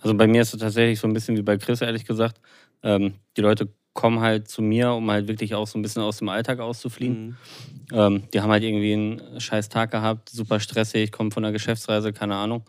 Also 0.00 0.14
bei 0.14 0.26
mir 0.26 0.42
ist 0.42 0.54
es 0.54 0.60
tatsächlich 0.60 1.00
so 1.00 1.06
ein 1.06 1.12
bisschen 1.12 1.36
wie 1.36 1.42
bei 1.42 1.56
Chris, 1.56 1.80
ehrlich 1.80 2.04
gesagt. 2.04 2.40
Ähm, 2.82 3.14
die 3.36 3.40
Leute 3.40 3.68
kommen 3.98 4.20
halt 4.20 4.48
zu 4.48 4.62
mir, 4.62 4.92
um 4.92 5.10
halt 5.10 5.26
wirklich 5.26 5.54
auch 5.54 5.66
so 5.66 5.78
ein 5.78 5.82
bisschen 5.82 6.02
aus 6.02 6.18
dem 6.18 6.28
Alltag 6.28 6.60
auszufliehen. 6.60 7.26
Mhm. 7.26 7.36
Ähm, 7.92 8.22
die 8.32 8.40
haben 8.40 8.50
halt 8.50 8.62
irgendwie 8.62 8.92
einen 8.92 9.40
scheiß 9.40 9.68
Tag 9.70 9.90
gehabt, 9.90 10.28
super 10.28 10.60
stressig, 10.60 11.10
kommen 11.10 11.32
von 11.32 11.44
einer 11.44 11.52
Geschäftsreise, 11.52 12.12
keine 12.12 12.36
Ahnung. 12.36 12.62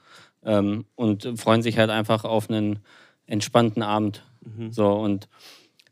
Ähm, 0.44 0.86
und 0.96 1.28
freuen 1.36 1.62
sich 1.62 1.78
halt 1.78 1.92
einfach 1.92 2.24
auf 2.24 2.50
einen 2.50 2.80
entspannten 3.28 3.84
Abend. 3.84 4.24
Mhm. 4.42 4.72
So 4.72 4.92
und 4.92 5.28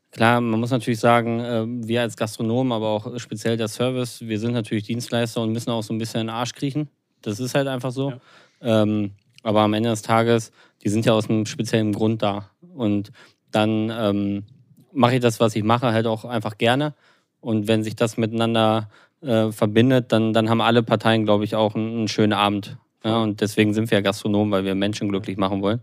klar, 0.10 0.42
man 0.42 0.60
muss 0.60 0.72
natürlich 0.72 1.00
sagen, 1.00 1.40
äh, 1.40 1.66
wir 1.88 2.02
als 2.02 2.18
Gastronomen, 2.18 2.72
aber 2.72 2.88
auch 2.88 3.20
speziell 3.20 3.58
der 3.58 3.68
Service, 3.68 4.22
wir 4.22 4.40
sind 4.40 4.54
natürlich 4.54 4.86
Dienstleister 4.86 5.42
und 5.42 5.52
müssen 5.52 5.70
auch 5.70 5.84
so 5.84 5.94
ein 5.94 6.00
bisschen 6.00 6.22
in 6.22 6.28
den 6.28 6.36
Arsch 6.36 6.54
kriechen. 6.54 6.90
Das 7.22 7.40
ist 7.40 7.54
halt 7.54 7.68
einfach 7.68 7.92
so. 7.92 8.14
Ähm, 8.62 9.12
aber 9.44 9.62
am 9.62 9.74
Ende 9.74 9.90
des 9.90 10.02
Tages, 10.02 10.52
die 10.84 10.90
sind 10.90 11.06
ja 11.06 11.14
aus 11.14 11.30
einem 11.30 11.46
speziellen 11.46 11.94
Grund 11.94 12.22
da. 12.22 12.50
Und 12.76 13.12
dann 13.52 13.92
ähm, 13.92 14.44
mache 14.92 15.16
ich 15.16 15.22
das, 15.22 15.40
was 15.40 15.56
ich 15.56 15.64
mache, 15.64 15.92
halt 15.92 16.08
auch 16.08 16.26
einfach 16.26 16.58
gerne. 16.58 16.94
Und 17.40 17.68
wenn 17.68 17.84
sich 17.84 17.96
das 17.96 18.18
miteinander 18.18 18.90
äh, 19.22 19.52
verbindet, 19.52 20.12
dann, 20.12 20.34
dann 20.34 20.50
haben 20.50 20.62
alle 20.62 20.84
Parteien, 20.84 21.26
glaube 21.26 21.44
ich, 21.44 21.56
auch 21.56 21.76
einen, 21.76 21.98
einen 21.98 22.08
schönen 22.08 22.34
Abend. 22.34 22.78
Ja, 23.04 23.18
und 23.22 23.42
deswegen 23.42 23.74
sind 23.74 23.90
wir 23.92 24.00
ja 24.00 24.02
Gastronomen, 24.02 24.52
weil 24.52 24.66
wir 24.66 24.76
Menschen 24.76 25.10
glücklich 25.10 25.38
machen 25.38 25.62
wollen. 25.62 25.82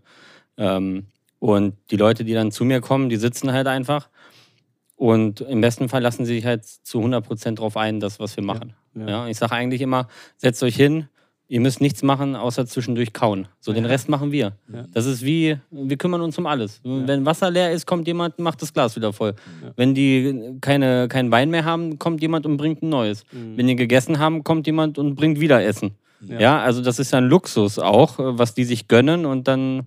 Ähm, 0.57 1.07
und 1.39 1.75
die 1.91 1.97
Leute, 1.97 2.25
die 2.25 2.35
dann 2.35 2.53
zu 2.53 2.65
mir 2.65 2.81
kommen, 2.81 3.09
die 3.09 3.17
sitzen 3.17 3.53
halt 3.53 3.67
einfach. 3.67 4.09
Und 4.97 5.41
im 5.41 5.61
besten 5.61 5.89
Fall 5.89 6.03
lassen 6.03 6.25
sie 6.25 6.37
sich 6.37 6.47
halt 6.47 6.65
zu 6.65 7.01
100% 7.01 7.57
drauf 7.57 7.77
ein, 7.77 8.01
das, 8.01 8.21
was 8.21 8.37
wir 8.37 8.45
machen. 8.45 8.75
ja. 8.95 9.09
Ja, 9.09 9.29
ich 9.29 9.39
sage 9.39 9.53
eigentlich 9.53 9.81
immer, 9.81 10.09
setzt 10.37 10.63
euch 10.63 10.77
hin, 10.77 11.09
ihr 11.49 11.61
müsst 11.61 11.81
nichts 11.81 12.03
machen, 12.03 12.37
außer 12.37 12.67
zwischendurch 12.67 13.13
kauen. 13.13 13.49
So, 13.61 13.73
den 13.73 13.85
Rest 13.85 14.09
machen 14.09 14.33
wir. 14.33 14.53
Ja. 14.73 14.87
Das 14.93 15.07
ist 15.07 15.25
wie, 15.25 15.57
wir 15.71 15.97
kümmern 15.97 16.21
uns 16.21 16.39
um 16.39 16.47
alles. 16.47 16.81
Wenn 16.85 17.27
Wasser 17.27 17.51
leer 17.51 17.73
ist, 17.73 17.87
kommt 17.87 18.07
jemand, 18.07 18.39
macht 18.39 18.63
das 18.63 18.73
Glas 18.73 18.97
wieder 18.97 19.13
voll. 19.13 19.35
Ja. 19.63 19.73
Wenn 19.77 19.95
die 19.95 20.57
keine, 20.61 21.09
kein 21.09 21.31
Wein 21.31 21.51
mehr 21.51 21.65
haben, 21.65 21.99
kommt 21.99 22.23
jemand 22.23 22.47
und 22.47 22.57
bringt 22.57 22.83
ein 22.83 22.89
neues. 22.89 23.25
Mhm. 23.33 23.57
Wenn 23.57 23.67
die 23.67 23.77
gegessen 23.77 24.19
haben, 24.19 24.43
kommt 24.43 24.67
jemand 24.67 24.99
und 24.99 25.15
bringt 25.15 25.41
wieder 25.41 25.63
Essen. 25.63 25.93
Ja. 26.27 26.41
Ja, 26.41 26.61
also 26.63 26.81
das 26.81 26.99
ist 26.99 27.13
ja 27.13 27.19
ein 27.19 27.29
Luxus 27.29 27.79
auch, 27.79 28.15
was 28.17 28.55
die 28.55 28.65
sich 28.65 28.89
gönnen 28.89 29.27
und 29.27 29.47
dann, 29.47 29.87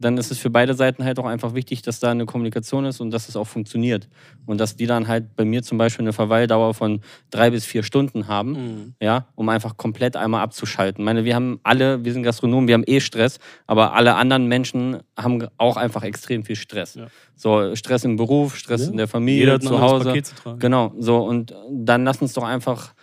dann 0.00 0.16
ist 0.16 0.30
es 0.30 0.38
für 0.38 0.50
beide 0.50 0.74
Seiten 0.74 1.04
halt 1.04 1.18
auch 1.18 1.24
einfach 1.24 1.54
wichtig, 1.54 1.82
dass 1.82 1.98
da 1.98 2.10
eine 2.10 2.24
Kommunikation 2.24 2.84
ist 2.84 3.00
und 3.00 3.10
dass 3.10 3.28
es 3.28 3.36
auch 3.36 3.46
funktioniert. 3.46 4.08
Und 4.46 4.58
dass 4.60 4.76
die 4.76 4.86
dann 4.86 5.08
halt 5.08 5.34
bei 5.34 5.44
mir 5.44 5.62
zum 5.62 5.76
Beispiel 5.76 6.04
eine 6.04 6.12
Verweildauer 6.12 6.72
von 6.74 7.00
drei 7.30 7.50
bis 7.50 7.64
vier 7.66 7.82
Stunden 7.82 8.28
haben, 8.28 8.52
Mhm. 8.52 8.94
ja, 9.02 9.26
um 9.34 9.48
einfach 9.48 9.76
komplett 9.76 10.16
einmal 10.16 10.42
abzuschalten. 10.42 11.02
Ich 11.02 11.04
meine, 11.04 11.24
wir 11.24 11.34
haben 11.34 11.58
alle, 11.64 12.04
wir 12.04 12.12
sind 12.12 12.22
Gastronomen, 12.22 12.68
wir 12.68 12.74
haben 12.74 12.84
eh 12.86 13.00
Stress, 13.00 13.38
aber 13.66 13.94
alle 13.94 14.14
anderen 14.14 14.46
Menschen 14.46 14.98
haben 15.16 15.46
auch 15.56 15.76
einfach 15.76 16.02
extrem 16.04 16.44
viel 16.44 16.56
Stress. 16.56 16.94
Ja. 16.94 17.08
So 17.34 17.74
Stress 17.74 18.04
im 18.04 18.16
Beruf, 18.16 18.56
Stress 18.56 18.84
Ja. 18.86 18.90
in 18.92 18.96
der 18.98 19.08
Familie, 19.08 19.40
Jeder 19.40 19.54
hat 19.54 19.62
zu 19.64 19.80
Hause. 19.80 20.04
Paket 20.04 20.26
zu 20.26 20.34
tragen. 20.36 20.58
Genau, 20.60 20.92
so 20.98 21.18
und 21.18 21.54
dann 21.70 22.04
lass 22.04 22.22
uns 22.22 22.32
doch 22.34 22.44
einfach 22.44 22.94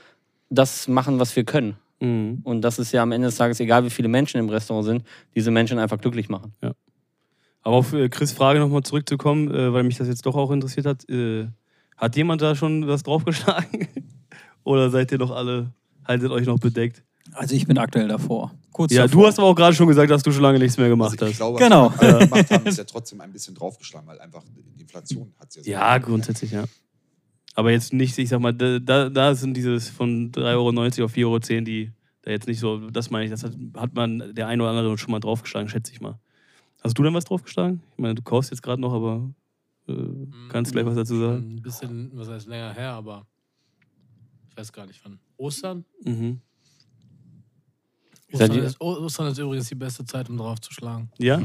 das 0.49 0.87
machen, 0.87 1.19
was 1.19 1.35
wir 1.35 1.43
können. 1.43 1.75
Mhm. 1.99 2.41
Und 2.43 2.61
das 2.61 2.77
ist 2.77 2.91
ja 2.91 3.01
am 3.03 3.11
Ende 3.13 3.27
des 3.27 3.37
Tages, 3.37 3.59
egal 3.59 3.85
wie 3.85 3.89
viele 3.89 4.09
Menschen 4.09 4.37
im 4.39 4.49
Restaurant 4.49 4.85
sind, 4.85 5.03
diese 5.33 5.49
Menschen 5.51 5.79
einfach 5.79 5.97
glücklich 5.99 6.27
machen. 6.29 6.53
Aber 7.65 7.77
auf 7.77 7.93
äh, 7.93 8.09
Chris' 8.09 8.31
Frage 8.31 8.59
nochmal 8.59 8.83
zurückzukommen, 8.83 9.49
äh, 9.53 9.73
weil 9.73 9.83
mich 9.83 9.97
das 9.97 10.07
jetzt 10.07 10.25
doch 10.25 10.35
auch 10.35 10.51
interessiert 10.51 10.85
hat. 10.85 11.09
Äh, 11.09 11.47
hat 11.97 12.15
jemand 12.15 12.41
da 12.41 12.55
schon 12.55 12.87
was 12.87 13.03
draufgeschlagen? 13.03 13.87
Oder 14.63 14.89
seid 14.91 15.11
ihr 15.11 15.17
noch 15.17 15.31
alle, 15.31 15.71
haltet 16.05 16.29
euch 16.31 16.45
noch 16.45 16.59
bedeckt? 16.59 17.03
Also 17.33 17.55
ich 17.55 17.65
bin 17.65 17.77
aktuell 17.79 18.07
davor. 18.07 18.53
Kurz 18.71 18.93
Ja, 18.93 19.03
davor. 19.07 19.21
du 19.21 19.27
hast 19.27 19.39
aber 19.39 19.47
auch 19.47 19.55
gerade 19.55 19.75
schon 19.75 19.87
gesagt, 19.87 20.11
dass 20.11 20.21
du 20.21 20.31
schon 20.31 20.43
lange 20.43 20.59
nichts 20.59 20.77
mehr 20.77 20.89
gemacht 20.89 21.13
Also 21.13 21.25
ich 21.25 21.31
hast. 21.31 21.37
glaube, 21.37 21.57
Genau. 21.59 21.91
was 21.97 22.01
wir 22.01 22.19
gemacht 22.19 22.51
haben, 22.51 22.65
ist 22.67 22.77
ja 22.77 22.83
trotzdem 22.83 23.19
ein 23.21 23.31
bisschen 23.33 23.55
draufgeschlagen, 23.55 24.07
weil 24.07 24.19
einfach 24.19 24.43
die 24.75 24.81
Inflation 24.81 25.33
hat 25.39 25.49
es 25.49 25.55
ja 25.55 25.63
so. 25.63 25.69
Ja, 25.71 25.97
grundsätzlich, 25.97 26.51
ja. 26.51 26.65
Aber 27.55 27.71
jetzt 27.71 27.93
nicht, 27.93 28.15
ich 28.19 28.29
sag 28.29 28.41
mal, 28.41 28.53
da, 28.53 28.77
da, 28.79 29.09
da 29.09 29.33
sind 29.33 29.55
dieses 29.57 29.89
von 29.89 30.31
3,90 30.31 30.37
Euro 30.99 31.05
auf 31.05 31.13
4,10 31.15 31.25
Euro, 31.25 31.39
die 31.39 31.91
da 32.21 32.31
jetzt 32.31 32.47
nicht 32.47 32.59
so, 32.59 32.89
das 32.91 33.09
meine 33.09 33.25
ich, 33.25 33.31
das 33.31 33.43
hat, 33.43 33.53
hat 33.75 33.93
man 33.95 34.35
der 34.35 34.47
ein 34.47 34.61
oder 34.61 34.69
andere 34.71 34.97
schon 34.97 35.11
mal 35.11 35.19
draufgeschlagen, 35.19 35.67
schätze 35.69 35.91
ich 35.93 36.01
mal. 36.01 36.19
Hast 36.85 36.99
du 36.99 37.03
denn 37.03 37.15
was 37.15 37.25
draufgeschlagen? 37.25 37.81
Ich 37.93 37.97
meine, 37.97 38.13
du 38.13 38.21
kaufst 38.21 38.51
jetzt 38.51 38.61
gerade 38.61 38.79
noch, 38.79 38.93
aber 38.93 39.27
äh, 39.87 40.27
kannst 40.49 40.71
gleich 40.71 40.85
was 40.85 40.93
dazu 40.93 41.17
sagen. 41.19 41.55
Ein 41.55 41.61
bisschen, 41.63 42.11
was 42.13 42.29
heißt 42.29 42.47
länger 42.47 42.73
her, 42.73 42.91
aber 42.91 43.25
ich 44.49 44.55
weiß 44.55 44.71
gar 44.71 44.85
nicht 44.85 45.03
wann. 45.03 45.19
Ostern? 45.37 45.83
Mhm. 46.03 46.41
Ostern 48.31 48.51
ist, 48.51 48.79
Ostern 48.79 49.31
ist 49.31 49.39
übrigens 49.39 49.67
die 49.67 49.75
beste 49.75 50.05
Zeit, 50.05 50.29
um 50.29 50.37
draufzuschlagen. 50.37 51.09
Ja? 51.17 51.41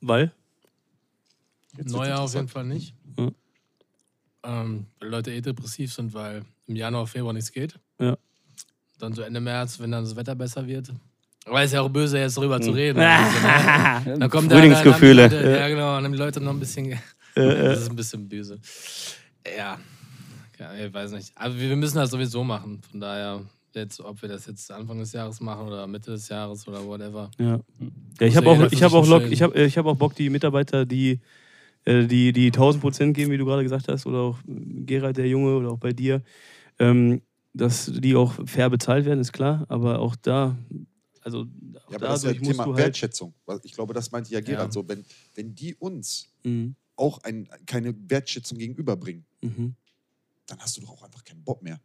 Weil? 0.00 0.32
Jetzt 1.76 1.92
Neujahr 1.92 2.22
auf 2.22 2.34
jeden. 2.34 2.48
Fall 2.48 2.64
nicht. 2.64 2.96
Ja. 3.16 3.30
Ähm, 4.42 4.86
weil 4.98 5.08
Leute 5.10 5.32
eh 5.32 5.40
depressiv 5.40 5.92
sind, 5.92 6.12
weil 6.12 6.44
im 6.66 6.74
Januar, 6.74 7.06
Februar 7.06 7.32
nichts 7.32 7.52
geht. 7.52 7.78
Ja. 8.00 8.16
Dann 8.98 9.12
so 9.12 9.22
Ende 9.22 9.40
März, 9.40 9.78
wenn 9.78 9.92
dann 9.92 10.02
das 10.02 10.16
Wetter 10.16 10.34
besser 10.34 10.66
wird. 10.66 10.92
Aber 11.46 11.62
ist 11.64 11.72
ja 11.72 11.80
auch 11.80 11.88
böse, 11.88 12.18
jetzt 12.18 12.36
darüber 12.36 12.60
zu 12.60 12.68
Hm. 12.68 12.74
reden. 12.74 12.98
Dann 14.20 14.30
kommt 14.30 14.50
da- 14.50 14.56
Frühlingsgefühle. 14.58 15.28
Die 15.28 15.34
Leute, 15.36 15.50
ja, 15.58 15.68
genau. 15.68 15.94
Dann 15.96 16.04
haben 16.04 16.12
die 16.12 16.18
Leute 16.18 16.40
noch 16.40 16.52
ein 16.52 16.60
bisschen. 16.60 16.98
Das 17.34 17.80
ist 17.80 17.90
ein 17.90 17.96
bisschen 17.96 18.28
böse. 18.28 18.58
Ja. 19.58 19.78
ich 20.86 20.92
weiß 20.94 21.12
nicht. 21.12 21.32
Aber 21.34 21.58
wir 21.58 21.74
müssen 21.76 21.96
das 21.96 22.10
sowieso 22.10 22.44
machen. 22.44 22.80
Von 22.90 23.00
daher, 23.00 23.40
jetzt, 23.74 24.00
ob 24.00 24.20
wir 24.22 24.28
das 24.28 24.46
jetzt 24.46 24.70
Anfang 24.70 24.98
des 24.98 25.12
Jahres 25.12 25.40
machen 25.40 25.66
oder 25.66 25.86
Mitte 25.86 26.12
des 26.12 26.28
Jahres 26.28 26.66
oder 26.68 26.84
whatever. 26.86 27.30
Ja. 27.38 27.58
Ja, 28.20 28.26
ich 28.26 28.36
habe 28.36 28.48
auch, 28.50 28.70
ich 28.70 28.82
hab 28.82 28.92
auch, 28.92 29.06
Lock, 29.06 29.24
ich 29.30 29.42
hab, 29.42 29.54
äh, 29.56 29.64
ich 29.64 29.76
hab 29.78 29.86
auch 29.86 29.96
Bock, 29.96 30.14
die 30.14 30.30
Mitarbeiter, 30.30 30.84
die, 30.86 31.18
äh, 31.84 32.04
die, 32.06 32.32
die 32.32 32.46
1000 32.52 32.80
Prozent 32.82 33.16
geben, 33.16 33.32
wie 33.32 33.38
du 33.38 33.44
gerade 33.46 33.62
gesagt 33.64 33.88
hast, 33.88 34.06
oder 34.06 34.18
auch 34.18 34.38
Gerald, 34.46 35.16
der 35.16 35.26
Junge, 35.26 35.56
oder 35.56 35.70
auch 35.70 35.78
bei 35.78 35.92
dir, 35.92 36.22
ähm, 36.78 37.22
dass 37.54 37.90
die 37.92 38.14
auch 38.14 38.34
fair 38.46 38.70
bezahlt 38.70 39.06
werden, 39.06 39.20
ist 39.20 39.32
klar. 39.32 39.64
Aber 39.68 39.98
auch 39.98 40.14
da, 40.22 40.56
also 41.22 41.44
Ja, 41.72 41.80
aber 41.96 41.98
das 41.98 42.24
ist 42.24 42.34
ja 42.34 42.40
Thema 42.40 42.64
du 42.64 42.70
halt. 42.74 42.78
Wertschätzung. 42.84 43.32
Ich 43.62 43.72
glaube, 43.72 43.94
das 43.94 44.10
meinte 44.10 44.30
ja 44.32 44.40
Gerald 44.40 44.68
Ja. 44.68 44.72
so. 44.72 44.86
Wenn, 44.88 45.04
wenn 45.34 45.54
die 45.54 45.74
uns 45.76 46.28
Mhm. 46.44 46.74
auch 46.96 47.18
ein, 47.22 47.48
keine 47.66 47.94
Wertschätzung 48.10 48.58
gegenüberbringen, 48.58 49.24
Mhm. 49.40 49.74
dann 50.46 50.58
hast 50.58 50.76
du 50.76 50.80
doch 50.82 50.90
auch 50.90 51.02
einfach 51.02 51.24
keinen 51.24 51.42
Bock 51.42 51.62
mehr. 51.62 51.80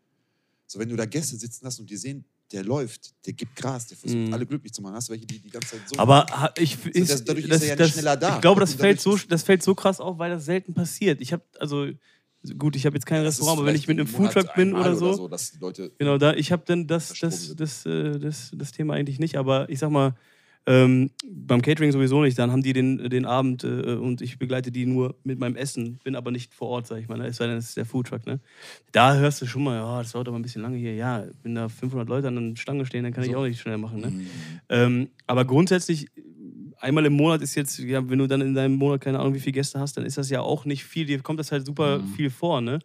So, 0.65 0.79
wenn 0.79 0.89
du 0.89 0.95
da 0.95 1.05
Gäste 1.05 1.37
sitzen 1.37 1.65
hast 1.65 1.79
und 1.79 1.89
die 1.89 1.95
sehen, 1.97 2.25
der 2.51 2.63
läuft, 2.63 3.13
der 3.25 3.33
gibt 3.33 3.55
Gras, 3.55 3.87
der 3.87 3.97
versucht 3.97 4.27
Mhm. 4.27 4.33
alle 4.33 4.45
glücklich 4.45 4.71
zu 4.73 4.81
machen. 4.81 4.95
Hast 4.95 5.09
du 5.09 5.11
welche, 5.13 5.25
die 5.25 5.39
die 5.39 5.49
ganze 5.49 5.69
Zeit 5.71 5.87
so. 5.89 5.97
Aber 5.99 6.25
ha- 6.27 6.53
ich, 6.57 6.77
So, 6.77 6.89
ist, 6.89 7.09
das- 7.11 7.23
dadurch 7.25 7.45
ist 7.45 7.51
das, 7.51 7.61
er 7.61 7.67
ja 7.69 7.75
das, 7.75 7.89
schneller 7.91 8.15
da. 8.17 8.35
ich 8.35 8.41
glaube, 8.41 8.59
das 8.61 8.73
fällt, 8.73 8.99
so, 9.01 9.17
das 9.17 9.43
fällt 9.43 9.63
so 9.63 9.75
krass 9.75 9.99
auf, 9.99 10.17
weil 10.17 10.31
das 10.31 10.45
selten 10.45 10.73
passiert. 10.73 11.19
Ich 11.21 11.33
habe, 11.33 11.43
also, 11.59 11.87
gut, 12.57 12.75
ich 12.75 12.85
habe 12.85 12.95
jetzt 12.95 13.05
kein 13.05 13.23
Das 13.23 13.35
Restaurant, 13.39 13.59
aber 13.59 13.67
wenn 13.67 13.75
ich 13.75 13.87
mit 13.87 13.99
einem 13.99 14.07
Foodtruck 14.07 14.53
bin 14.55 14.73
oder 14.73 14.95
so, 14.95 15.27
dass 15.27 15.51
die 15.51 15.59
Leute 15.59 15.91
Genau, 15.97 16.17
da, 16.17 16.33
ich 16.33 16.51
habe 16.51 16.63
dann 16.65 16.87
das, 16.87 17.13
das, 17.19 17.47
sind. 17.47 17.59
das, 17.59 17.85
äh, 17.85 18.19
das, 18.19 18.51
das 18.55 18.71
Thema 18.71 18.93
eigentlich 18.93 19.19
nicht, 19.19 19.37
aber 19.37 19.69
ich 19.69 19.79
sag 19.79 19.89
mal, 19.89 20.15
ähm, 20.69 21.11
beim 21.25 21.61
Catering 21.61 21.93
sowieso 21.93 22.21
nicht. 22.21 22.37
Dann 22.37 22.51
haben 22.51 22.61
die 22.61 22.73
den, 22.73 23.09
den 23.09 23.25
Abend 23.25 23.63
äh, 23.63 23.93
und 23.95 24.21
ich 24.21 24.37
begleite 24.37 24.69
die 24.69 24.85
nur 24.85 25.15
mit 25.23 25.39
meinem 25.39 25.55
Essen, 25.55 25.97
bin 26.03 26.13
aber 26.13 26.29
nicht 26.29 26.53
vor 26.53 26.67
Ort, 26.67 26.87
sag 26.87 26.99
ich 26.99 27.07
mal. 27.07 27.17
Ne? 27.17 27.27
Es 27.27 27.37
sei 27.37 27.47
denn, 27.47 27.55
es 27.55 27.69
ist 27.69 27.77
der 27.77 27.85
Foodtruck. 27.85 28.25
Ne? 28.27 28.41
Da 28.91 29.15
hörst 29.15 29.41
du 29.41 29.45
schon 29.45 29.63
mal, 29.63 29.77
ja, 29.77 29.99
das 30.01 30.11
dauert 30.11 30.27
aber 30.27 30.37
ein 30.37 30.41
bisschen 30.41 30.61
lange 30.61 30.75
hier. 30.77 30.93
Ja, 30.93 31.23
wenn 31.41 31.55
da 31.55 31.69
500 31.69 32.09
Leute 32.09 32.27
an 32.27 32.49
der 32.53 32.61
Stange 32.61 32.85
stehen, 32.85 33.05
dann 33.05 33.13
kann 33.13 33.23
ich 33.23 33.31
So. 33.31 33.37
auch 33.37 33.43
nicht 33.45 33.61
schnell 33.61 33.77
machen. 33.77 34.01
Ne? 34.01 34.07
Mhm. 34.07 34.27
Ähm, 34.67 35.09
aber 35.25 35.45
grundsätzlich, 35.45 36.07
einmal 36.79 37.05
im 37.05 37.13
Monat 37.13 37.41
ist 37.41 37.55
jetzt, 37.55 37.77
ja, 37.79 38.07
wenn 38.09 38.19
du 38.19 38.27
dann 38.27 38.41
in 38.41 38.53
deinem 38.53 38.75
Monat 38.75 39.01
keine 39.01 39.19
Ahnung, 39.19 39.33
wie 39.33 39.39
viele 39.39 39.53
Gäste 39.53 39.79
hast, 39.79 39.97
dann 39.97 40.05
ist 40.05 40.17
das 40.17 40.29
ja 40.29 40.41
auch 40.41 40.65
nicht 40.65 40.83
viel. 40.85 41.05
Dir 41.05 41.21
kommt 41.21 41.39
das 41.39 41.51
halt 41.51 41.65
super 41.65 41.99
Mhm. 41.99 42.07
viel 42.13 42.29
vor, 42.29 42.61
ne? 42.61 42.79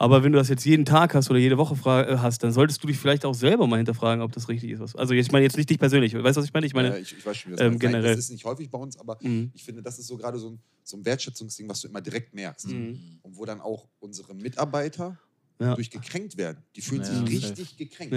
Aber 0.00 0.22
wenn 0.22 0.30
du 0.30 0.38
das 0.38 0.48
jetzt 0.48 0.64
jeden 0.64 0.84
Tag 0.84 1.12
hast 1.14 1.28
oder 1.28 1.40
jede 1.40 1.58
Woche 1.58 1.74
äh, 2.08 2.18
hast, 2.18 2.44
dann 2.44 2.52
solltest 2.52 2.80
du 2.82 2.86
dich 2.86 2.96
vielleicht 2.96 3.24
auch 3.24 3.34
selber 3.34 3.66
mal 3.66 3.78
hinterfragen, 3.78 4.22
ob 4.22 4.30
das 4.30 4.48
richtig 4.48 4.70
ist. 4.70 4.94
Also 4.96 5.12
ich 5.12 5.32
meine 5.32 5.42
jetzt 5.44 5.56
nicht 5.56 5.68
dich 5.68 5.78
persönlich. 5.80 6.14
Weißt 6.14 6.36
du, 6.36 6.40
was 6.40 6.46
ich 6.46 6.52
meine? 6.54 6.66
Ich 6.66 6.74
meine, 6.74 6.90
ja, 6.90 6.96
ich, 6.98 7.16
ich 7.18 7.26
weiß 7.26 7.36
schon, 7.36 7.50
wie 7.52 7.56
das 7.56 7.66
ähm, 7.66 7.80
generell. 7.80 8.14
Das 8.14 8.18
ist 8.26 8.30
nicht 8.30 8.44
häufig 8.44 8.70
bei 8.70 8.78
uns, 8.78 8.96
aber 8.96 9.18
Mhm. 9.20 9.50
ich 9.54 9.64
finde, 9.64 9.82
das 9.82 9.98
ist 9.98 10.06
so 10.06 10.16
gerade 10.16 10.38
so 10.38 10.50
ein, 10.50 10.58
so 10.84 10.96
ein 10.96 11.04
Wertschätzungsding, 11.04 11.68
was 11.68 11.80
du 11.80 11.88
immer 11.88 12.00
direkt 12.00 12.32
merkst. 12.32 12.68
Mhm. 12.68 12.96
Und 13.22 13.36
wo 13.36 13.44
dann 13.44 13.60
auch 13.60 13.88
unsere 13.98 14.34
Mitarbeiter 14.36 15.18
Ja. 15.60 15.74
durch 15.74 15.90
gekränkt 15.90 16.36
werden. 16.36 16.62
Die 16.76 16.80
fühlen 16.80 17.00
Ja, 17.00 17.06
sich 17.08 17.16
safe. 17.18 17.30
richtig 17.60 17.76
gekränkt. 17.76 18.14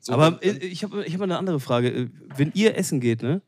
So, 0.00 0.14
aber 0.14 0.30
dann- 0.42 0.56
ich 0.62 0.82
habe 0.82 1.04
ich 1.04 1.12
hab 1.12 1.18
mal 1.20 1.24
eine 1.24 1.36
andere 1.38 1.60
Frage. 1.60 1.88
Äh, 1.90 2.08
Wenn 2.38 2.52
ihr 2.54 2.74
essen 2.78 3.00
geht, 3.00 3.22
ne? 3.22 3.42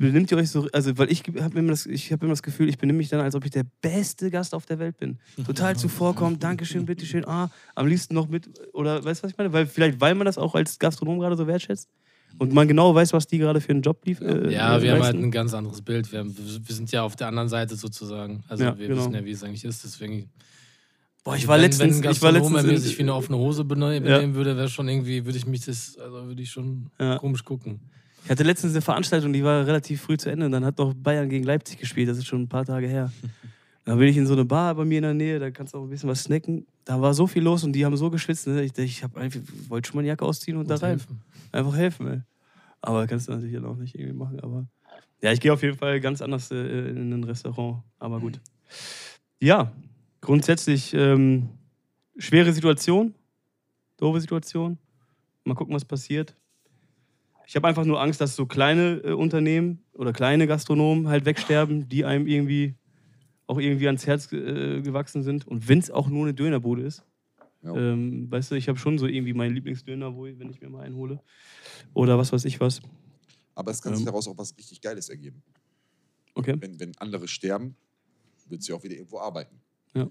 Benimmt 0.00 0.30
ihr 0.30 0.38
euch 0.38 0.48
so, 0.50 0.68
also 0.72 0.96
weil 0.96 1.10
ich 1.10 1.24
habe 1.40 1.58
immer, 1.58 1.70
das- 1.70 1.84
ich 1.86 2.12
hab 2.12 2.22
immer 2.22 2.30
das 2.30 2.42
Gefühl, 2.44 2.68
ich 2.68 2.78
benehme 2.78 2.98
mich 2.98 3.08
dann, 3.08 3.20
als 3.20 3.34
ob 3.34 3.44
ich 3.44 3.50
der 3.50 3.64
beste 3.82 4.30
Gast 4.30 4.54
auf 4.54 4.64
der 4.64 4.78
Welt 4.78 4.96
bin. 4.96 5.18
Total 5.44 5.76
zuvorkommen, 5.76 6.38
Dankeschön, 6.38 6.86
bitteschön, 6.86 7.24
ah, 7.26 7.50
am 7.74 7.86
liebsten 7.88 8.14
noch 8.14 8.28
mit, 8.28 8.48
oder 8.72 9.04
weißt 9.04 9.20
du, 9.22 9.24
was 9.24 9.32
ich 9.32 9.38
meine? 9.38 9.52
Weil, 9.52 9.66
vielleicht, 9.66 10.00
weil 10.00 10.14
man 10.14 10.24
das 10.24 10.38
auch 10.38 10.54
als 10.54 10.78
Gastronom 10.78 11.18
gerade 11.18 11.36
so 11.36 11.46
wertschätzt. 11.48 11.88
und 12.38 12.52
man 12.52 12.68
genau 12.68 12.94
weiß, 12.94 13.12
was 13.14 13.26
die 13.26 13.38
gerade 13.38 13.60
für 13.60 13.70
einen 13.70 13.82
Job 13.82 14.04
lief. 14.04 14.20
Äh, 14.20 14.52
Ja, 14.52 14.80
wir 14.80 14.92
haben 14.92 15.02
halt 15.02 15.16
ein 15.16 15.30
ganz 15.32 15.52
anderes 15.54 15.82
Bild. 15.82 16.12
Wir, 16.12 16.20
haben, 16.20 16.36
wir 16.38 16.74
sind 16.74 16.92
ja 16.92 17.02
auf 17.02 17.16
der 17.16 17.26
anderen 17.26 17.48
Seite 17.48 17.74
sozusagen. 17.74 18.44
Also 18.48 18.62
Ja, 18.64 18.78
wir 18.78 18.86
genau. 18.86 19.00
wissen 19.00 19.14
ja, 19.14 19.24
wie 19.24 19.32
es 19.32 19.42
eigentlich 19.42 19.64
ist. 19.64 19.82
Deswegen. 19.82 20.28
Boah, 21.24 21.34
ich 21.36 21.48
war 21.48 21.56
wenn, 21.56 21.62
letztens, 21.62 22.02
wenn 22.02 22.10
ich 22.12 22.22
war 22.22 22.30
letztens 22.30 22.62
mir 22.62 22.70
in- 22.70 22.78
sich 22.78 22.96
wie 22.98 23.02
eine 23.02 23.14
offene 23.14 23.38
Hose 23.38 23.64
bene- 23.64 24.00
benehmen 24.00 24.34
würde, 24.34 24.56
wäre 24.56 24.68
schon 24.68 24.88
irgendwie, 24.88 25.24
würde 25.24 25.36
ich 25.38 25.46
mich 25.46 25.64
das, 25.64 25.96
also 25.98 26.26
würde 26.26 26.40
ich 26.42 26.50
schon 26.50 26.90
Ja. 27.00 27.16
komisch 27.18 27.44
gucken. 27.44 27.80
Ich 28.24 28.30
hatte 28.30 28.42
letztens 28.42 28.74
eine 28.74 28.82
Veranstaltung, 28.82 29.32
die 29.32 29.42
war 29.42 29.66
relativ 29.66 30.02
früh 30.02 30.16
zu 30.16 30.30
Ende 30.30 30.46
und 30.46 30.52
dann 30.52 30.64
hat 30.64 30.78
noch 30.78 30.92
Bayern 30.94 31.28
gegen 31.28 31.44
Leipzig 31.44 31.78
gespielt. 31.78 32.08
Das 32.08 32.18
ist 32.18 32.26
schon 32.26 32.42
ein 32.42 32.48
paar 32.48 32.64
Tage 32.64 32.86
her. 32.86 33.12
Da 33.84 33.94
bin 33.94 34.06
ich 34.06 34.18
in 34.18 34.26
so 34.26 34.34
eine 34.34 34.44
Bar 34.44 34.74
bei 34.74 34.84
mir 34.84 34.98
in 34.98 35.02
der 35.02 35.14
Nähe, 35.14 35.38
da 35.38 35.50
kannst 35.50 35.72
du 35.72 35.78
auch 35.78 35.84
ein 35.84 35.88
bisschen 35.88 36.10
was 36.10 36.24
snacken. 36.24 36.66
Da 36.84 37.00
war 37.00 37.14
so 37.14 37.26
viel 37.26 37.42
los 37.42 37.64
und 37.64 37.72
die 37.72 37.86
haben 37.86 37.96
so 37.96 38.10
geschwitzt. 38.10 38.46
Ne? 38.46 38.62
Ich, 38.62 38.76
ich 38.76 39.02
hab 39.02 39.16
einfach, 39.16 39.40
wollte 39.68 39.88
schon 39.88 39.96
mal 39.96 40.00
eine 40.00 40.08
Jacke 40.08 40.26
ausziehen 40.26 40.58
und 40.58 40.68
da 40.68 40.74
Muss 40.74 40.82
rein. 40.82 40.90
helfen. 40.90 41.22
Einfach 41.52 41.74
helfen, 41.74 42.06
ey. 42.06 42.20
Aber 42.82 43.06
kannst 43.06 43.28
du 43.28 43.32
natürlich 43.32 43.54
dann 43.54 43.64
auch 43.64 43.76
nicht 43.76 43.94
irgendwie 43.94 44.12
machen. 44.12 44.40
Aber 44.40 44.66
ja, 45.22 45.32
ich 45.32 45.40
gehe 45.40 45.50
auf 45.50 45.62
jeden 45.62 45.78
Fall 45.78 46.00
ganz 46.00 46.20
anders 46.20 46.50
äh, 46.50 46.90
in 46.90 47.14
ein 47.14 47.24
Restaurant. 47.24 47.82
Aber 47.98 48.20
gut. 48.20 48.38
Ja, 49.40 49.72
grundsätzlich 50.20 50.92
ähm, 50.92 51.48
schwere 52.18 52.52
Situation, 52.52 53.14
doofe 53.96 54.20
Situation. 54.20 54.76
Mal 55.44 55.54
gucken, 55.54 55.74
was 55.74 55.86
passiert. 55.86 56.34
Ich 57.48 57.56
habe 57.56 57.66
einfach 57.66 57.86
nur 57.86 57.98
Angst, 57.98 58.20
dass 58.20 58.36
so 58.36 58.44
kleine 58.44 59.00
äh, 59.02 59.12
Unternehmen 59.12 59.82
oder 59.94 60.12
kleine 60.12 60.46
Gastronomen 60.46 61.08
halt 61.08 61.24
wegsterben, 61.24 61.88
die 61.88 62.04
einem 62.04 62.26
irgendwie 62.26 62.74
auch 63.46 63.58
irgendwie 63.58 63.86
ans 63.86 64.06
Herz 64.06 64.30
äh, 64.30 64.82
gewachsen 64.82 65.22
sind. 65.22 65.46
Und 65.46 65.66
wenn 65.66 65.78
es 65.78 65.90
auch 65.90 66.08
nur 66.08 66.26
eine 66.26 66.34
Dönerbude 66.34 66.82
ist. 66.82 67.02
Ja. 67.62 67.74
Ähm, 67.74 68.30
weißt 68.30 68.50
du, 68.50 68.54
ich 68.54 68.68
habe 68.68 68.78
schon 68.78 68.98
so 68.98 69.06
irgendwie 69.06 69.32
meinen 69.32 69.54
Lieblingsdöner, 69.54 70.14
wo 70.14 70.26
ich, 70.26 70.38
wenn 70.38 70.50
ich 70.50 70.60
mir 70.60 70.68
mal 70.68 70.82
einen 70.82 70.94
hole. 70.94 71.22
Oder 71.94 72.18
was 72.18 72.34
weiß 72.34 72.44
ich 72.44 72.60
was. 72.60 72.82
Aber 73.54 73.70
es 73.70 73.80
kann 73.80 73.94
sich 73.94 74.02
Ähm. 74.02 74.06
daraus 74.06 74.28
auch 74.28 74.36
was 74.36 74.54
richtig 74.54 74.82
Geiles 74.82 75.08
ergeben. 75.08 75.42
Okay. 76.34 76.54
Wenn, 76.60 76.78
wenn 76.78 76.94
andere 76.98 77.26
sterben, 77.26 77.74
wird 78.46 78.62
sie 78.62 78.74
auch 78.74 78.84
wieder 78.84 78.94
irgendwo 78.94 79.20
arbeiten. 79.20 79.58
Ja. 79.94 80.06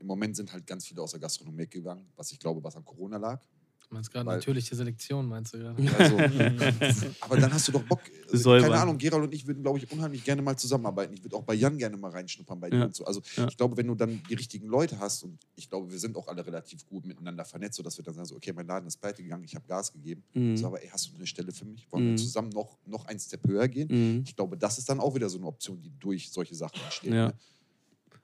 Im 0.00 0.06
Moment 0.08 0.34
sind 0.34 0.52
halt 0.52 0.66
ganz 0.66 0.84
viele 0.84 1.00
aus 1.00 1.12
der 1.12 1.20
Gastronomie 1.20 1.58
weggegangen, 1.58 2.06
was 2.16 2.32
ich 2.32 2.40
glaube, 2.40 2.62
was 2.64 2.74
an 2.74 2.84
Corona 2.84 3.18
lag. 3.18 3.40
Du 3.88 3.94
meinst 3.94 4.10
gerade 4.10 4.26
Weil- 4.26 4.38
natürliche 4.38 4.74
Selektion, 4.74 5.26
meinst 5.28 5.54
du 5.54 5.58
gerade? 5.58 5.80
Also, 5.96 6.16
aber 7.20 7.36
dann 7.38 7.52
hast 7.52 7.68
du 7.68 7.72
doch 7.72 7.84
Bock. 7.84 8.00
Also, 8.32 8.50
keine 8.58 8.74
Ahnung, 8.74 8.98
Gerald 8.98 9.22
und 9.22 9.32
ich 9.32 9.46
würden, 9.46 9.62
glaube 9.62 9.78
ich, 9.78 9.92
unheimlich 9.92 10.24
gerne 10.24 10.42
mal 10.42 10.56
zusammenarbeiten. 10.56 11.14
Ich 11.14 11.22
würde 11.22 11.36
auch 11.36 11.44
bei 11.44 11.54
Jan 11.54 11.78
gerne 11.78 11.96
mal 11.96 12.10
reinschnuppern 12.10 12.58
bei 12.58 12.68
dir 12.68 12.78
Ja. 12.80 12.84
und 12.86 12.96
so. 12.96 13.04
Also 13.04 13.22
Ja. 13.36 13.46
ich 13.46 13.56
glaube, 13.56 13.76
wenn 13.76 13.86
du 13.86 13.94
dann 13.94 14.20
die 14.28 14.34
richtigen 14.34 14.66
Leute 14.66 14.98
hast 14.98 15.22
und 15.22 15.38
ich 15.54 15.70
glaube, 15.70 15.88
wir 15.92 15.98
sind 16.00 16.16
auch 16.16 16.26
alle 16.26 16.44
relativ 16.44 16.84
gut 16.86 17.06
miteinander 17.06 17.44
vernetzt, 17.44 17.76
sodass 17.76 17.96
wir 17.96 18.04
dann 18.04 18.14
sagen, 18.14 18.26
so, 18.26 18.34
okay, 18.34 18.52
mein 18.52 18.66
Laden 18.66 18.88
ist 18.88 18.96
pleite 19.00 19.22
gegangen, 19.22 19.44
ich 19.44 19.54
habe 19.54 19.64
Gas 19.68 19.92
gegeben. 19.92 20.24
Mhm. 20.34 20.56
So, 20.56 20.66
aber 20.66 20.82
ey, 20.82 20.88
hast 20.88 21.08
du 21.12 21.14
eine 21.16 21.26
Stelle 21.26 21.52
für 21.52 21.64
mich? 21.64 21.86
Wollen 21.92 22.06
Mhm. 22.06 22.10
wir 22.10 22.16
zusammen 22.16 22.48
noch, 22.48 22.78
noch 22.86 23.04
einen 23.06 23.20
Step 23.20 23.46
höher 23.46 23.68
gehen? 23.68 23.88
Mhm. 24.16 24.24
Ich 24.26 24.34
glaube, 24.34 24.56
das 24.56 24.78
ist 24.78 24.88
dann 24.88 24.98
auch 24.98 25.14
wieder 25.14 25.28
so 25.28 25.38
eine 25.38 25.46
Option, 25.46 25.80
die 25.80 25.92
durch 26.00 26.32
solche 26.32 26.56
Sachen 26.56 26.80
entsteht. 26.82 27.12
Ja. 27.12 27.28
Ne? 27.28 27.34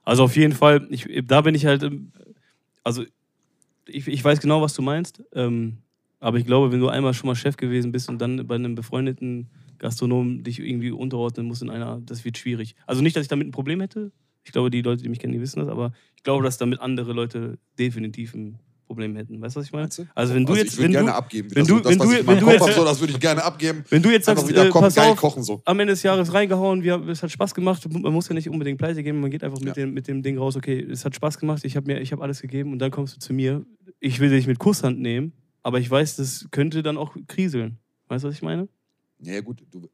Also 0.02 0.24
auf 0.24 0.34
jeden 0.34 0.54
Fall, 0.54 0.88
ich, 0.90 1.06
da 1.24 1.40
bin 1.42 1.54
ich 1.54 1.64
halt, 1.66 1.88
also 2.82 3.04
ich, 3.86 4.06
ich 4.08 4.24
weiß 4.24 4.40
genau, 4.40 4.62
was 4.62 4.74
du 4.74 4.82
meinst, 4.82 5.22
ähm, 5.34 5.78
aber 6.20 6.38
ich 6.38 6.46
glaube, 6.46 6.70
wenn 6.70 6.80
du 6.80 6.88
einmal 6.88 7.14
schon 7.14 7.26
mal 7.26 7.34
Chef 7.34 7.56
gewesen 7.56 7.92
bist 7.92 8.08
und 8.08 8.20
dann 8.20 8.46
bei 8.46 8.54
einem 8.54 8.74
befreundeten 8.74 9.48
Gastronomen 9.78 10.44
dich 10.44 10.60
irgendwie 10.60 10.92
unterordnen 10.92 11.46
musst 11.46 11.62
in 11.62 11.70
einer, 11.70 12.00
das 12.06 12.24
wird 12.24 12.38
schwierig. 12.38 12.76
Also 12.86 13.02
nicht, 13.02 13.16
dass 13.16 13.22
ich 13.22 13.28
damit 13.28 13.48
ein 13.48 13.52
Problem 13.52 13.80
hätte. 13.80 14.12
Ich 14.44 14.52
glaube, 14.52 14.70
die 14.70 14.82
Leute, 14.82 15.02
die 15.02 15.08
mich 15.08 15.18
kennen, 15.18 15.32
die 15.32 15.40
wissen 15.40 15.60
das, 15.60 15.68
aber 15.68 15.92
ich 16.16 16.22
glaube, 16.22 16.44
dass 16.44 16.58
damit 16.58 16.80
andere 16.80 17.12
Leute 17.12 17.58
definitiv 17.78 18.34
ein 18.34 18.58
Problem 18.92 19.16
hätten. 19.16 19.40
Weißt 19.40 19.56
du, 19.56 19.60
was 19.60 19.66
ich 19.66 19.72
meine? 19.72 19.88
Also 20.14 20.34
wenn 20.34 20.44
du 20.46 20.52
Also 20.52 20.64
jetzt, 20.64 20.78
wenn 20.78 20.92
gerne 20.92 21.08
du, 21.10 21.14
abgeben. 21.14 21.48
wenn 21.54 21.58
das, 21.64 21.68
du- 21.68 21.74
so, 21.76 21.80
das, 21.80 21.90
wenn 21.92 21.98
was 21.98 22.06
du- 22.08 22.26
wenn 22.26 22.38
du 22.40 22.50
jetzt- 22.50 22.60
habe, 22.62 22.72
so, 22.72 22.84
das 22.84 23.00
würde 23.00 23.12
ich 23.12 23.20
gerne 23.20 23.42
abgeben. 23.44 23.84
wenn 23.90 24.02
du 24.02 24.10
jetzt 24.10 24.26
sagst, 24.26 24.48
wieder 24.48 24.66
äh, 24.66 24.70
komm, 24.70 24.82
pass 24.82 24.94
geil 24.94 25.10
auf, 25.10 25.18
kochen 25.18 25.42
so. 25.42 25.62
am 25.64 25.80
Ende 25.80 25.92
des 25.94 26.02
Jahres 26.02 26.32
reingehauen, 26.32 26.82
wir, 26.82 26.96
es 27.08 27.22
hat 27.22 27.30
Spaß 27.30 27.54
gemacht. 27.54 27.86
Man 27.90 28.12
muss 28.12 28.28
ja 28.28 28.34
nicht 28.34 28.48
unbedingt 28.48 28.78
pleite 28.78 29.02
geben, 29.02 29.20
man 29.20 29.30
geht 29.30 29.42
einfach 29.44 29.58
mit, 29.60 29.68
Ja. 29.68 29.74
dem, 29.84 29.94
mit 29.94 30.08
dem 30.08 30.22
Ding 30.22 30.38
raus, 30.38 30.56
okay, 30.56 30.80
es 30.90 31.04
hat 31.04 31.14
Spaß 31.14 31.38
gemacht, 31.38 31.64
ich 31.64 31.76
habe 31.76 31.86
mir, 31.92 32.00
ich 32.00 32.12
habe 32.12 32.22
alles 32.22 32.40
gegeben 32.42 32.72
und 32.72 32.78
dann 32.78 32.90
kommst 32.90 33.16
du 33.16 33.20
zu 33.20 33.32
mir. 33.32 33.64
Ich 34.00 34.20
will 34.20 34.30
dich 34.30 34.46
mit 34.46 34.58
Kusshand 34.58 35.00
nehmen, 35.00 35.32
aber 35.62 35.78
ich 35.78 35.90
weiß, 35.90 36.16
das 36.16 36.46
könnte 36.50 36.82
dann 36.82 36.96
auch 36.96 37.16
kriseln. 37.28 37.78
Weißt 38.08 38.24
du, 38.24 38.28
was 38.28 38.34
ich 38.34 38.42
meine? 38.42 38.68
Ja, 39.20 39.40
gut, 39.40 39.62
du, 39.70 39.88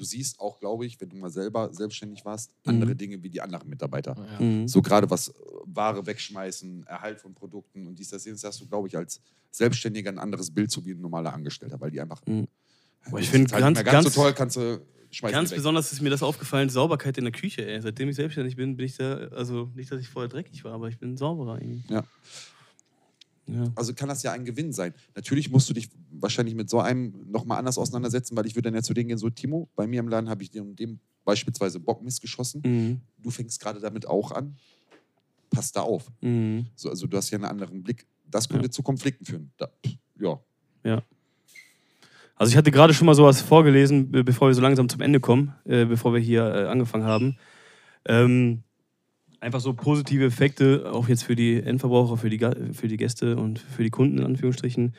du 0.00 0.04
siehst 0.04 0.40
auch, 0.40 0.58
glaube 0.58 0.86
ich, 0.86 1.00
wenn 1.00 1.10
du 1.10 1.16
mal 1.16 1.30
selber 1.30 1.72
selbstständig 1.74 2.24
warst, 2.24 2.50
Mhm. 2.64 2.70
andere 2.72 2.96
Dinge 2.96 3.22
wie 3.22 3.28
die 3.28 3.40
anderen 3.40 3.68
Mitarbeiter. 3.68 4.16
Ja. 4.38 4.44
Mhm. 4.44 4.66
So 4.66 4.80
gerade 4.80 5.08
was 5.10 5.28
äh, 5.28 5.32
Ware 5.66 6.06
wegschmeißen, 6.06 6.86
Erhalt 6.86 7.20
von 7.20 7.34
Produkten 7.34 7.86
und 7.86 7.98
dies, 7.98 8.08
das, 8.08 8.24
jenes, 8.24 8.42
hast 8.44 8.60
du, 8.60 8.66
glaube 8.66 8.88
ich, 8.88 8.96
als 8.96 9.20
Selbstständiger 9.50 10.10
ein 10.10 10.18
anderes 10.18 10.50
Bild 10.50 10.70
zu 10.70 10.84
wie 10.86 10.92
ein 10.92 11.00
normaler 11.00 11.32
Angestellter, 11.34 11.80
weil 11.80 11.90
die 11.90 12.00
einfach. 12.00 12.22
Mhm. 12.26 12.48
Ja, 13.04 13.10
Boah, 13.10 13.18
ich 13.18 13.26
das 13.26 13.34
find 13.34 13.46
ist 13.46 13.52
halt 13.52 13.62
ganz- 13.62 13.78
nicht 13.78 13.84
mehr 13.84 13.92
ganz, 13.92 14.04
ganz- 14.04 14.14
so 14.14 14.20
toll, 14.22 14.32
kannst 14.32 14.56
du 14.56 14.80
schmeißen. 15.10 15.34
Ganz 15.34 15.50
besonders 15.52 15.92
ist 15.92 16.00
mir 16.00 16.10
das 16.10 16.22
aufgefallen, 16.22 16.68
Sauberkeit 16.70 17.18
in 17.18 17.24
der 17.24 17.32
Küche, 17.32 17.66
ey. 17.66 17.80
Seitdem 17.82 18.08
ich 18.08 18.16
selbstständig 18.16 18.56
bin, 18.56 18.76
bin 18.76 18.86
ich 18.86 18.96
da, 18.96 19.14
also 19.28 19.70
nicht, 19.74 19.90
dass 19.92 20.00
ich 20.00 20.08
vorher 20.08 20.28
dreckig 20.28 20.64
war, 20.64 20.72
aber 20.72 20.88
ich 20.88 20.98
bin 20.98 21.16
sauberer 21.16 21.60
irgendwie. 21.60 21.82
Ja. 21.92 22.04
Ja. 23.52 23.72
Also 23.74 23.94
kann 23.94 24.08
das 24.08 24.22
ja 24.22 24.32
ein 24.32 24.44
Gewinn 24.44 24.72
sein. 24.72 24.94
Natürlich 25.14 25.50
musst 25.50 25.68
du 25.68 25.74
dich 25.74 25.88
wahrscheinlich 26.10 26.54
mit 26.54 26.70
so 26.70 26.80
einem 26.80 27.12
nochmal 27.30 27.58
anders 27.58 27.78
auseinandersetzen, 27.78 28.36
weil 28.36 28.46
ich 28.46 28.54
würde 28.54 28.68
dann 28.68 28.74
ja 28.74 28.82
zu 28.82 28.94
denen 28.94 29.08
gehen, 29.08 29.18
so 29.18 29.30
Timo, 29.30 29.68
bei 29.76 29.86
mir 29.86 30.00
im 30.00 30.08
Laden 30.08 30.28
habe 30.28 30.42
ich 30.42 30.50
dem 30.50 30.76
dem 30.76 31.00
beispielsweise 31.24 31.80
Bockmist 31.80 32.20
geschossen. 32.20 32.62
Mhm. 32.64 33.00
Du 33.18 33.30
fängst 33.30 33.60
gerade 33.60 33.80
damit 33.80 34.06
auch 34.06 34.32
an. 34.32 34.56
Pass 35.50 35.72
da 35.72 35.80
auf. 35.82 36.10
Mhm. 36.20 36.66
So, 36.76 36.88
also 36.90 37.06
du 37.06 37.16
hast 37.16 37.30
ja 37.30 37.36
einen 37.36 37.44
anderen 37.44 37.82
Blick. 37.82 38.06
Das 38.30 38.48
könnte 38.48 38.70
zu 38.70 38.82
Konflikten 38.82 39.24
führen. 39.24 39.50
Da, 39.56 39.66
pff, 39.84 39.96
ja. 40.84 41.02
Also 42.36 42.52
ich 42.52 42.56
hatte 42.56 42.70
gerade 42.70 42.94
schon 42.94 43.04
mal 43.06 43.14
sowas 43.14 43.42
vorgelesen, 43.42 44.10
be- 44.10 44.24
bevor 44.24 44.48
wir 44.48 44.54
so 44.54 44.62
langsam 44.62 44.88
zum 44.88 45.02
Ende 45.02 45.20
kommen, 45.20 45.54
äh, 45.64 45.84
bevor 45.84 46.14
wir 46.14 46.20
hier 46.20 46.42
äh, 46.42 46.66
angefangen 46.68 47.04
haben. 47.04 47.36
Ähm, 48.06 48.62
einfach 49.40 49.60
so 49.60 49.72
positive 49.72 50.24
Effekte, 50.24 50.90
auch 50.92 51.08
jetzt 51.08 51.24
für 51.24 51.34
die 51.34 51.62
Endverbraucher, 51.62 52.16
für 52.16 52.30
die, 52.30 52.38
für 52.72 52.88
die 52.88 52.96
Gäste 52.96 53.36
und 53.36 53.58
für 53.58 53.82
die 53.82 53.90
Kunden 53.90 54.18
in 54.18 54.24
Anführungsstrichen. 54.24 54.94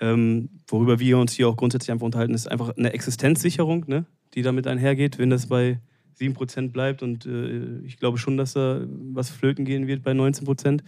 Ähm, 0.00 0.50
worüber 0.66 0.98
wir 0.98 1.18
uns 1.18 1.32
hier 1.32 1.48
auch 1.48 1.56
grundsätzlich 1.56 1.92
einfach 1.92 2.04
unterhalten, 2.04 2.34
ist 2.34 2.50
einfach 2.50 2.76
eine 2.76 2.92
Existenzsicherung, 2.92 3.84
ne, 3.86 4.06
die 4.34 4.42
damit 4.42 4.66
einhergeht, 4.66 5.18
wenn 5.18 5.30
das 5.30 5.46
bei 5.46 5.78
7% 6.18 6.72
bleibt. 6.72 7.02
Und 7.02 7.26
äh, 7.26 7.78
ich 7.84 7.98
glaube 7.98 8.18
schon, 8.18 8.36
dass 8.36 8.54
da 8.54 8.84
was 8.88 9.30
flöten 9.30 9.64
gehen 9.64 9.86
wird 9.86 10.02
bei 10.02 10.12
19%. 10.12 10.80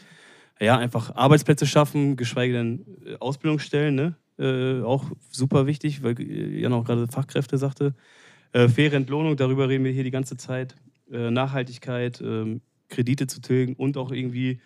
Ja, 0.59 0.79
einfach 0.79 1.15
Arbeitsplätze 1.15 1.67
schaffen, 1.67 2.17
geschweige 2.17 2.55
denn 2.55 2.87
äh, 3.05 3.17
Ausbildungsstellen, 3.21 3.95
ne? 3.95 4.17
Äh, 4.39 4.83
auch 4.83 5.05
super 5.31 5.67
wichtig, 5.67 6.03
weil 6.03 6.21
äh, 6.21 6.61
Jan 6.61 6.73
auch 6.73 6.85
gerade 6.85 7.07
Fachkräfte 7.09 7.59
sagte. 7.59 7.95
Äh, 8.53 8.69
faire 8.69 8.97
Entlohnung, 8.97 9.37
darüber 9.37 9.69
reden 9.69 9.85
wir 9.85 9.93
hier 9.93 10.05
die 10.05 10.11
ganze 10.11 10.37
Zeit. 10.37 10.75
Äh, 11.11 11.31
Nachhaltigkeit, 11.31 12.21
ähm, 12.21 12.61
Kredite 12.89 13.27
zu 13.27 13.41
tilgen 13.41 13.75
und 13.75 13.97
auch 13.97 14.13
irgendwie, 14.13 14.61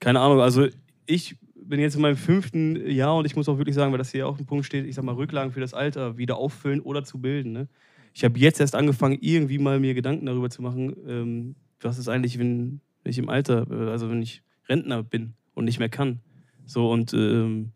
keine 0.00 0.20
Ahnung, 0.20 0.40
also 0.40 0.66
ich 1.06 1.36
bin 1.54 1.80
jetzt 1.80 1.96
in 1.96 2.02
meinem 2.02 2.16
fünften 2.16 2.88
Jahr 2.88 3.16
und 3.16 3.26
ich 3.26 3.36
muss 3.36 3.48
auch 3.48 3.58
wirklich 3.58 3.74
sagen, 3.74 3.92
weil 3.92 3.98
das 3.98 4.10
hier 4.10 4.26
auch 4.26 4.38
ein 4.38 4.46
Punkt 4.46 4.64
steht, 4.64 4.86
ich 4.86 4.94
sag 4.94 5.04
mal, 5.04 5.14
Rücklagen 5.14 5.52
für 5.52 5.60
das 5.60 5.74
Alter 5.74 6.16
wieder 6.16 6.36
auffüllen 6.36 6.80
oder 6.80 7.04
zu 7.04 7.20
bilden. 7.20 7.52
Ne? 7.52 7.68
Ich 8.14 8.24
habe 8.24 8.38
jetzt 8.38 8.60
erst 8.60 8.74
angefangen, 8.74 9.18
irgendwie 9.20 9.58
mal 9.58 9.80
mir 9.80 9.94
Gedanken 9.94 10.26
darüber 10.26 10.50
zu 10.50 10.62
machen, 10.62 10.96
ähm, 11.06 11.54
was 11.80 11.98
ist 11.98 12.08
eigentlich, 12.08 12.38
wenn 12.38 12.80
wenn 13.08 13.10
ich 13.10 13.18
im 13.18 13.30
Alter, 13.30 13.66
äh, 13.70 13.90
also 13.90 14.10
wenn 14.10 14.20
ich 14.20 14.42
Rentner 14.68 15.02
bin 15.02 15.34
und 15.54 15.64
nicht 15.64 15.78
mehr 15.78 15.88
kann. 15.88 16.20
So 16.66 16.90
und 16.90 17.14
ähm, 17.14 17.72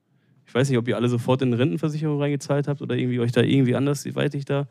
ich 0.46 0.54
weiß 0.54 0.68
nicht, 0.68 0.78
ob 0.78 0.86
ihr 0.88 0.96
alle 0.96 1.08
sofort 1.08 1.40
in 1.40 1.48
eine 1.48 1.58
Rentenversicherung 1.58 2.20
reingezahlt 2.20 2.68
habt 2.68 2.82
oder 2.82 2.96
irgendwie 2.96 3.20
euch 3.20 3.32
da 3.32 3.40
irgendwie 3.40 3.74
anders, 3.74 4.04
wie 4.04 4.14
weit 4.14 4.34
ich 4.34 4.44
da. 4.44 4.68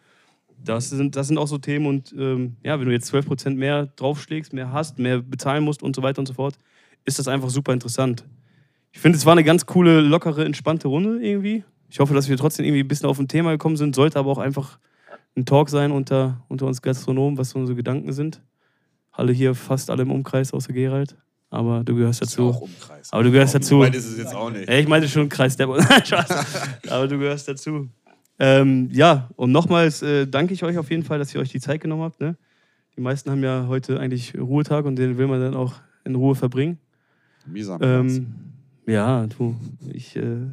Das 0.64 0.90
sind, 0.90 1.16
das 1.16 1.28
sind 1.28 1.38
auch 1.38 1.48
so 1.48 1.58
Themen 1.58 1.86
und 1.88 2.14
ähm, 2.18 2.58
ja, 2.64 2.80
wenn 2.80 2.86
du 2.86 2.92
jetzt 2.92 3.14
12% 3.14 3.56
mehr 3.56 3.88
draufschlägst, 3.96 4.54
mehr 4.54 4.72
hast, 4.72 5.00
mehr 5.00 5.20
bezahlen 5.20 5.64
musst 5.64 5.82
und 5.82 5.96
so 5.96 6.04
weiter 6.04 6.20
und 6.20 6.28
so 6.28 6.34
fort, 6.34 6.56
ist 7.06 7.20
das 7.20 7.28
einfach 7.28 7.50
super 7.50 7.74
interessant. 7.74 8.26
Ich 8.92 9.00
finde, 9.00 9.18
es 9.18 9.26
war 9.26 9.34
eine 9.34 9.44
ganz 9.44 9.66
coole, 9.66 10.02
lockere, 10.02 10.46
entspannte 10.46 10.88
Runde 10.88 11.20
irgendwie. 11.26 11.64
Ich 11.90 12.00
hoffe, 12.00 12.14
dass 12.14 12.30
wir 12.30 12.38
trotzdem 12.38 12.66
irgendwie 12.66 12.84
ein 12.84 12.88
bisschen 12.88 13.10
auf 13.10 13.20
ein 13.20 13.28
Thema 13.28 13.52
gekommen 13.52 13.78
sind, 13.78 13.96
sollte 13.96 14.20
aber 14.20 14.32
auch 14.32 14.38
einfach 14.38 14.80
ein 15.36 15.46
Talk 15.46 15.70
sein 15.70 15.92
unter, 15.92 16.44
unter 16.48 16.66
uns 16.66 16.82
Gastronomen, 16.82 17.38
was 17.38 17.52
so 17.52 17.60
unsere 17.60 17.76
Gedanken 17.76 18.12
sind. 18.12 18.42
Alle 19.12 19.34
hier 19.34 19.56
fast 19.56 19.90
alle 19.90 20.04
im 20.04 20.12
Umkreis, 20.12 20.54
außer 20.54 20.74
Gerald. 20.74 21.16
Aber 21.50 21.84
du 21.84 21.96
gehörst 21.96 22.22
dazu. 22.22 22.50
auch 22.50 22.62
Umkreis. 22.62 23.12
Aber 23.12 23.24
du 23.24 23.32
gehörst 23.32 23.54
dazu. 23.54 23.80
Weit 23.80 23.94
ist 23.94 24.06
es 24.06 24.18
jetzt 24.18 24.34
auch 24.34 24.50
nicht. 24.50 24.70
Ja, 24.70 24.78
ich 24.78 24.88
meinte 24.88 25.10
schon 25.10 25.28
Kreis 25.28 25.58
der. 25.58 25.68
Aber 26.90 27.08
du 27.08 27.20
gehörst 27.20 27.48
dazu. 27.48 27.90
Ähm, 28.44 28.90
ja, 28.92 29.30
und 29.36 29.52
nochmals 29.52 30.02
äh, 30.02 30.26
danke 30.26 30.56
ich 30.56 30.64
euch 30.64 30.76
auf 30.80 30.90
jeden 30.90 31.04
Fall, 31.04 31.20
dass 31.20 31.34
ihr 31.36 31.40
euch 31.40 31.52
die 31.52 31.60
Zeit 31.60 31.80
genommen 31.80 32.02
habt. 32.02 32.20
Ne? 32.20 32.36
Die 32.98 33.02
meisten 33.02 33.30
haben 33.30 33.44
ja 33.44 33.68
heute 33.68 34.00
eigentlich 34.00 34.36
Ruhetag 34.36 34.86
und 34.86 34.96
den 34.96 35.20
will 35.20 35.28
man 35.28 35.40
dann 35.40 35.54
auch 35.54 35.76
in 36.06 36.16
Ruhe 36.16 36.34
verbringen. 36.34 36.80
Mieser 37.46 37.76
am 37.76 37.82
Ähm, 37.84 38.36
ja, 38.88 39.28
du, 39.28 39.56
ich 39.94 40.16
äh, 40.16 40.48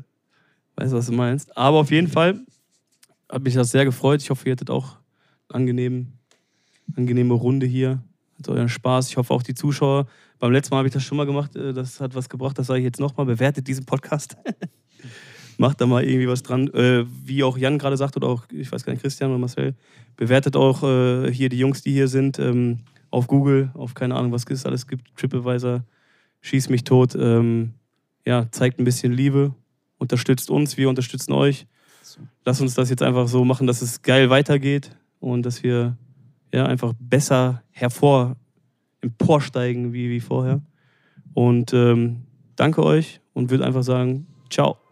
weiß, 0.77 0.93
was 0.93 1.07
du 1.07 1.13
meinst. 1.13 1.57
Aber 1.57 1.79
auf 1.79 1.91
jeden 1.91 2.09
Fall 2.09 2.39
hat 3.27 3.43
mich 3.43 3.55
das 3.55 3.71
sehr 3.71 3.87
gefreut. 3.87 4.21
Ich 4.21 4.29
hoffe, 4.29 4.47
ihr 4.47 4.53
hattet 4.53 4.69
auch 4.69 4.99
eine 5.49 5.61
angenehm, 5.61 6.09
angenehme 6.95 7.33
Runde 7.33 7.65
hier. 7.65 8.03
Hat 8.39 8.51
euren 8.51 8.69
Spaß. 8.69 9.09
Ich 9.09 9.17
hoffe 9.17 9.33
auch 9.33 9.43
die 9.43 9.55
Zuschauer. 9.55 10.07
Beim 10.39 10.53
letzten 10.53 10.75
Mal 10.75 10.79
habe 10.81 10.89
ich 10.89 10.95
das 10.95 11.03
schon 11.05 11.17
mal 11.17 11.25
gemacht. 11.25 11.57
äh, 11.57 11.73
Das 11.73 12.01
hat 12.01 12.15
was 12.15 12.29
gebracht. 12.29 12.59
Das 12.59 12.67
sage 12.67 12.81
ich 12.81 12.85
jetzt 12.85 13.01
nochmal. 13.01 13.25
Bewertet 13.25 13.67
diesen 13.67 13.87
Podcast. 13.87 14.37
macht 15.59 15.81
da 15.81 15.87
mal 15.87 16.05
irgendwie 16.05 16.29
was 16.29 16.43
dran. 16.43 16.69
Äh, 16.69 17.05
wie 17.25 17.43
auch 17.45 17.59
Jan 17.59 17.79
gerade 17.79 17.97
sagt, 17.97 18.17
oder 18.17 18.29
auch, 18.29 18.45
ich 18.51 18.73
weiß 18.73 18.85
gar 18.85 18.93
nicht, 18.93 19.03
Christian 19.03 19.31
oder 19.31 19.39
Marcel, 19.39 19.75
bewertet 20.17 20.57
auch 20.57 20.83
äh, 20.83 21.33
hier 21.33 21.49
die 21.49 21.59
Jungs, 21.59 21.83
die 21.83 21.93
hier 21.93 22.09
sind, 22.09 22.39
ähm, 22.39 22.79
auf 23.11 23.27
Google, 23.27 23.71
auf 23.75 23.95
keine 23.95 24.15
Ahnung, 24.15 24.33
was 24.33 24.45
es 24.49 24.67
alles 24.67 24.87
gibt, 24.87 25.17
TripAdvisor, 25.17 25.83
schieß 26.41 26.69
mich 26.69 26.85
tot. 26.85 27.15
Ähm, 27.15 27.75
ja, 28.27 28.51
zeigt 28.51 28.79
ein 28.79 28.85
bisschen 28.85 29.13
Liebe, 29.13 29.55
unterstützt 29.99 30.51
uns, 30.51 30.77
wir 30.77 30.89
unterstützen 30.89 31.33
euch. 31.33 31.67
Lass 32.45 32.61
uns 32.61 32.75
das 32.75 32.91
jetzt 32.91 33.03
einfach 33.03 33.29
so 33.29 33.45
machen, 33.45 33.67
dass 33.67 33.83
es 33.83 34.03
geil 34.03 34.31
weitergeht 34.31 34.97
und 35.21 35.45
dass 35.45 35.63
wir 35.63 35.97
ja 36.53 36.67
einfach 36.67 36.93
besser 36.99 37.63
hervor 37.71 38.37
emporsteigen 39.01 39.93
wie, 39.93 40.11
wie 40.11 40.21
vorher. 40.21 40.61
Und 41.35 41.73
ähm, 41.73 42.25
danke 42.57 42.83
euch 42.83 43.21
und 43.33 43.51
würde 43.51 43.65
einfach 43.65 43.83
sagen, 43.83 44.27
ciao. 44.51 44.88